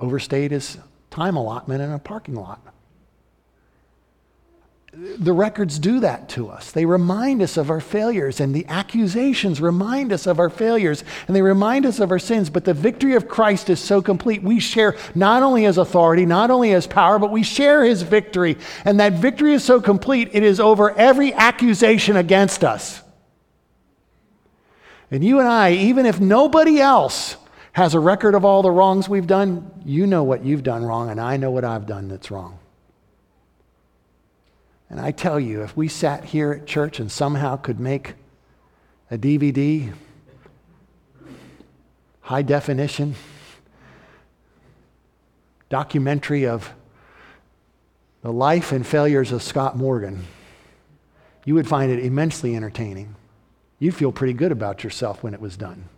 overstayed 0.00 0.50
his 0.50 0.78
time 1.10 1.36
allotment 1.36 1.82
in 1.82 1.92
a 1.92 1.98
parking 1.98 2.36
lot. 2.36 2.58
the 5.18 5.34
records 5.34 5.78
do 5.78 6.00
that 6.00 6.30
to 6.30 6.48
us. 6.48 6.72
They 6.72 6.86
remind 6.86 7.42
us 7.42 7.58
of 7.58 7.68
our 7.68 7.82
failures, 7.82 8.40
and 8.40 8.54
the 8.54 8.64
accusations 8.66 9.60
remind 9.60 10.10
us 10.10 10.26
of 10.26 10.40
our 10.40 10.48
failures, 10.48 11.04
and 11.26 11.36
they 11.36 11.42
remind 11.42 11.84
us 11.84 12.00
of 12.00 12.10
our 12.10 12.18
sins. 12.18 12.48
But 12.48 12.64
the 12.64 12.72
victory 12.72 13.14
of 13.14 13.28
Christ 13.28 13.68
is 13.68 13.78
so 13.78 14.00
complete. 14.00 14.42
We 14.42 14.58
share 14.58 14.96
not 15.14 15.42
only 15.42 15.64
his 15.64 15.76
authority, 15.76 16.24
not 16.24 16.50
only 16.50 16.70
his 16.70 16.86
power, 16.86 17.18
but 17.18 17.30
we 17.30 17.42
share 17.42 17.84
his 17.84 18.00
victory. 18.00 18.56
And 18.86 18.98
that 19.00 19.12
victory 19.12 19.52
is 19.52 19.62
so 19.62 19.82
complete, 19.82 20.30
it 20.32 20.42
is 20.42 20.60
over 20.60 20.92
every 20.92 21.34
accusation 21.34 22.16
against 22.16 22.64
us. 22.64 23.02
And 25.10 25.24
you 25.24 25.38
and 25.38 25.48
I, 25.48 25.72
even 25.72 26.06
if 26.06 26.20
nobody 26.20 26.80
else 26.80 27.36
has 27.72 27.94
a 27.94 28.00
record 28.00 28.34
of 28.34 28.44
all 28.44 28.62
the 28.62 28.70
wrongs 28.70 29.08
we've 29.08 29.26
done, 29.26 29.70
you 29.84 30.06
know 30.06 30.24
what 30.24 30.44
you've 30.44 30.62
done 30.62 30.84
wrong, 30.84 31.10
and 31.10 31.20
I 31.20 31.36
know 31.36 31.50
what 31.50 31.64
I've 31.64 31.86
done 31.86 32.08
that's 32.08 32.30
wrong. 32.30 32.58
And 34.88 35.00
I 35.00 35.10
tell 35.10 35.38
you, 35.38 35.62
if 35.62 35.76
we 35.76 35.88
sat 35.88 36.24
here 36.24 36.52
at 36.52 36.66
church 36.66 37.00
and 37.00 37.10
somehow 37.10 37.56
could 37.56 37.78
make 37.78 38.14
a 39.10 39.18
DVD, 39.18 39.92
high 42.20 42.42
definition, 42.42 43.14
documentary 45.68 46.46
of 46.46 46.72
the 48.22 48.32
life 48.32 48.72
and 48.72 48.86
failures 48.86 49.32
of 49.32 49.42
Scott 49.42 49.76
Morgan, 49.76 50.24
you 51.44 51.54
would 51.54 51.68
find 51.68 51.92
it 51.92 52.00
immensely 52.00 52.56
entertaining. 52.56 53.14
You'd 53.78 53.94
feel 53.94 54.12
pretty 54.12 54.32
good 54.32 54.52
about 54.52 54.84
yourself 54.84 55.22
when 55.22 55.34
it 55.34 55.40
was 55.40 55.56
done. 55.56 55.88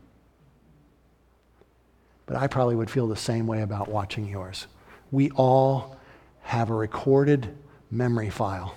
But 2.27 2.37
I 2.37 2.47
probably 2.47 2.77
would 2.77 2.91
feel 2.91 3.07
the 3.07 3.17
same 3.17 3.47
way 3.47 3.63
about 3.63 3.89
watching 3.89 4.29
yours. 4.29 4.67
We 5.11 5.31
all 5.31 5.97
have 6.43 6.71
a 6.71 6.75
recorded 6.75 7.57
memory 7.91 8.31
file 8.31 8.75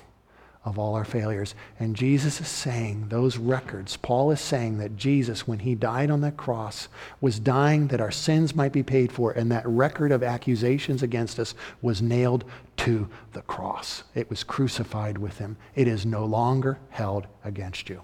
of 0.64 0.78
all 0.78 0.94
our 0.94 1.04
failures. 1.04 1.56
And 1.80 1.96
Jesus 1.96 2.40
is 2.40 2.48
saying, 2.48 3.08
those 3.10 3.38
records, 3.38 3.98
Paul 3.98 4.30
is 4.32 4.40
saying 4.40 4.78
that 4.78 4.96
Jesus, 4.96 5.48
when 5.48 5.60
he 5.60 5.74
died 5.74 6.12
on 6.12 6.22
that 6.22 6.38
cross, 6.38 6.88
was 7.20 7.40
dying 7.40 7.88
that 7.88 8.00
our 8.00 8.12
sins 8.12 8.56
might 8.56 8.72
be 8.72 8.84
paid 8.84 9.12
for, 9.12 9.32
and 9.32 9.52
that 9.52 9.68
record 9.68 10.12
of 10.12 10.22
accusations 10.22 11.02
against 11.02 11.40
us 11.40 11.56
was 11.82 12.02
nailed 12.02 12.46
to 12.78 13.10
the 13.34 13.42
cross. 13.42 14.04
It 14.14 14.30
was 14.30 14.44
crucified 14.44 15.18
with 15.18 15.40
him. 15.40 15.58
It 15.76 15.88
is 15.88 16.06
no 16.06 16.26
longer 16.26 16.78
held 16.92 17.26
against 17.44 17.90
you. 17.90 18.04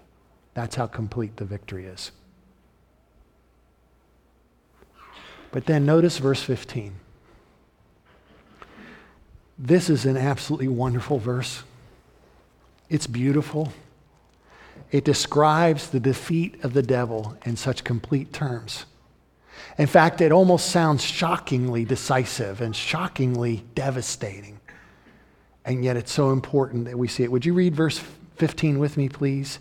That's 0.58 0.76
how 0.76 0.88
complete 0.88 1.38
the 1.38 1.46
victory 1.46 1.86
is. 1.86 2.10
But 5.52 5.68
then 5.68 5.86
notice 5.86 6.18
verse 6.18 6.42
15. 6.42 6.96
This 9.60 9.88
is 9.88 10.08
an 10.08 10.18
absolutely 10.18 10.68
wonderful 10.68 11.20
verse. 11.20 11.62
It's 12.90 13.06
beautiful. 13.06 13.72
It 14.90 15.06
describes 15.06 15.92
the 15.92 16.00
defeat 16.00 16.64
of 16.64 16.74
the 16.74 16.82
devil 16.82 17.38
in 17.46 17.56
such 17.56 17.84
complete 17.84 18.34
terms. 18.34 18.88
In 19.78 19.86
fact, 19.86 20.22
it 20.22 20.32
almost 20.32 20.72
sounds 20.72 21.04
shockingly 21.04 21.86
decisive 21.86 22.62
and 22.62 22.76
shockingly 22.76 23.64
devastating. 23.76 24.60
And 25.66 25.86
yet 25.86 25.98
it's 25.98 26.12
so 26.12 26.32
important 26.32 26.86
that 26.86 26.98
we 26.98 27.08
see 27.08 27.22
it. 27.22 27.32
Would 27.32 27.46
you 27.46 27.54
read 27.54 27.76
verse 27.76 28.02
15 28.38 28.80
with 28.80 28.98
me, 28.98 29.08
please? 29.08 29.60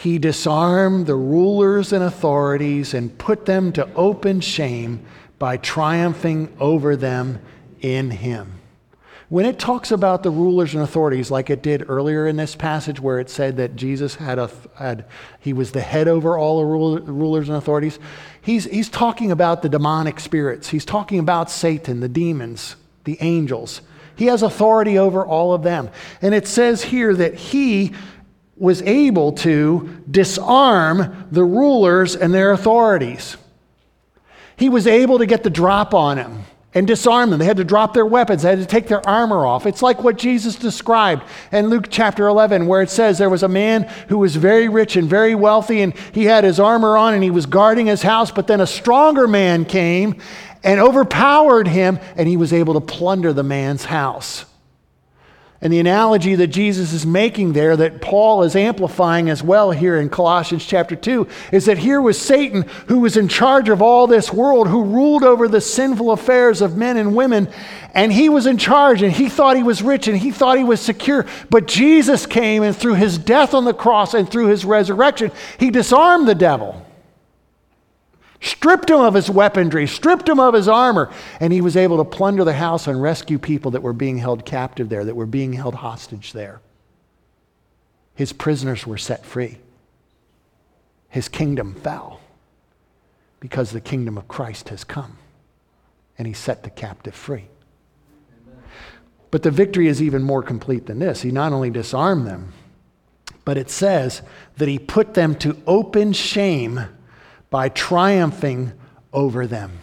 He 0.00 0.18
disarmed 0.18 1.06
the 1.06 1.14
rulers 1.14 1.92
and 1.92 2.02
authorities 2.02 2.94
and 2.94 3.18
put 3.18 3.44
them 3.44 3.70
to 3.72 3.86
open 3.92 4.40
shame 4.40 5.04
by 5.38 5.58
triumphing 5.58 6.56
over 6.58 6.96
them 6.96 7.38
in 7.82 8.10
him. 8.10 8.60
When 9.28 9.44
it 9.44 9.58
talks 9.58 9.90
about 9.90 10.22
the 10.22 10.30
rulers 10.30 10.74
and 10.74 10.82
authorities, 10.82 11.30
like 11.30 11.50
it 11.50 11.62
did 11.62 11.90
earlier 11.90 12.26
in 12.26 12.36
this 12.36 12.56
passage 12.56 12.98
where 12.98 13.20
it 13.20 13.28
said 13.28 13.58
that 13.58 13.76
Jesus 13.76 14.14
had, 14.14 14.38
a, 14.38 14.50
had 14.76 15.04
he 15.38 15.52
was 15.52 15.72
the 15.72 15.82
head 15.82 16.08
over 16.08 16.38
all 16.38 16.60
the 16.60 17.02
rulers 17.12 17.50
and 17.50 17.58
authorities, 17.58 17.98
he's, 18.40 18.64
he's 18.64 18.88
talking 18.88 19.30
about 19.30 19.60
the 19.60 19.68
demonic 19.68 20.18
spirits. 20.18 20.70
He's 20.70 20.86
talking 20.86 21.18
about 21.18 21.50
Satan, 21.50 22.00
the 22.00 22.08
demons, 22.08 22.76
the 23.04 23.18
angels. 23.20 23.82
He 24.16 24.26
has 24.26 24.42
authority 24.42 24.98
over 24.98 25.26
all 25.26 25.52
of 25.52 25.62
them. 25.62 25.90
And 26.22 26.34
it 26.34 26.46
says 26.46 26.84
here 26.84 27.14
that 27.14 27.34
he 27.34 27.92
was 28.60 28.82
able 28.82 29.32
to 29.32 30.02
disarm 30.08 31.26
the 31.32 31.42
rulers 31.42 32.14
and 32.14 32.32
their 32.32 32.52
authorities. 32.52 33.38
He 34.56 34.68
was 34.68 34.86
able 34.86 35.18
to 35.18 35.26
get 35.26 35.42
the 35.42 35.50
drop 35.50 35.94
on 35.94 36.18
him 36.18 36.44
and 36.74 36.86
disarm 36.86 37.30
them. 37.30 37.38
They 37.38 37.46
had 37.46 37.56
to 37.56 37.64
drop 37.64 37.94
their 37.94 38.04
weapons, 38.04 38.42
they 38.42 38.50
had 38.50 38.58
to 38.58 38.66
take 38.66 38.86
their 38.86 39.04
armor 39.08 39.46
off. 39.46 39.64
It's 39.64 39.80
like 39.80 40.04
what 40.04 40.18
Jesus 40.18 40.56
described 40.56 41.24
in 41.50 41.68
Luke 41.68 41.86
chapter 41.88 42.28
11, 42.28 42.66
where 42.66 42.82
it 42.82 42.90
says 42.90 43.16
there 43.16 43.30
was 43.30 43.42
a 43.42 43.48
man 43.48 43.84
who 44.08 44.18
was 44.18 44.36
very 44.36 44.68
rich 44.68 44.94
and 44.94 45.08
very 45.08 45.34
wealthy, 45.34 45.80
and 45.80 45.96
he 46.12 46.26
had 46.26 46.44
his 46.44 46.60
armor 46.60 46.98
on 46.98 47.14
and 47.14 47.24
he 47.24 47.30
was 47.30 47.46
guarding 47.46 47.86
his 47.86 48.02
house, 48.02 48.30
but 48.30 48.46
then 48.46 48.60
a 48.60 48.66
stronger 48.66 49.26
man 49.26 49.64
came 49.64 50.20
and 50.62 50.78
overpowered 50.78 51.66
him, 51.66 51.98
and 52.14 52.28
he 52.28 52.36
was 52.36 52.52
able 52.52 52.74
to 52.74 52.80
plunder 52.80 53.32
the 53.32 53.42
man's 53.42 53.86
house. 53.86 54.44
And 55.62 55.70
the 55.70 55.78
analogy 55.78 56.36
that 56.36 56.46
Jesus 56.46 56.94
is 56.94 57.04
making 57.04 57.52
there, 57.52 57.76
that 57.76 58.00
Paul 58.00 58.44
is 58.44 58.56
amplifying 58.56 59.28
as 59.28 59.42
well 59.42 59.70
here 59.72 59.98
in 59.98 60.08
Colossians 60.08 60.64
chapter 60.64 60.96
2, 60.96 61.28
is 61.52 61.66
that 61.66 61.76
here 61.76 62.00
was 62.00 62.18
Satan 62.18 62.62
who 62.86 63.00
was 63.00 63.18
in 63.18 63.28
charge 63.28 63.68
of 63.68 63.82
all 63.82 64.06
this 64.06 64.32
world, 64.32 64.68
who 64.68 64.84
ruled 64.84 65.22
over 65.22 65.48
the 65.48 65.60
sinful 65.60 66.12
affairs 66.12 66.62
of 66.62 66.78
men 66.78 66.96
and 66.96 67.14
women. 67.14 67.46
And 67.92 68.10
he 68.10 68.30
was 68.30 68.46
in 68.46 68.56
charge 68.56 69.02
and 69.02 69.12
he 69.12 69.28
thought 69.28 69.56
he 69.56 69.62
was 69.62 69.82
rich 69.82 70.08
and 70.08 70.16
he 70.16 70.30
thought 70.30 70.56
he 70.56 70.64
was 70.64 70.80
secure. 70.80 71.26
But 71.50 71.66
Jesus 71.66 72.24
came 72.24 72.62
and 72.62 72.74
through 72.74 72.94
his 72.94 73.18
death 73.18 73.52
on 73.52 73.66
the 73.66 73.74
cross 73.74 74.14
and 74.14 74.30
through 74.30 74.46
his 74.46 74.64
resurrection, 74.64 75.30
he 75.58 75.70
disarmed 75.70 76.26
the 76.26 76.34
devil 76.34 76.86
stripped 78.40 78.90
him 78.90 79.00
of 79.00 79.14
his 79.14 79.30
weaponry, 79.30 79.86
stripped 79.86 80.28
him 80.28 80.40
of 80.40 80.54
his 80.54 80.68
armor, 80.68 81.12
and 81.38 81.52
he 81.52 81.60
was 81.60 81.76
able 81.76 81.98
to 81.98 82.04
plunder 82.04 82.44
the 82.44 82.54
house 82.54 82.86
and 82.86 83.00
rescue 83.00 83.38
people 83.38 83.70
that 83.72 83.82
were 83.82 83.92
being 83.92 84.18
held 84.18 84.44
captive 84.44 84.88
there, 84.88 85.04
that 85.04 85.16
were 85.16 85.26
being 85.26 85.52
held 85.52 85.76
hostage 85.76 86.32
there. 86.32 86.60
His 88.14 88.32
prisoners 88.32 88.86
were 88.86 88.98
set 88.98 89.24
free. 89.24 89.58
His 91.08 91.28
kingdom 91.28 91.74
fell 91.74 92.20
because 93.40 93.70
the 93.70 93.80
kingdom 93.80 94.16
of 94.16 94.28
Christ 94.28 94.68
has 94.68 94.84
come 94.84 95.18
and 96.18 96.26
he 96.26 96.32
set 96.34 96.62
the 96.62 96.70
captive 96.70 97.14
free. 97.14 97.46
But 99.30 99.42
the 99.42 99.50
victory 99.50 99.86
is 99.86 100.02
even 100.02 100.22
more 100.22 100.42
complete 100.42 100.86
than 100.86 100.98
this. 100.98 101.22
He 101.22 101.30
not 101.30 101.52
only 101.52 101.70
disarmed 101.70 102.26
them, 102.26 102.52
but 103.44 103.56
it 103.56 103.70
says 103.70 104.22
that 104.56 104.68
he 104.68 104.78
put 104.78 105.14
them 105.14 105.34
to 105.36 105.56
open 105.66 106.12
shame 106.12 106.80
by 107.50 107.68
triumphing 107.68 108.72
over 109.12 109.46
them. 109.46 109.80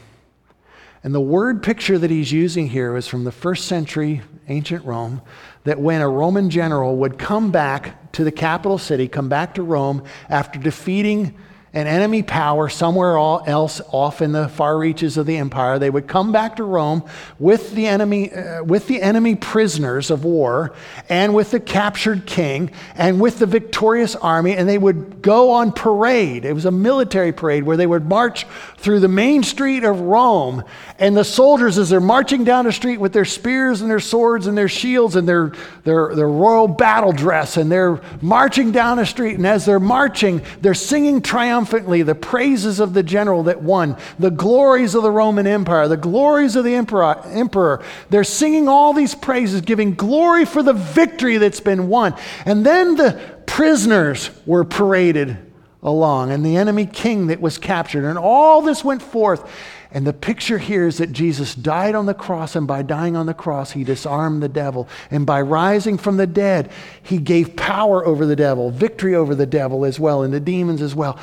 And 1.04 1.14
the 1.14 1.22
word 1.22 1.62
picture 1.62 1.98
that 1.98 2.10
he's 2.10 2.32
using 2.32 2.68
here 2.68 2.98
is 2.98 3.08
from 3.08 3.24
the 3.24 3.32
first 3.32 3.66
century 3.66 4.22
ancient 4.48 4.84
Rome 4.84 5.22
that 5.64 5.80
when 5.80 6.02
a 6.02 6.10
Roman 6.10 6.50
general 6.50 6.98
would 6.98 7.20
come 7.20 7.52
back 7.52 8.12
to 8.14 8.24
the 8.24 8.32
capital 8.32 8.78
city, 8.78 9.08
come 9.08 9.30
back 9.30 9.54
to 9.56 9.64
Rome 9.64 10.04
after 10.30 10.60
defeating 10.60 11.38
an 11.78 11.86
enemy 11.86 12.24
power 12.24 12.70
somewhere 12.70 13.18
else 13.18 13.82
off 13.92 14.24
in 14.24 14.32
the 14.32 14.50
far 14.50 14.80
reaches 14.80 15.16
of 15.16 15.28
the 15.28 15.38
empire. 15.38 15.78
They 15.78 15.92
would 15.92 16.08
come 16.08 16.32
back 16.32 16.56
to 16.56 16.64
Rome 16.64 17.04
with 17.38 17.76
the 17.76 17.86
enemy, 17.86 18.34
uh, 18.34 18.64
with 18.64 18.88
the 18.88 19.00
enemy 19.00 19.36
prisoners 19.36 20.10
of 20.10 20.26
war 20.26 20.74
and 21.08 21.36
with 21.36 21.52
the 21.52 21.60
captured 21.60 22.26
king 22.26 22.72
and 22.96 23.22
with 23.22 23.38
the 23.38 23.46
victorious 23.46 24.16
army, 24.16 24.56
and 24.56 24.68
they 24.68 24.80
would 24.80 25.22
go 25.22 25.52
on 25.52 25.72
parade. 25.72 26.46
It 26.46 26.54
was 26.54 26.66
a 26.66 26.72
military 26.72 27.32
parade 27.32 27.62
where 27.62 27.78
they 27.78 27.86
would 27.86 28.08
march 28.08 28.48
through 28.78 29.02
the 29.02 29.08
main 29.08 29.44
street 29.44 29.84
of 29.84 30.02
Rome. 30.02 30.64
And 30.98 31.16
the 31.16 31.24
soldiers, 31.24 31.78
as 31.78 31.90
they're 31.90 32.00
marching 32.00 32.44
down 32.44 32.66
the 32.66 32.72
street 32.72 33.00
with 33.00 33.14
their 33.14 33.24
spears 33.26 33.82
and 33.82 33.92
their 33.92 34.00
swords 34.00 34.48
and 34.48 34.58
their 34.58 34.68
shields 34.68 35.16
and 35.16 35.30
their, 35.30 35.54
their, 35.84 36.16
their 36.16 36.28
royal 36.28 36.68
battle 36.68 37.12
dress, 37.12 37.56
and 37.56 37.72
they're 37.72 38.02
marching 38.20 38.72
down 38.72 38.98
the 38.98 39.06
street, 39.06 39.36
and 39.36 39.46
as 39.46 39.64
they're 39.64 39.80
marching, 39.80 40.42
they're 40.62 40.74
singing 40.74 41.22
triumph 41.22 41.67
triumphantly 41.68 42.02
the 42.04 42.16
praises 42.16 42.80
of 42.80 42.94
the 42.94 43.04
general 43.04 43.44
that 43.44 43.62
won, 43.62 43.98
the 44.18 44.32
glories 44.32 44.96
of 44.96 45.04
the 45.04 45.12
Roman 45.12 45.48
Empire, 45.48 45.88
the 45.88 45.98
glories 45.98 46.56
of 46.56 46.64
the 46.64 46.76
emperor, 46.76 47.22
emperor. 47.26 47.84
They're 48.10 48.24
singing 48.24 48.68
all 48.68 48.94
these 48.94 49.16
praises, 49.16 49.62
giving 49.62 49.94
glory 49.94 50.46
for 50.46 50.64
the 50.64 50.74
victory 50.74 51.38
that's 51.38 51.60
been 51.60 51.90
won. 51.90 52.16
And 52.46 52.66
then 52.66 52.96
the 52.96 53.20
prisoners 53.46 54.30
were 54.46 54.64
paraded 54.64 55.38
along, 55.84 56.32
and 56.32 56.46
the 56.46 56.58
enemy 56.58 56.86
king 56.86 57.28
that 57.28 57.42
was 57.42 57.58
captured, 57.58 58.06
and 58.06 58.18
all 58.18 58.62
this 58.62 58.84
went 58.84 59.02
forth. 59.02 59.50
And 59.90 60.06
the 60.06 60.14
picture 60.14 60.58
here 60.58 60.86
is 60.86 60.98
that 60.98 61.14
Jesus 61.14 61.56
died 61.56 61.96
on 61.96 62.08
the 62.08 62.14
cross, 62.14 62.58
and 62.58 62.68
by 62.68 62.82
dying 62.82 63.16
on 63.16 63.26
the 63.26 63.34
cross, 63.34 63.72
he 63.72 63.86
disarmed 63.86 64.44
the 64.44 64.50
devil. 64.50 64.90
And 65.10 65.26
by 65.26 65.42
rising 65.42 65.98
from 65.98 66.18
the 66.18 66.28
dead, 66.28 66.72
he 67.02 67.18
gave 67.18 67.56
power 67.56 68.06
over 68.06 68.26
the 68.26 68.36
devil, 68.36 68.70
victory 68.70 69.16
over 69.16 69.34
the 69.34 69.46
devil 69.46 69.86
as 69.86 69.98
well, 69.98 70.24
and 70.24 70.34
the 70.34 70.42
demons 70.42 70.82
as 70.82 70.94
well. 70.94 71.18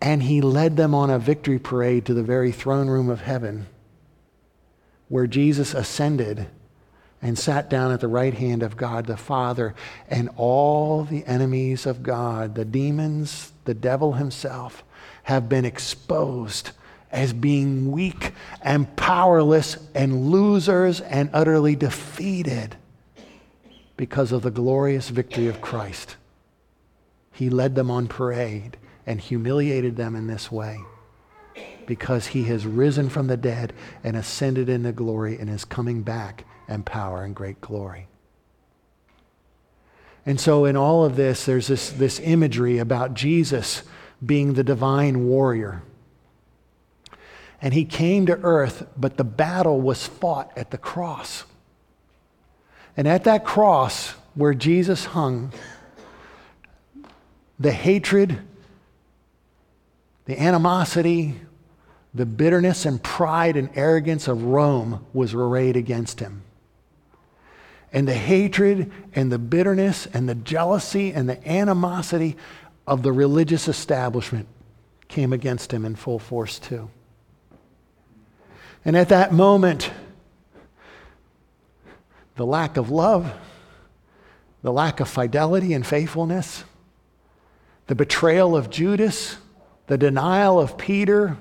And 0.00 0.22
he 0.22 0.40
led 0.40 0.76
them 0.76 0.94
on 0.94 1.10
a 1.10 1.18
victory 1.18 1.58
parade 1.58 2.04
to 2.06 2.14
the 2.14 2.22
very 2.22 2.52
throne 2.52 2.88
room 2.88 3.08
of 3.08 3.22
heaven, 3.22 3.66
where 5.08 5.26
Jesus 5.26 5.74
ascended 5.74 6.48
and 7.20 7.36
sat 7.36 7.68
down 7.68 7.90
at 7.90 8.00
the 8.00 8.08
right 8.08 8.34
hand 8.34 8.62
of 8.62 8.76
God 8.76 9.06
the 9.06 9.16
Father, 9.16 9.74
and 10.08 10.30
all 10.36 11.02
the 11.02 11.24
enemies 11.26 11.84
of 11.84 12.02
God, 12.02 12.54
the 12.54 12.64
demons, 12.64 13.52
the 13.64 13.74
devil 13.74 14.12
himself, 14.12 14.84
have 15.24 15.48
been 15.48 15.64
exposed 15.64 16.70
as 17.10 17.32
being 17.32 17.90
weak 17.90 18.32
and 18.62 18.94
powerless 18.96 19.78
and 19.94 20.30
losers 20.30 21.00
and 21.00 21.30
utterly 21.32 21.74
defeated 21.74 22.76
because 23.96 24.30
of 24.30 24.42
the 24.42 24.50
glorious 24.50 25.08
victory 25.08 25.48
of 25.48 25.60
Christ. 25.60 26.16
He 27.32 27.50
led 27.50 27.74
them 27.74 27.90
on 27.90 28.06
parade 28.06 28.76
and 29.08 29.22
humiliated 29.22 29.96
them 29.96 30.14
in 30.14 30.26
this 30.26 30.52
way 30.52 30.78
because 31.86 32.26
he 32.26 32.44
has 32.44 32.66
risen 32.66 33.08
from 33.08 33.26
the 33.26 33.38
dead 33.38 33.72
and 34.04 34.14
ascended 34.14 34.68
into 34.68 34.92
glory 34.92 35.38
and 35.38 35.48
is 35.48 35.64
coming 35.64 36.02
back 36.02 36.44
and 36.68 36.84
power 36.84 37.24
and 37.24 37.34
great 37.34 37.58
glory. 37.62 38.06
And 40.26 40.38
so, 40.38 40.66
in 40.66 40.76
all 40.76 41.06
of 41.06 41.16
this, 41.16 41.46
there's 41.46 41.68
this, 41.68 41.88
this 41.88 42.20
imagery 42.20 42.76
about 42.76 43.14
Jesus 43.14 43.82
being 44.24 44.52
the 44.52 44.62
divine 44.62 45.26
warrior. 45.26 45.82
And 47.62 47.72
he 47.72 47.86
came 47.86 48.26
to 48.26 48.38
earth, 48.42 48.86
but 48.94 49.16
the 49.16 49.24
battle 49.24 49.80
was 49.80 50.06
fought 50.06 50.52
at 50.54 50.70
the 50.70 50.76
cross. 50.76 51.44
And 52.94 53.08
at 53.08 53.24
that 53.24 53.46
cross 53.46 54.10
where 54.34 54.52
Jesus 54.52 55.06
hung, 55.06 55.54
the 57.58 57.72
hatred, 57.72 58.42
the 60.28 60.40
animosity, 60.40 61.34
the 62.14 62.24
bitterness 62.24 62.86
and 62.86 63.02
pride 63.02 63.56
and 63.56 63.68
arrogance 63.74 64.28
of 64.28 64.44
Rome 64.44 65.04
was 65.12 65.34
arrayed 65.34 65.76
against 65.76 66.20
him 66.20 66.44
and 67.92 68.06
the 68.06 68.14
hatred 68.14 68.90
and 69.14 69.32
the 69.32 69.38
bitterness 69.38 70.06
and 70.12 70.28
the 70.28 70.34
jealousy 70.34 71.12
and 71.12 71.28
the 71.28 71.48
animosity 71.48 72.36
of 72.86 73.02
the 73.02 73.12
religious 73.12 73.68
establishment 73.68 74.46
came 75.08 75.32
against 75.32 75.72
him 75.72 75.84
in 75.84 75.94
full 75.94 76.18
force, 76.18 76.58
too. 76.58 76.90
And 78.84 78.96
at 78.96 79.08
that 79.08 79.32
moment, 79.32 79.90
the 82.36 82.46
lack 82.46 82.76
of 82.76 82.90
love, 82.90 83.32
the 84.62 84.72
lack 84.72 85.00
of 85.00 85.08
fidelity 85.08 85.72
and 85.72 85.86
faithfulness, 85.86 86.64
the 87.86 87.94
betrayal 87.94 88.54
of 88.54 88.68
Judas, 88.68 89.38
the 89.88 89.98
denial 89.98 90.60
of 90.60 90.78
Peter, 90.78 91.36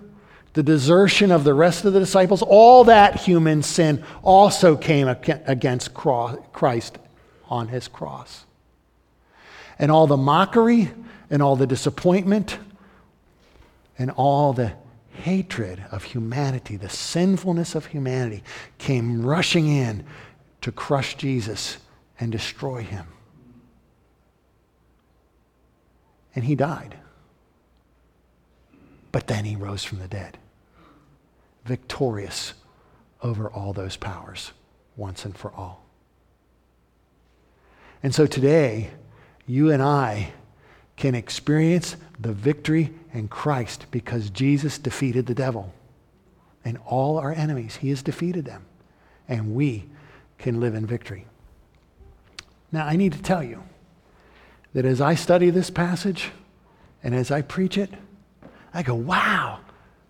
the 0.53 0.63
desertion 0.63 1.31
of 1.31 1.43
the 1.43 1.53
rest 1.53 1.85
of 1.85 1.93
the 1.93 1.99
disciples, 1.99 2.41
all 2.41 2.85
that 2.85 3.19
human 3.21 3.61
sin 3.61 4.03
also 4.23 4.75
came 4.75 5.07
against 5.07 5.93
Christ 5.93 6.97
on 7.49 7.67
his 7.67 7.87
cross. 7.87 8.45
And 9.77 9.91
all 9.91 10.07
the 10.07 10.17
mockery 10.17 10.89
and 11.29 11.43
all 11.43 11.55
the 11.55 11.67
disappointment 11.67 12.57
and 13.99 14.09
all 14.11 14.53
the 14.53 14.73
hatred 15.23 15.83
of 15.91 16.03
humanity, 16.03 16.77
the 16.77 16.89
sinfulness 16.89 17.75
of 17.75 17.87
humanity, 17.87 18.43
came 18.77 19.25
rushing 19.25 19.67
in 19.67 20.05
to 20.61 20.71
crush 20.71 21.15
Jesus 21.15 21.77
and 22.19 22.31
destroy 22.31 22.81
him. 22.81 23.05
And 26.33 26.45
he 26.45 26.55
died. 26.55 26.97
But 29.11 29.27
then 29.27 29.45
he 29.45 29.55
rose 29.55 29.83
from 29.83 29.99
the 29.99 30.07
dead 30.07 30.37
victorious 31.65 32.53
over 33.21 33.49
all 33.49 33.73
those 33.73 33.97
powers 33.97 34.53
once 34.95 35.25
and 35.25 35.37
for 35.37 35.51
all. 35.51 35.83
And 38.01 38.15
so 38.15 38.25
today, 38.25 38.91
you 39.45 39.71
and 39.71 39.83
I 39.83 40.31
can 40.95 41.13
experience 41.13 41.95
the 42.19 42.31
victory 42.31 42.93
in 43.13 43.27
Christ 43.27 43.85
because 43.91 44.29
Jesus 44.29 44.77
defeated 44.77 45.25
the 45.25 45.35
devil 45.35 45.73
and 46.63 46.77
all 46.85 47.17
our 47.17 47.31
enemies. 47.33 47.77
He 47.77 47.89
has 47.89 48.01
defeated 48.01 48.45
them. 48.45 48.65
And 49.27 49.53
we 49.55 49.85
can 50.37 50.59
live 50.59 50.73
in 50.73 50.85
victory. 50.85 51.25
Now, 52.71 52.85
I 52.85 52.95
need 52.95 53.13
to 53.13 53.21
tell 53.21 53.43
you 53.43 53.63
that 54.73 54.85
as 54.85 55.01
I 55.01 55.15
study 55.15 55.49
this 55.49 55.69
passage 55.69 56.31
and 57.03 57.13
as 57.13 57.31
I 57.31 57.41
preach 57.41 57.77
it, 57.77 57.89
I 58.73 58.83
go, 58.83 58.95
wow, 58.95 59.59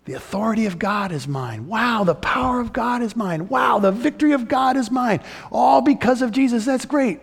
the 0.04 0.14
authority 0.14 0.66
of 0.66 0.78
God 0.78 1.12
is 1.12 1.28
mine. 1.28 1.66
Wow, 1.66 2.04
the 2.04 2.14
power 2.14 2.60
of 2.60 2.72
God 2.72 3.02
is 3.02 3.14
mine. 3.14 3.48
Wow, 3.48 3.78
the 3.78 3.92
victory 3.92 4.32
of 4.32 4.48
God 4.48 4.76
is 4.76 4.90
mine. 4.90 5.20
All 5.52 5.82
because 5.82 6.22
of 6.22 6.32
Jesus. 6.32 6.64
That's 6.64 6.86
great. 6.86 7.20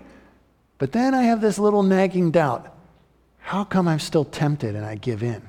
But 0.77 0.91
then 0.91 1.13
I 1.13 1.23
have 1.23 1.41
this 1.41 1.57
little 1.57 1.83
nagging 1.83 2.31
doubt. 2.31 2.71
How 3.39 3.63
come 3.63 3.87
I'm 3.87 3.99
still 3.99 4.25
tempted 4.25 4.75
and 4.75 4.85
I 4.85 4.95
give 4.95 5.23
in? 5.23 5.41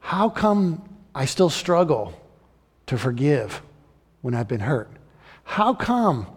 How 0.00 0.28
come 0.28 0.88
I 1.14 1.24
still 1.24 1.50
struggle 1.50 2.12
to 2.86 2.96
forgive 2.96 3.62
when 4.20 4.34
I've 4.34 4.48
been 4.48 4.60
hurt? 4.60 4.90
How 5.42 5.74
come 5.74 6.28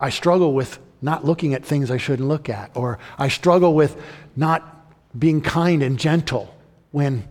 I 0.00 0.08
struggle 0.08 0.54
with 0.54 0.78
not 1.02 1.24
looking 1.24 1.52
at 1.52 1.64
things 1.64 1.90
I 1.90 1.98
shouldn't 1.98 2.28
look 2.28 2.48
at? 2.48 2.70
Or 2.74 2.98
I 3.18 3.28
struggle 3.28 3.74
with 3.74 4.00
not 4.36 4.77
being 5.18 5.40
kind 5.40 5.82
and 5.82 5.98
gentle 5.98 6.54
when 6.90 7.28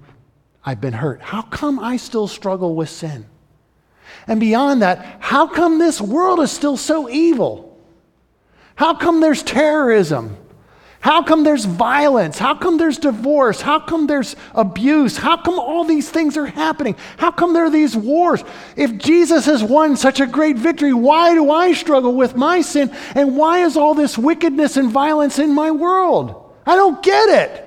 I've 0.65 0.81
been 0.81 0.93
hurt? 0.93 1.21
How 1.21 1.41
come 1.41 1.79
I 1.79 1.97
still 1.97 2.27
struggle 2.27 2.75
with 2.75 2.89
sin? 2.89 3.25
And 4.27 4.39
beyond 4.39 4.81
that, 4.81 5.17
how 5.19 5.47
come 5.47 5.79
this 5.79 6.01
world 6.01 6.39
is 6.39 6.51
still 6.51 6.77
so 6.77 7.09
evil? 7.09 7.77
How 8.75 8.93
come 8.93 9.21
there's 9.21 9.43
terrorism? 9.43 10.37
How 10.99 11.23
come 11.23 11.43
there's 11.43 11.65
violence? 11.65 12.37
How 12.37 12.55
come 12.55 12.77
there's 12.77 12.97
divorce? 12.97 13.61
How 13.61 13.79
come 13.79 14.07
there's 14.07 14.35
abuse? 14.53 15.15
How 15.15 15.37
come 15.37 15.59
all 15.59 15.83
these 15.83 16.09
things 16.09 16.37
are 16.37 16.45
happening? 16.45 16.95
How 17.17 17.31
come 17.31 17.53
there 17.53 17.65
are 17.65 17.69
these 17.69 17.95
wars? 17.95 18.43
If 18.75 18.97
Jesus 18.97 19.45
has 19.45 19.63
won 19.63 19.95
such 19.95 20.19
a 20.19 20.27
great 20.27 20.57
victory, 20.57 20.93
why 20.93 21.33
do 21.33 21.51
I 21.51 21.73
struggle 21.73 22.15
with 22.15 22.35
my 22.35 22.61
sin? 22.61 22.91
And 23.15 23.37
why 23.37 23.63
is 23.63 23.77
all 23.77 23.93
this 23.93 24.17
wickedness 24.17 24.75
and 24.75 24.91
violence 24.91 25.39
in 25.39 25.53
my 25.53 25.71
world? 25.71 26.51
I 26.65 26.75
don't 26.75 27.01
get 27.01 27.29
it. 27.29 27.66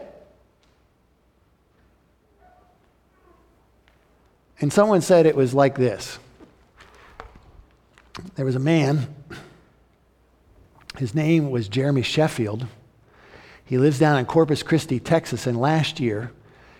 And 4.60 4.72
someone 4.72 5.00
said 5.00 5.26
it 5.26 5.36
was 5.36 5.54
like 5.54 5.76
this 5.76 6.18
there 8.34 8.44
was 8.44 8.56
a 8.56 8.60
man, 8.60 9.14
his 10.98 11.14
name 11.14 11.50
was 11.50 11.68
Jeremy 11.68 12.02
Sheffield. 12.02 12.66
He 13.64 13.78
lives 13.78 13.98
down 13.98 14.18
in 14.18 14.26
Corpus 14.26 14.62
Christi, 14.62 14.98
Texas, 14.98 15.46
and 15.46 15.58
last 15.58 16.00
year 16.00 16.32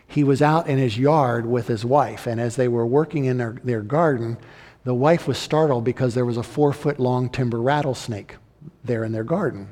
he 0.07 0.25
was 0.25 0.43
out 0.43 0.67
in 0.67 0.77
his 0.77 0.99
yard 0.99 1.47
with 1.47 1.69
his 1.69 1.85
wife. 1.85 2.27
And 2.27 2.41
as 2.41 2.57
they 2.57 2.67
were 2.67 2.87
working 2.87 3.27
in 3.27 3.39
their, 3.39 3.57
their 3.63 3.81
garden, 3.81 4.37
the 4.83 4.95
wife 4.95 5.29
was 5.29 5.39
startled 5.39 5.85
because 5.85 6.15
there 6.15 6.27
was 6.27 6.37
a 6.37 6.43
four 6.43 6.73
foot 6.73 6.99
long 6.99 7.31
timber 7.31 7.61
rattlesnake 7.61 8.37
there 8.83 9.05
in 9.05 9.13
their 9.13 9.25
garden. 9.25 9.69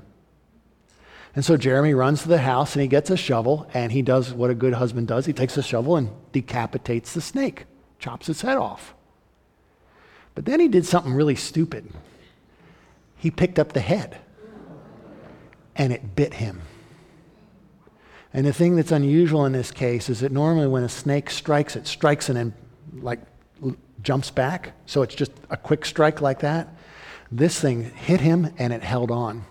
And 1.34 1.44
so 1.44 1.56
Jeremy 1.56 1.92
runs 1.92 2.22
to 2.22 2.28
the 2.28 2.38
house 2.38 2.74
and 2.74 2.82
he 2.82 2.88
gets 2.88 3.10
a 3.10 3.16
shovel 3.16 3.68
and 3.74 3.90
he 3.90 4.00
does 4.00 4.32
what 4.32 4.50
a 4.50 4.54
good 4.54 4.74
husband 4.74 5.08
does. 5.08 5.26
He 5.26 5.32
takes 5.32 5.56
a 5.56 5.62
shovel 5.62 5.96
and 5.96 6.10
decapitates 6.32 7.14
the 7.14 7.20
snake 7.20 7.66
chops 7.98 8.28
its 8.28 8.42
head 8.42 8.56
off. 8.56 8.94
But 10.34 10.44
then 10.44 10.60
he 10.60 10.68
did 10.68 10.86
something 10.86 11.12
really 11.12 11.34
stupid. 11.34 11.92
He 13.16 13.30
picked 13.30 13.58
up 13.58 13.72
the 13.72 13.80
head 13.80 14.18
and 15.74 15.92
it 15.92 16.14
bit 16.14 16.34
him. 16.34 16.62
And 18.32 18.46
the 18.46 18.52
thing 18.52 18.76
that's 18.76 18.92
unusual 18.92 19.46
in 19.46 19.52
this 19.52 19.70
case 19.70 20.08
is 20.08 20.20
that 20.20 20.32
normally 20.32 20.68
when 20.68 20.84
a 20.84 20.88
snake 20.88 21.30
strikes, 21.30 21.76
it 21.76 21.86
strikes 21.86 22.28
and 22.28 22.38
then 22.38 22.54
like 23.00 23.20
jumps 24.02 24.30
back. 24.30 24.72
So 24.86 25.02
it's 25.02 25.14
just 25.14 25.32
a 25.50 25.56
quick 25.56 25.84
strike 25.84 26.20
like 26.20 26.40
that. 26.40 26.68
This 27.32 27.60
thing 27.60 27.84
hit 27.84 28.20
him 28.20 28.54
and 28.58 28.72
it 28.72 28.82
held 28.82 29.10
on. 29.10 29.44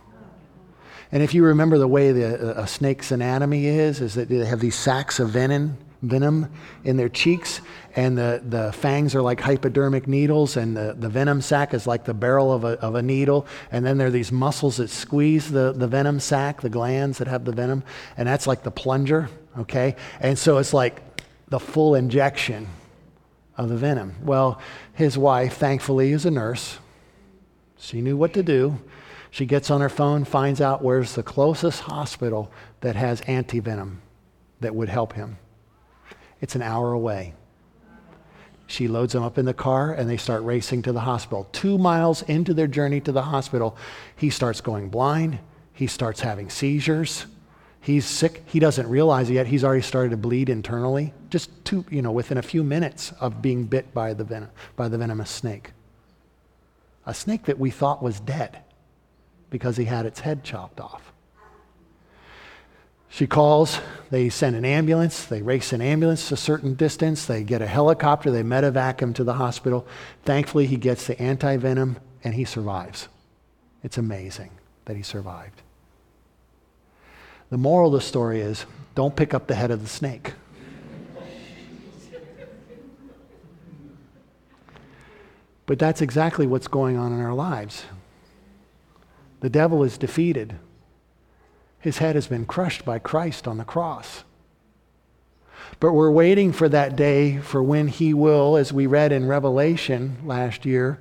And 1.11 1.23
if 1.23 1.33
you 1.33 1.43
remember 1.43 1.77
the 1.77 1.87
way 1.87 2.11
the, 2.11 2.57
uh, 2.57 2.63
a 2.63 2.67
snake's 2.67 3.11
anatomy 3.11 3.65
is, 3.65 4.01
is 4.01 4.15
that 4.15 4.29
they 4.29 4.45
have 4.45 4.59
these 4.59 4.75
sacs 4.75 5.19
of 5.19 5.29
venom 5.29 5.77
venom 6.01 6.51
in 6.83 6.97
their 6.97 7.09
cheeks, 7.09 7.61
and 7.95 8.17
the, 8.17 8.41
the 8.47 8.71
fangs 8.71 9.15
are 9.15 9.21
like 9.21 9.39
hypodermic 9.39 10.07
needles, 10.07 10.57
and 10.57 10.77
the, 10.77 10.95
the 10.97 11.09
venom 11.09 11.41
sac 11.41 11.73
is 11.73 11.87
like 11.87 12.05
the 12.05 12.13
barrel 12.13 12.53
of 12.53 12.63
a, 12.63 12.79
of 12.79 12.95
a 12.95 13.01
needle. 13.01 13.47
And 13.71 13.85
then 13.85 13.97
there 13.97 14.07
are 14.07 14.11
these 14.11 14.31
muscles 14.31 14.77
that 14.77 14.89
squeeze 14.89 15.49
the, 15.49 15.73
the 15.73 15.87
venom 15.87 16.19
sac, 16.19 16.61
the 16.61 16.69
glands 16.69 17.17
that 17.17 17.27
have 17.27 17.45
the 17.45 17.51
venom, 17.51 17.83
and 18.15 18.27
that's 18.27 18.45
like 18.47 18.63
the 18.63 18.71
plunger, 18.71 19.29
okay? 19.59 19.95
And 20.19 20.37
so 20.37 20.57
it's 20.57 20.73
like 20.73 21.01
the 21.47 21.59
full 21.59 21.95
injection 21.95 22.67
of 23.57 23.69
the 23.69 23.77
venom. 23.77 24.15
Well, 24.21 24.61
his 24.93 25.17
wife, 25.17 25.57
thankfully, 25.57 26.11
is 26.11 26.25
a 26.25 26.31
nurse. 26.31 26.77
She 27.79 28.01
knew 28.01 28.17
what 28.17 28.33
to 28.33 28.43
do. 28.43 28.79
She 29.31 29.45
gets 29.45 29.71
on 29.71 29.81
her 29.81 29.89
phone, 29.89 30.23
finds 30.23 30.61
out 30.61 30.83
where's 30.83 31.15
the 31.15 31.23
closest 31.23 31.81
hospital 31.81 32.51
that 32.81 32.95
has 32.95 33.21
antivenom 33.21 33.97
that 34.59 34.75
would 34.75 34.89
help 34.89 35.13
him. 35.13 35.37
It's 36.41 36.55
an 36.55 36.61
hour 36.61 36.91
away. 36.91 37.33
She 38.67 38.89
loads 38.89 39.15
him 39.15 39.23
up 39.23 39.37
in 39.37 39.45
the 39.45 39.53
car 39.53 39.93
and 39.93 40.09
they 40.09 40.17
start 40.17 40.43
racing 40.43 40.81
to 40.83 40.91
the 40.91 40.99
hospital. 40.99 41.47
Two 41.53 41.77
miles 41.77 42.21
into 42.23 42.53
their 42.53 42.67
journey 42.67 42.99
to 43.01 43.11
the 43.13 43.21
hospital, 43.21 43.77
he 44.17 44.29
starts 44.29 44.59
going 44.59 44.89
blind. 44.89 45.39
He 45.71 45.87
starts 45.87 46.19
having 46.19 46.49
seizures. 46.49 47.25
He's 47.79 48.05
sick. 48.05 48.43
He 48.45 48.59
doesn't 48.59 48.89
realize 48.89 49.29
it 49.29 49.35
yet. 49.35 49.47
He's 49.47 49.63
already 49.63 49.81
started 49.81 50.09
to 50.09 50.17
bleed 50.17 50.49
internally, 50.49 51.13
just 51.29 51.49
two, 51.63 51.85
you 51.89 52.01
know, 52.01 52.11
within 52.11 52.37
a 52.37 52.41
few 52.41 52.61
minutes 52.61 53.13
of 53.21 53.41
being 53.41 53.63
bit 53.63 53.93
by 53.93 54.13
the, 54.13 54.25
venom, 54.25 54.49
by 54.75 54.89
the 54.89 54.97
venomous 54.97 55.29
snake. 55.29 55.71
A 57.05 57.13
snake 57.13 57.45
that 57.45 57.57
we 57.57 57.71
thought 57.71 58.03
was 58.03 58.19
dead 58.19 58.59
because 59.49 59.77
he 59.77 59.85
had 59.85 60.05
its 60.05 60.19
head 60.19 60.43
chopped 60.43 60.81
off. 60.81 61.06
She 63.09 63.25
calls, 63.25 63.79
they 64.09 64.29
send 64.29 64.55
an 64.55 64.65
ambulance, 64.65 65.25
they 65.25 65.41
race 65.41 65.73
an 65.73 65.81
ambulance 65.81 66.31
a 66.31 66.37
certain 66.37 66.73
distance, 66.73 67.25
they 67.25 67.43
get 67.43 67.61
a 67.61 67.67
helicopter, 67.67 68.31
they 68.31 68.43
medevac 68.43 68.99
him 68.99 69.13
to 69.13 69.23
the 69.23 69.33
hospital. 69.33 69.87
Thankfully, 70.23 70.67
he 70.67 70.77
gets 70.77 71.07
the 71.07 71.19
anti 71.21 71.57
venom 71.57 71.97
and 72.23 72.33
he 72.33 72.43
survives. 72.43 73.07
It's 73.83 73.97
amazing 73.97 74.51
that 74.85 74.97
he 74.97 75.03
survived. 75.03 75.61
The 77.49 77.57
moral 77.57 77.93
of 77.93 78.01
the 78.01 78.05
story 78.05 78.41
is 78.41 78.65
don't 78.95 79.15
pick 79.15 79.33
up 79.33 79.47
the 79.47 79.55
head 79.55 79.71
of 79.71 79.81
the 79.81 79.87
snake. 79.87 80.33
But 85.65 85.79
that's 85.79 86.01
exactly 86.01 86.47
what's 86.47 86.67
going 86.67 86.97
on 86.97 87.11
in 87.11 87.19
our 87.19 87.33
lives. 87.33 87.83
The 89.41 89.49
devil 89.49 89.83
is 89.83 89.97
defeated. 89.97 90.55
His 91.87 91.99
head 91.99 92.15
has 92.15 92.27
been 92.27 92.43
crushed 92.43 92.83
by 92.83 92.99
Christ 92.99 93.47
on 93.47 93.57
the 93.57 93.63
cross. 93.63 94.25
But 95.79 95.93
we're 95.93 96.11
waiting 96.11 96.51
for 96.51 96.67
that 96.67 96.97
day 96.97 97.37
for 97.37 97.63
when 97.63 97.87
he 97.87 98.13
will, 98.13 98.57
as 98.57 98.73
we 98.73 98.87
read 98.87 99.13
in 99.13 99.25
Revelation 99.25 100.17
last 100.25 100.65
year, 100.65 100.99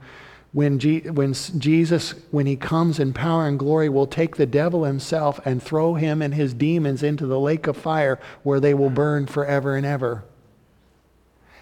when, 0.53 0.78
when 0.78 1.34
Jesus, 1.34 2.14
when 2.30 2.47
he 2.47 2.55
comes 2.55 3.01
in 3.01 3.12
power 3.12 3.49
and 3.49 3.59
glory, 3.59 3.89
will 3.89 4.07
take 4.07 4.37
the 4.37 4.47
devil 4.47 4.84
himself 4.84 5.41
and 5.45 5.61
throw 5.61 5.95
him 5.95 6.22
and 6.22 6.34
his 6.34 6.55
demons 6.55 7.03
into 7.03 7.26
the 7.26 7.41
lake 7.41 7.66
of 7.66 7.76
fire 7.76 8.20
where 8.45 8.61
they 8.61 8.72
will 8.72 8.89
burn 8.89 9.26
forever 9.26 9.74
and 9.74 9.84
ever. 9.84 10.22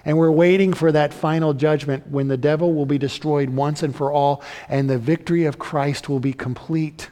And 0.04 0.18
we're 0.18 0.30
waiting 0.30 0.74
for 0.74 0.92
that 0.92 1.14
final 1.14 1.54
judgment 1.54 2.08
when 2.08 2.28
the 2.28 2.36
devil 2.36 2.74
will 2.74 2.84
be 2.84 2.98
destroyed 2.98 3.48
once 3.48 3.82
and 3.82 3.96
for 3.96 4.12
all 4.12 4.42
and 4.68 4.90
the 4.90 4.98
victory 4.98 5.46
of 5.46 5.58
Christ 5.58 6.10
will 6.10 6.20
be 6.20 6.34
complete. 6.34 7.08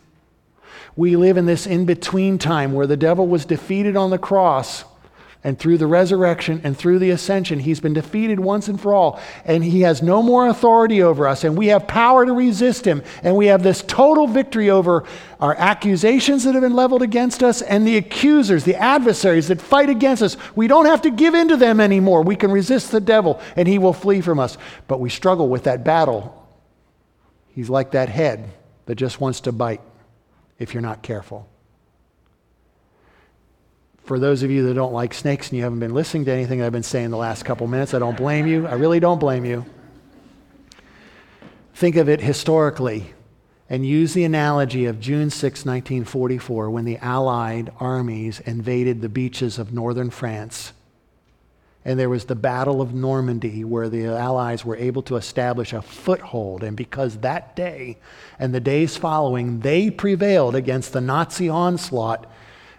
We 0.97 1.17
live 1.17 1.37
in 1.37 1.47
this 1.47 1.67
in 1.67 1.87
between 1.87 2.39
time 2.39 2.73
where 2.73 2.87
the 2.87 2.97
devil 2.97 3.27
was 3.27 3.45
defeated 3.45 3.97
on 3.97 4.11
the 4.11 4.19
cross 4.19 4.85
and 5.45 5.59
through 5.59 5.79
the 5.79 5.89
resurrection 5.89 6.61
and 6.63 6.77
through 6.77 7.01
the 7.01 7.11
ascension, 7.11 7.59
he's 7.59 7.81
been 7.81 7.95
defeated 7.95 8.39
once 8.39 8.69
and 8.69 8.81
for 8.81 8.95
all. 8.95 9.21
And 9.45 9.65
he 9.65 9.81
has 9.81 10.01
no 10.01 10.23
more 10.23 10.47
authority 10.47 11.03
over 11.03 11.27
us. 11.27 11.43
And 11.43 11.59
we 11.59 11.67
have 11.69 11.89
power 11.89 12.25
to 12.25 12.33
resist 12.33 12.85
him. 12.85 13.03
And 13.25 13.35
we 13.35 13.47
have 13.47 13.65
this 13.65 13.83
total 13.83 14.29
victory 14.29 14.71
over 14.71 15.03
our 15.41 15.57
accusations 15.57 16.45
that 16.45 16.53
have 16.53 16.63
been 16.63 16.77
leveled 16.77 17.03
against 17.03 17.43
us 17.43 17.61
and 17.61 17.85
the 17.85 17.97
accusers, 17.97 18.63
the 18.63 18.77
adversaries 18.77 19.49
that 19.49 19.61
fight 19.61 19.91
against 19.91 20.23
us. 20.23 20.37
We 20.55 20.69
don't 20.69 20.87
have 20.87 21.03
to 21.03 21.11
give 21.11 21.35
in 21.35 21.49
to 21.49 21.57
them 21.57 21.81
anymore. 21.81 22.23
We 22.23 22.37
can 22.37 22.53
resist 22.53 22.93
the 22.93 23.01
devil 23.01 23.41
and 23.57 23.67
he 23.67 23.79
will 23.79 23.93
flee 23.93 24.21
from 24.21 24.39
us. 24.39 24.57
But 24.87 25.01
we 25.01 25.11
struggle 25.11 25.49
with 25.49 25.65
that 25.65 25.83
battle. 25.83 26.39
He's 27.49 27.69
like 27.69 27.91
that 27.93 28.09
head 28.09 28.49
that 28.87 28.95
just 28.95 29.21
wants 29.21 29.41
to 29.41 29.53
bite 29.53 29.81
if 30.63 30.73
you're 30.73 30.81
not 30.81 31.03
careful 31.03 31.49
for 34.05 34.19
those 34.19 34.43
of 34.43 34.51
you 34.51 34.67
that 34.67 34.75
don't 34.75 34.93
like 34.93 35.15
snakes 35.15 35.49
and 35.49 35.57
you 35.57 35.63
haven't 35.63 35.79
been 35.79 35.95
listening 35.95 36.25
to 36.25 36.33
anything 36.33 36.61
I've 36.61 36.73
been 36.73 36.83
saying 36.83 37.11
the 37.11 37.17
last 37.17 37.45
couple 37.45 37.67
minutes, 37.67 37.95
I 37.95 37.99
don't 37.99 38.17
blame 38.17 38.47
you. 38.47 38.67
I 38.67 38.75
really 38.75 39.01
don't 39.01 39.19
blame 39.19 39.45
you. 39.45 39.65
Think 41.75 41.97
of 41.97 42.09
it 42.09 42.21
historically 42.21 43.15
and 43.71 43.87
use 43.87 44.13
the 44.13 44.25
analogy 44.25 44.85
of 44.87 45.01
June 45.01 45.31
6, 45.31 45.65
1944, 45.65 46.69
when 46.69 46.85
the 46.85 46.99
Allied 46.99 47.73
armies 47.81 48.41
invaded 48.41 49.01
the 49.01 49.09
beaches 49.09 49.59
of 49.59 49.73
northern 49.73 50.11
France. 50.11 50.73
And 51.85 51.99
there 51.99 52.09
was 52.09 52.27
the 52.27 52.37
Battle 52.37 52.81
of 52.81 52.95
Normandy, 52.95 53.65
where 53.65 53.89
the 53.89 54.07
Allies 54.07 54.65
were 54.65 54.77
able 54.77 55.03
to 55.03 55.17
establish 55.17 55.73
a 55.73 55.83
foothold. 55.83 56.63
And 56.63 56.77
because 56.77 57.19
that 57.19 57.57
day 57.57 57.99
and 58.39 58.55
the 58.55 58.61
days 58.61 58.97
following, 58.97 59.61
they 59.61 59.91
prevailed 59.91 60.55
against 60.55 60.93
the 60.93 61.01
Nazi 61.01 61.49
onslaught 61.49 62.27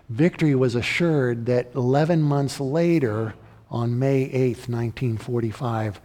Victory 0.10 0.54
was 0.54 0.76
assured 0.76 1.46
that 1.46 1.72
11 1.76 2.22
months 2.22 2.60
later, 2.60 3.34
on 3.72 3.98
May 3.98 4.26
8th, 4.30 4.70
1945, 4.70 6.00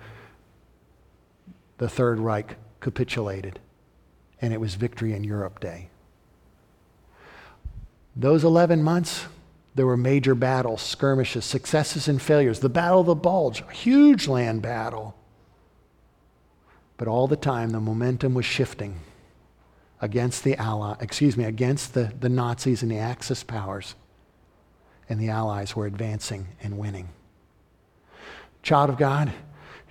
the 1.76 1.88
Third 1.88 2.18
Reich 2.18 2.56
capitulated, 2.80 3.58
and 4.40 4.54
it 4.54 4.60
was 4.60 4.76
Victory 4.76 5.12
in 5.12 5.24
Europe 5.24 5.60
Day. 5.60 5.90
Those 8.16 8.44
11 8.44 8.82
months, 8.82 9.26
there 9.78 9.86
were 9.86 9.96
major 9.96 10.34
battles, 10.34 10.82
skirmishes, 10.82 11.44
successes 11.44 12.08
and 12.08 12.20
failures. 12.20 12.58
The 12.58 12.68
Battle 12.68 12.98
of 12.98 13.06
the 13.06 13.14
Bulge, 13.14 13.60
a 13.60 13.72
huge 13.72 14.26
land 14.26 14.60
battle. 14.60 15.14
But 16.96 17.06
all 17.06 17.28
the 17.28 17.36
time, 17.36 17.70
the 17.70 17.78
momentum 17.78 18.34
was 18.34 18.44
shifting 18.44 18.96
against 20.00 20.42
the 20.42 20.56
Ally, 20.56 20.96
excuse 21.00 21.36
me, 21.36 21.44
against 21.44 21.94
the, 21.94 22.12
the 22.18 22.28
Nazis 22.28 22.82
and 22.82 22.90
the 22.90 22.98
Axis 22.98 23.44
powers. 23.44 23.94
And 25.08 25.20
the 25.20 25.28
Allies 25.28 25.76
were 25.76 25.86
advancing 25.86 26.48
and 26.60 26.76
winning. 26.76 27.10
Child 28.64 28.90
of 28.90 28.98
God, 28.98 29.32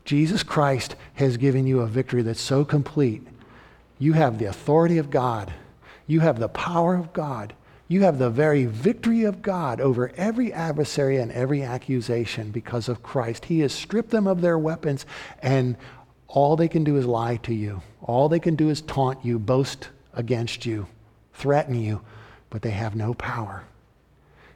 Jesus 0.03 0.43
Christ 0.43 0.97
has 1.13 1.38
given 1.38 1.65
you 1.65 1.79
a 1.79 1.88
victory 1.88 2.23
that's 2.23 2.41
so 2.41 2.65
complete. 2.65 3.25
You 3.99 4.11
have 4.13 4.38
the 4.38 4.45
authority 4.47 4.97
of 4.97 5.09
God. 5.09 5.53
You 6.07 6.19
have 6.19 6.39
the 6.39 6.49
power 6.49 6.93
of 6.95 7.13
God. 7.13 7.53
You 7.89 8.01
have 8.03 8.19
the 8.19 8.29
very 8.29 8.65
victory 8.65 9.23
of 9.23 9.41
God 9.41 9.79
over 9.79 10.11
every 10.17 10.51
adversary 10.51 11.17
and 11.17 11.31
every 11.31 11.63
accusation 11.63 12.51
because 12.51 12.89
of 12.89 13.01
Christ. 13.01 13.45
He 13.45 13.61
has 13.61 13.71
stripped 13.73 14.09
them 14.09 14.27
of 14.27 14.41
their 14.41 14.57
weapons, 14.57 15.05
and 15.41 15.77
all 16.27 16.57
they 16.57 16.67
can 16.67 16.83
do 16.83 16.97
is 16.97 17.05
lie 17.05 17.38
to 17.38 17.53
you. 17.53 17.81
All 18.01 18.27
they 18.27 18.39
can 18.39 18.55
do 18.55 18.69
is 18.69 18.81
taunt 18.81 19.23
you, 19.23 19.39
boast 19.39 19.89
against 20.13 20.65
you, 20.65 20.88
threaten 21.33 21.75
you, 21.75 22.01
but 22.49 22.61
they 22.61 22.71
have 22.71 22.95
no 22.95 23.13
power. 23.13 23.63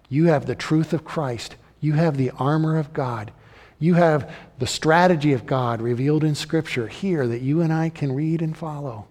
You 0.09 0.25
have 0.25 0.45
the 0.45 0.55
truth 0.55 0.91
of 0.91 1.05
Christ. 1.05 1.55
You 1.79 1.93
have 1.93 2.17
the 2.17 2.31
armor 2.31 2.77
of 2.77 2.91
God. 2.91 3.31
You 3.79 3.93
have 3.93 4.29
the 4.59 4.67
strategy 4.67 5.31
of 5.31 5.45
God 5.45 5.81
revealed 5.81 6.25
in 6.25 6.35
Scripture 6.35 6.87
here 6.87 7.25
that 7.27 7.41
you 7.41 7.61
and 7.61 7.71
I 7.71 7.89
can 7.89 8.11
read 8.11 8.41
and 8.41 8.55
follow. 8.55 9.07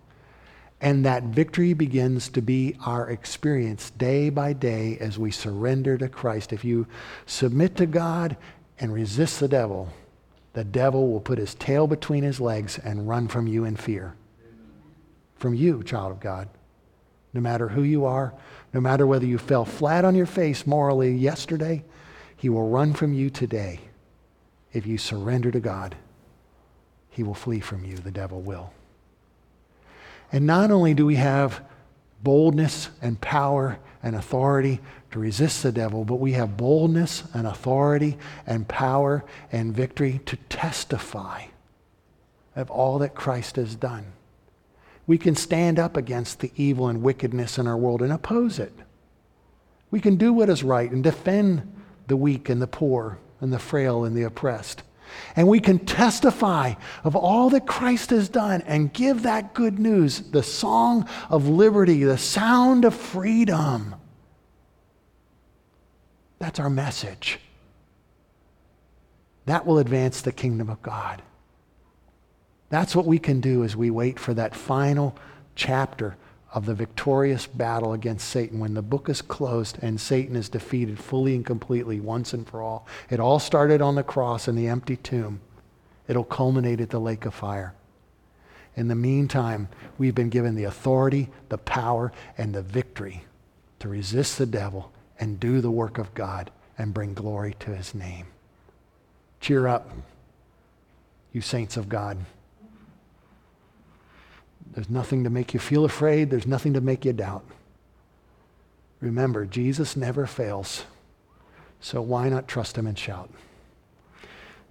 And 0.80 1.04
that 1.04 1.24
victory 1.24 1.74
begins 1.74 2.28
to 2.30 2.40
be 2.40 2.76
our 2.86 3.10
experience 3.10 3.90
day 3.90 4.30
by 4.30 4.54
day 4.54 4.96
as 4.98 5.18
we 5.18 5.30
surrender 5.30 5.98
to 5.98 6.08
Christ. 6.08 6.52
If 6.52 6.64
you 6.64 6.86
submit 7.26 7.76
to 7.76 7.86
God 7.86 8.36
and 8.78 8.92
resist 8.92 9.40
the 9.40 9.48
devil, 9.48 9.92
the 10.54 10.64
devil 10.64 11.12
will 11.12 11.20
put 11.20 11.38
his 11.38 11.54
tail 11.54 11.86
between 11.86 12.24
his 12.24 12.40
legs 12.40 12.78
and 12.78 13.08
run 13.08 13.28
from 13.28 13.46
you 13.46 13.64
in 13.64 13.76
fear 13.76 14.14
from 15.40 15.54
you, 15.54 15.82
child 15.82 16.12
of 16.12 16.20
God. 16.20 16.48
No 17.32 17.40
matter 17.40 17.68
who 17.68 17.82
you 17.82 18.04
are, 18.04 18.34
no 18.74 18.80
matter 18.80 19.06
whether 19.06 19.24
you 19.24 19.38
fell 19.38 19.64
flat 19.64 20.04
on 20.04 20.14
your 20.14 20.26
face 20.26 20.66
morally 20.66 21.12
yesterday, 21.12 21.82
he 22.36 22.48
will 22.48 22.68
run 22.68 22.92
from 22.92 23.14
you 23.14 23.30
today. 23.30 23.80
If 24.72 24.86
you 24.86 24.98
surrender 24.98 25.50
to 25.50 25.60
God, 25.60 25.96
he 27.08 27.22
will 27.22 27.34
flee 27.34 27.60
from 27.60 27.84
you, 27.84 27.96
the 27.96 28.10
devil 28.10 28.40
will. 28.40 28.72
And 30.32 30.46
not 30.46 30.70
only 30.70 30.94
do 30.94 31.06
we 31.06 31.16
have 31.16 31.62
boldness 32.22 32.90
and 33.00 33.20
power 33.20 33.78
and 34.02 34.14
authority 34.14 34.80
to 35.10 35.18
resist 35.18 35.62
the 35.62 35.72
devil, 35.72 36.04
but 36.04 36.16
we 36.16 36.32
have 36.32 36.56
boldness 36.56 37.24
and 37.34 37.46
authority 37.46 38.16
and 38.46 38.68
power 38.68 39.24
and 39.50 39.74
victory 39.74 40.20
to 40.26 40.36
testify 40.48 41.44
of 42.54 42.70
all 42.70 42.98
that 42.98 43.14
Christ 43.14 43.56
has 43.56 43.74
done 43.74 44.12
we 45.10 45.18
can 45.18 45.34
stand 45.34 45.76
up 45.76 45.96
against 45.96 46.38
the 46.38 46.52
evil 46.54 46.86
and 46.86 47.02
wickedness 47.02 47.58
in 47.58 47.66
our 47.66 47.76
world 47.76 48.00
and 48.00 48.12
oppose 48.12 48.60
it. 48.60 48.72
We 49.90 49.98
can 50.00 50.14
do 50.14 50.32
what 50.32 50.48
is 50.48 50.62
right 50.62 50.88
and 50.88 51.02
defend 51.02 51.68
the 52.06 52.16
weak 52.16 52.48
and 52.48 52.62
the 52.62 52.68
poor 52.68 53.18
and 53.40 53.52
the 53.52 53.58
frail 53.58 54.04
and 54.04 54.16
the 54.16 54.22
oppressed. 54.22 54.84
And 55.36 55.48
we 55.48 55.60
can 55.60 55.78
testify 55.78 56.74
of 57.04 57.16
all 57.16 57.50
that 57.50 57.66
Christ 57.66 58.10
has 58.10 58.28
done 58.28 58.62
and 58.62 58.92
give 58.92 59.22
that 59.22 59.54
good 59.54 59.78
news, 59.78 60.20
the 60.30 60.42
song 60.42 61.08
of 61.28 61.48
liberty, 61.48 62.04
the 62.04 62.18
sound 62.18 62.84
of 62.84 62.94
freedom. 62.94 63.94
That's 66.38 66.58
our 66.58 66.70
message. 66.70 67.38
That 69.46 69.66
will 69.66 69.78
advance 69.78 70.22
the 70.22 70.32
kingdom 70.32 70.70
of 70.70 70.82
God. 70.82 71.22
That's 72.68 72.94
what 72.94 73.06
we 73.06 73.18
can 73.18 73.40
do 73.40 73.64
as 73.64 73.76
we 73.76 73.90
wait 73.90 74.18
for 74.18 74.32
that 74.34 74.54
final 74.54 75.16
chapter 75.54 76.16
of 76.52 76.66
the 76.66 76.74
victorious 76.74 77.46
battle 77.46 77.92
against 77.92 78.28
Satan 78.28 78.58
when 78.58 78.74
the 78.74 78.82
book 78.82 79.08
is 79.08 79.22
closed 79.22 79.78
and 79.82 80.00
Satan 80.00 80.34
is 80.34 80.48
defeated 80.48 80.98
fully 80.98 81.34
and 81.34 81.46
completely 81.46 82.00
once 82.00 82.32
and 82.32 82.46
for 82.46 82.60
all. 82.60 82.86
It 83.08 83.20
all 83.20 83.38
started 83.38 83.80
on 83.80 83.94
the 83.94 84.02
cross 84.02 84.48
and 84.48 84.58
the 84.58 84.66
empty 84.66 84.96
tomb. 84.96 85.40
it'll 86.08 86.24
culminate 86.24 86.80
at 86.80 86.90
the 86.90 86.98
lake 86.98 87.24
of 87.24 87.34
fire. 87.34 87.72
In 88.76 88.88
the 88.88 88.96
meantime, 88.96 89.68
we've 89.96 90.14
been 90.14 90.28
given 90.28 90.54
the 90.54 90.64
authority, 90.64 91.28
the 91.48 91.58
power, 91.58 92.12
and 92.36 92.54
the 92.54 92.62
victory 92.62 93.24
to 93.78 93.88
resist 93.88 94.38
the 94.38 94.46
devil 94.46 94.92
and 95.18 95.38
do 95.38 95.60
the 95.60 95.70
work 95.70 95.98
of 95.98 96.14
God 96.14 96.50
and 96.78 96.94
bring 96.94 97.14
glory 97.14 97.54
to 97.60 97.74
his 97.74 97.94
name. 97.94 98.26
Cheer 99.40 99.68
up, 99.68 99.90
you 101.32 101.40
saints 101.40 101.76
of 101.76 101.88
God. 101.88 102.18
There's 104.72 104.90
nothing 104.90 105.24
to 105.24 105.30
make 105.30 105.52
you 105.52 105.60
feel 105.60 105.84
afraid, 105.84 106.30
there's 106.30 106.46
nothing 106.46 106.74
to 106.74 106.80
make 106.80 107.04
you 107.04 107.12
doubt. 107.12 107.44
Remember, 109.00 109.46
Jesus 109.46 109.96
never 109.96 110.26
fails. 110.26 110.84
So 111.80 112.02
why 112.02 112.28
not 112.28 112.46
trust 112.46 112.76
him 112.76 112.86
and 112.86 112.98
shout? 112.98 113.30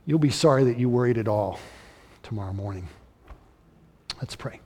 You'll 0.05 0.19
be 0.19 0.29
sorry 0.29 0.63
that 0.65 0.77
you 0.77 0.89
worried 0.89 1.17
at 1.17 1.27
all 1.27 1.59
tomorrow 2.23 2.53
morning. 2.53 2.87
Let's 4.17 4.35
pray. 4.35 4.59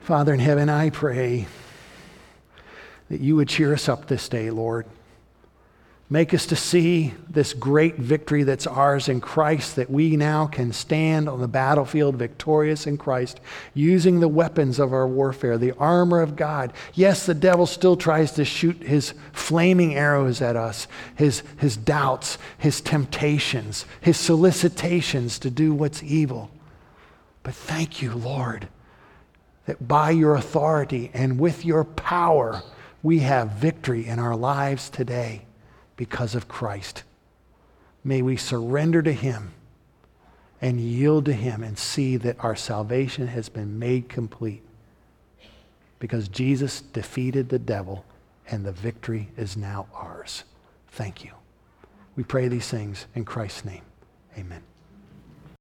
Father 0.00 0.32
in 0.32 0.40
heaven, 0.40 0.68
I 0.68 0.90
pray 0.90 1.46
that 3.10 3.20
you 3.20 3.36
would 3.36 3.48
cheer 3.48 3.72
us 3.72 3.88
up 3.88 4.06
this 4.06 4.28
day, 4.28 4.50
Lord. 4.50 4.86
Make 6.08 6.32
us 6.32 6.46
to 6.46 6.56
see 6.56 7.14
this 7.28 7.52
great 7.52 7.96
victory 7.96 8.44
that's 8.44 8.66
ours 8.68 9.08
in 9.08 9.20
Christ, 9.20 9.74
that 9.74 9.90
we 9.90 10.16
now 10.16 10.46
can 10.46 10.72
stand 10.72 11.28
on 11.28 11.40
the 11.40 11.48
battlefield 11.48 12.14
victorious 12.14 12.86
in 12.86 12.96
Christ, 12.96 13.40
using 13.74 14.20
the 14.20 14.28
weapons 14.28 14.78
of 14.78 14.92
our 14.92 15.08
warfare, 15.08 15.58
the 15.58 15.72
armor 15.72 16.20
of 16.20 16.36
God. 16.36 16.72
Yes, 16.94 17.26
the 17.26 17.34
devil 17.34 17.66
still 17.66 17.96
tries 17.96 18.30
to 18.32 18.44
shoot 18.44 18.84
his 18.84 19.14
flaming 19.32 19.96
arrows 19.96 20.40
at 20.40 20.54
us, 20.54 20.86
his, 21.16 21.42
his 21.56 21.76
doubts, 21.76 22.38
his 22.56 22.80
temptations, 22.80 23.84
his 24.00 24.16
solicitations 24.16 25.40
to 25.40 25.50
do 25.50 25.74
what's 25.74 26.04
evil. 26.04 26.52
But 27.42 27.54
thank 27.54 28.00
you, 28.00 28.14
Lord, 28.14 28.68
that 29.66 29.88
by 29.88 30.10
your 30.10 30.36
authority 30.36 31.10
and 31.12 31.40
with 31.40 31.64
your 31.64 31.82
power, 31.82 32.62
we 33.02 33.20
have 33.20 33.50
victory 33.52 34.06
in 34.06 34.20
our 34.20 34.36
lives 34.36 34.88
today 34.88 35.45
because 35.96 36.34
of 36.34 36.48
Christ. 36.48 37.02
May 38.04 38.22
we 38.22 38.36
surrender 38.36 39.02
to 39.02 39.12
Him 39.12 39.52
and 40.60 40.80
yield 40.80 41.24
to 41.26 41.32
Him 41.32 41.62
and 41.62 41.78
see 41.78 42.16
that 42.18 42.36
our 42.40 42.56
salvation 42.56 43.26
has 43.28 43.48
been 43.48 43.78
made 43.78 44.08
complete 44.08 44.62
because 45.98 46.28
Jesus 46.28 46.80
defeated 46.80 47.48
the 47.48 47.58
devil 47.58 48.04
and 48.48 48.64
the 48.64 48.72
victory 48.72 49.28
is 49.36 49.56
now 49.56 49.86
ours. 49.94 50.44
Thank 50.88 51.24
you. 51.24 51.32
We 52.14 52.22
pray 52.22 52.48
these 52.48 52.68
things 52.68 53.06
in 53.14 53.24
Christ's 53.24 53.64
name. 53.64 53.82
Amen. 54.38 54.62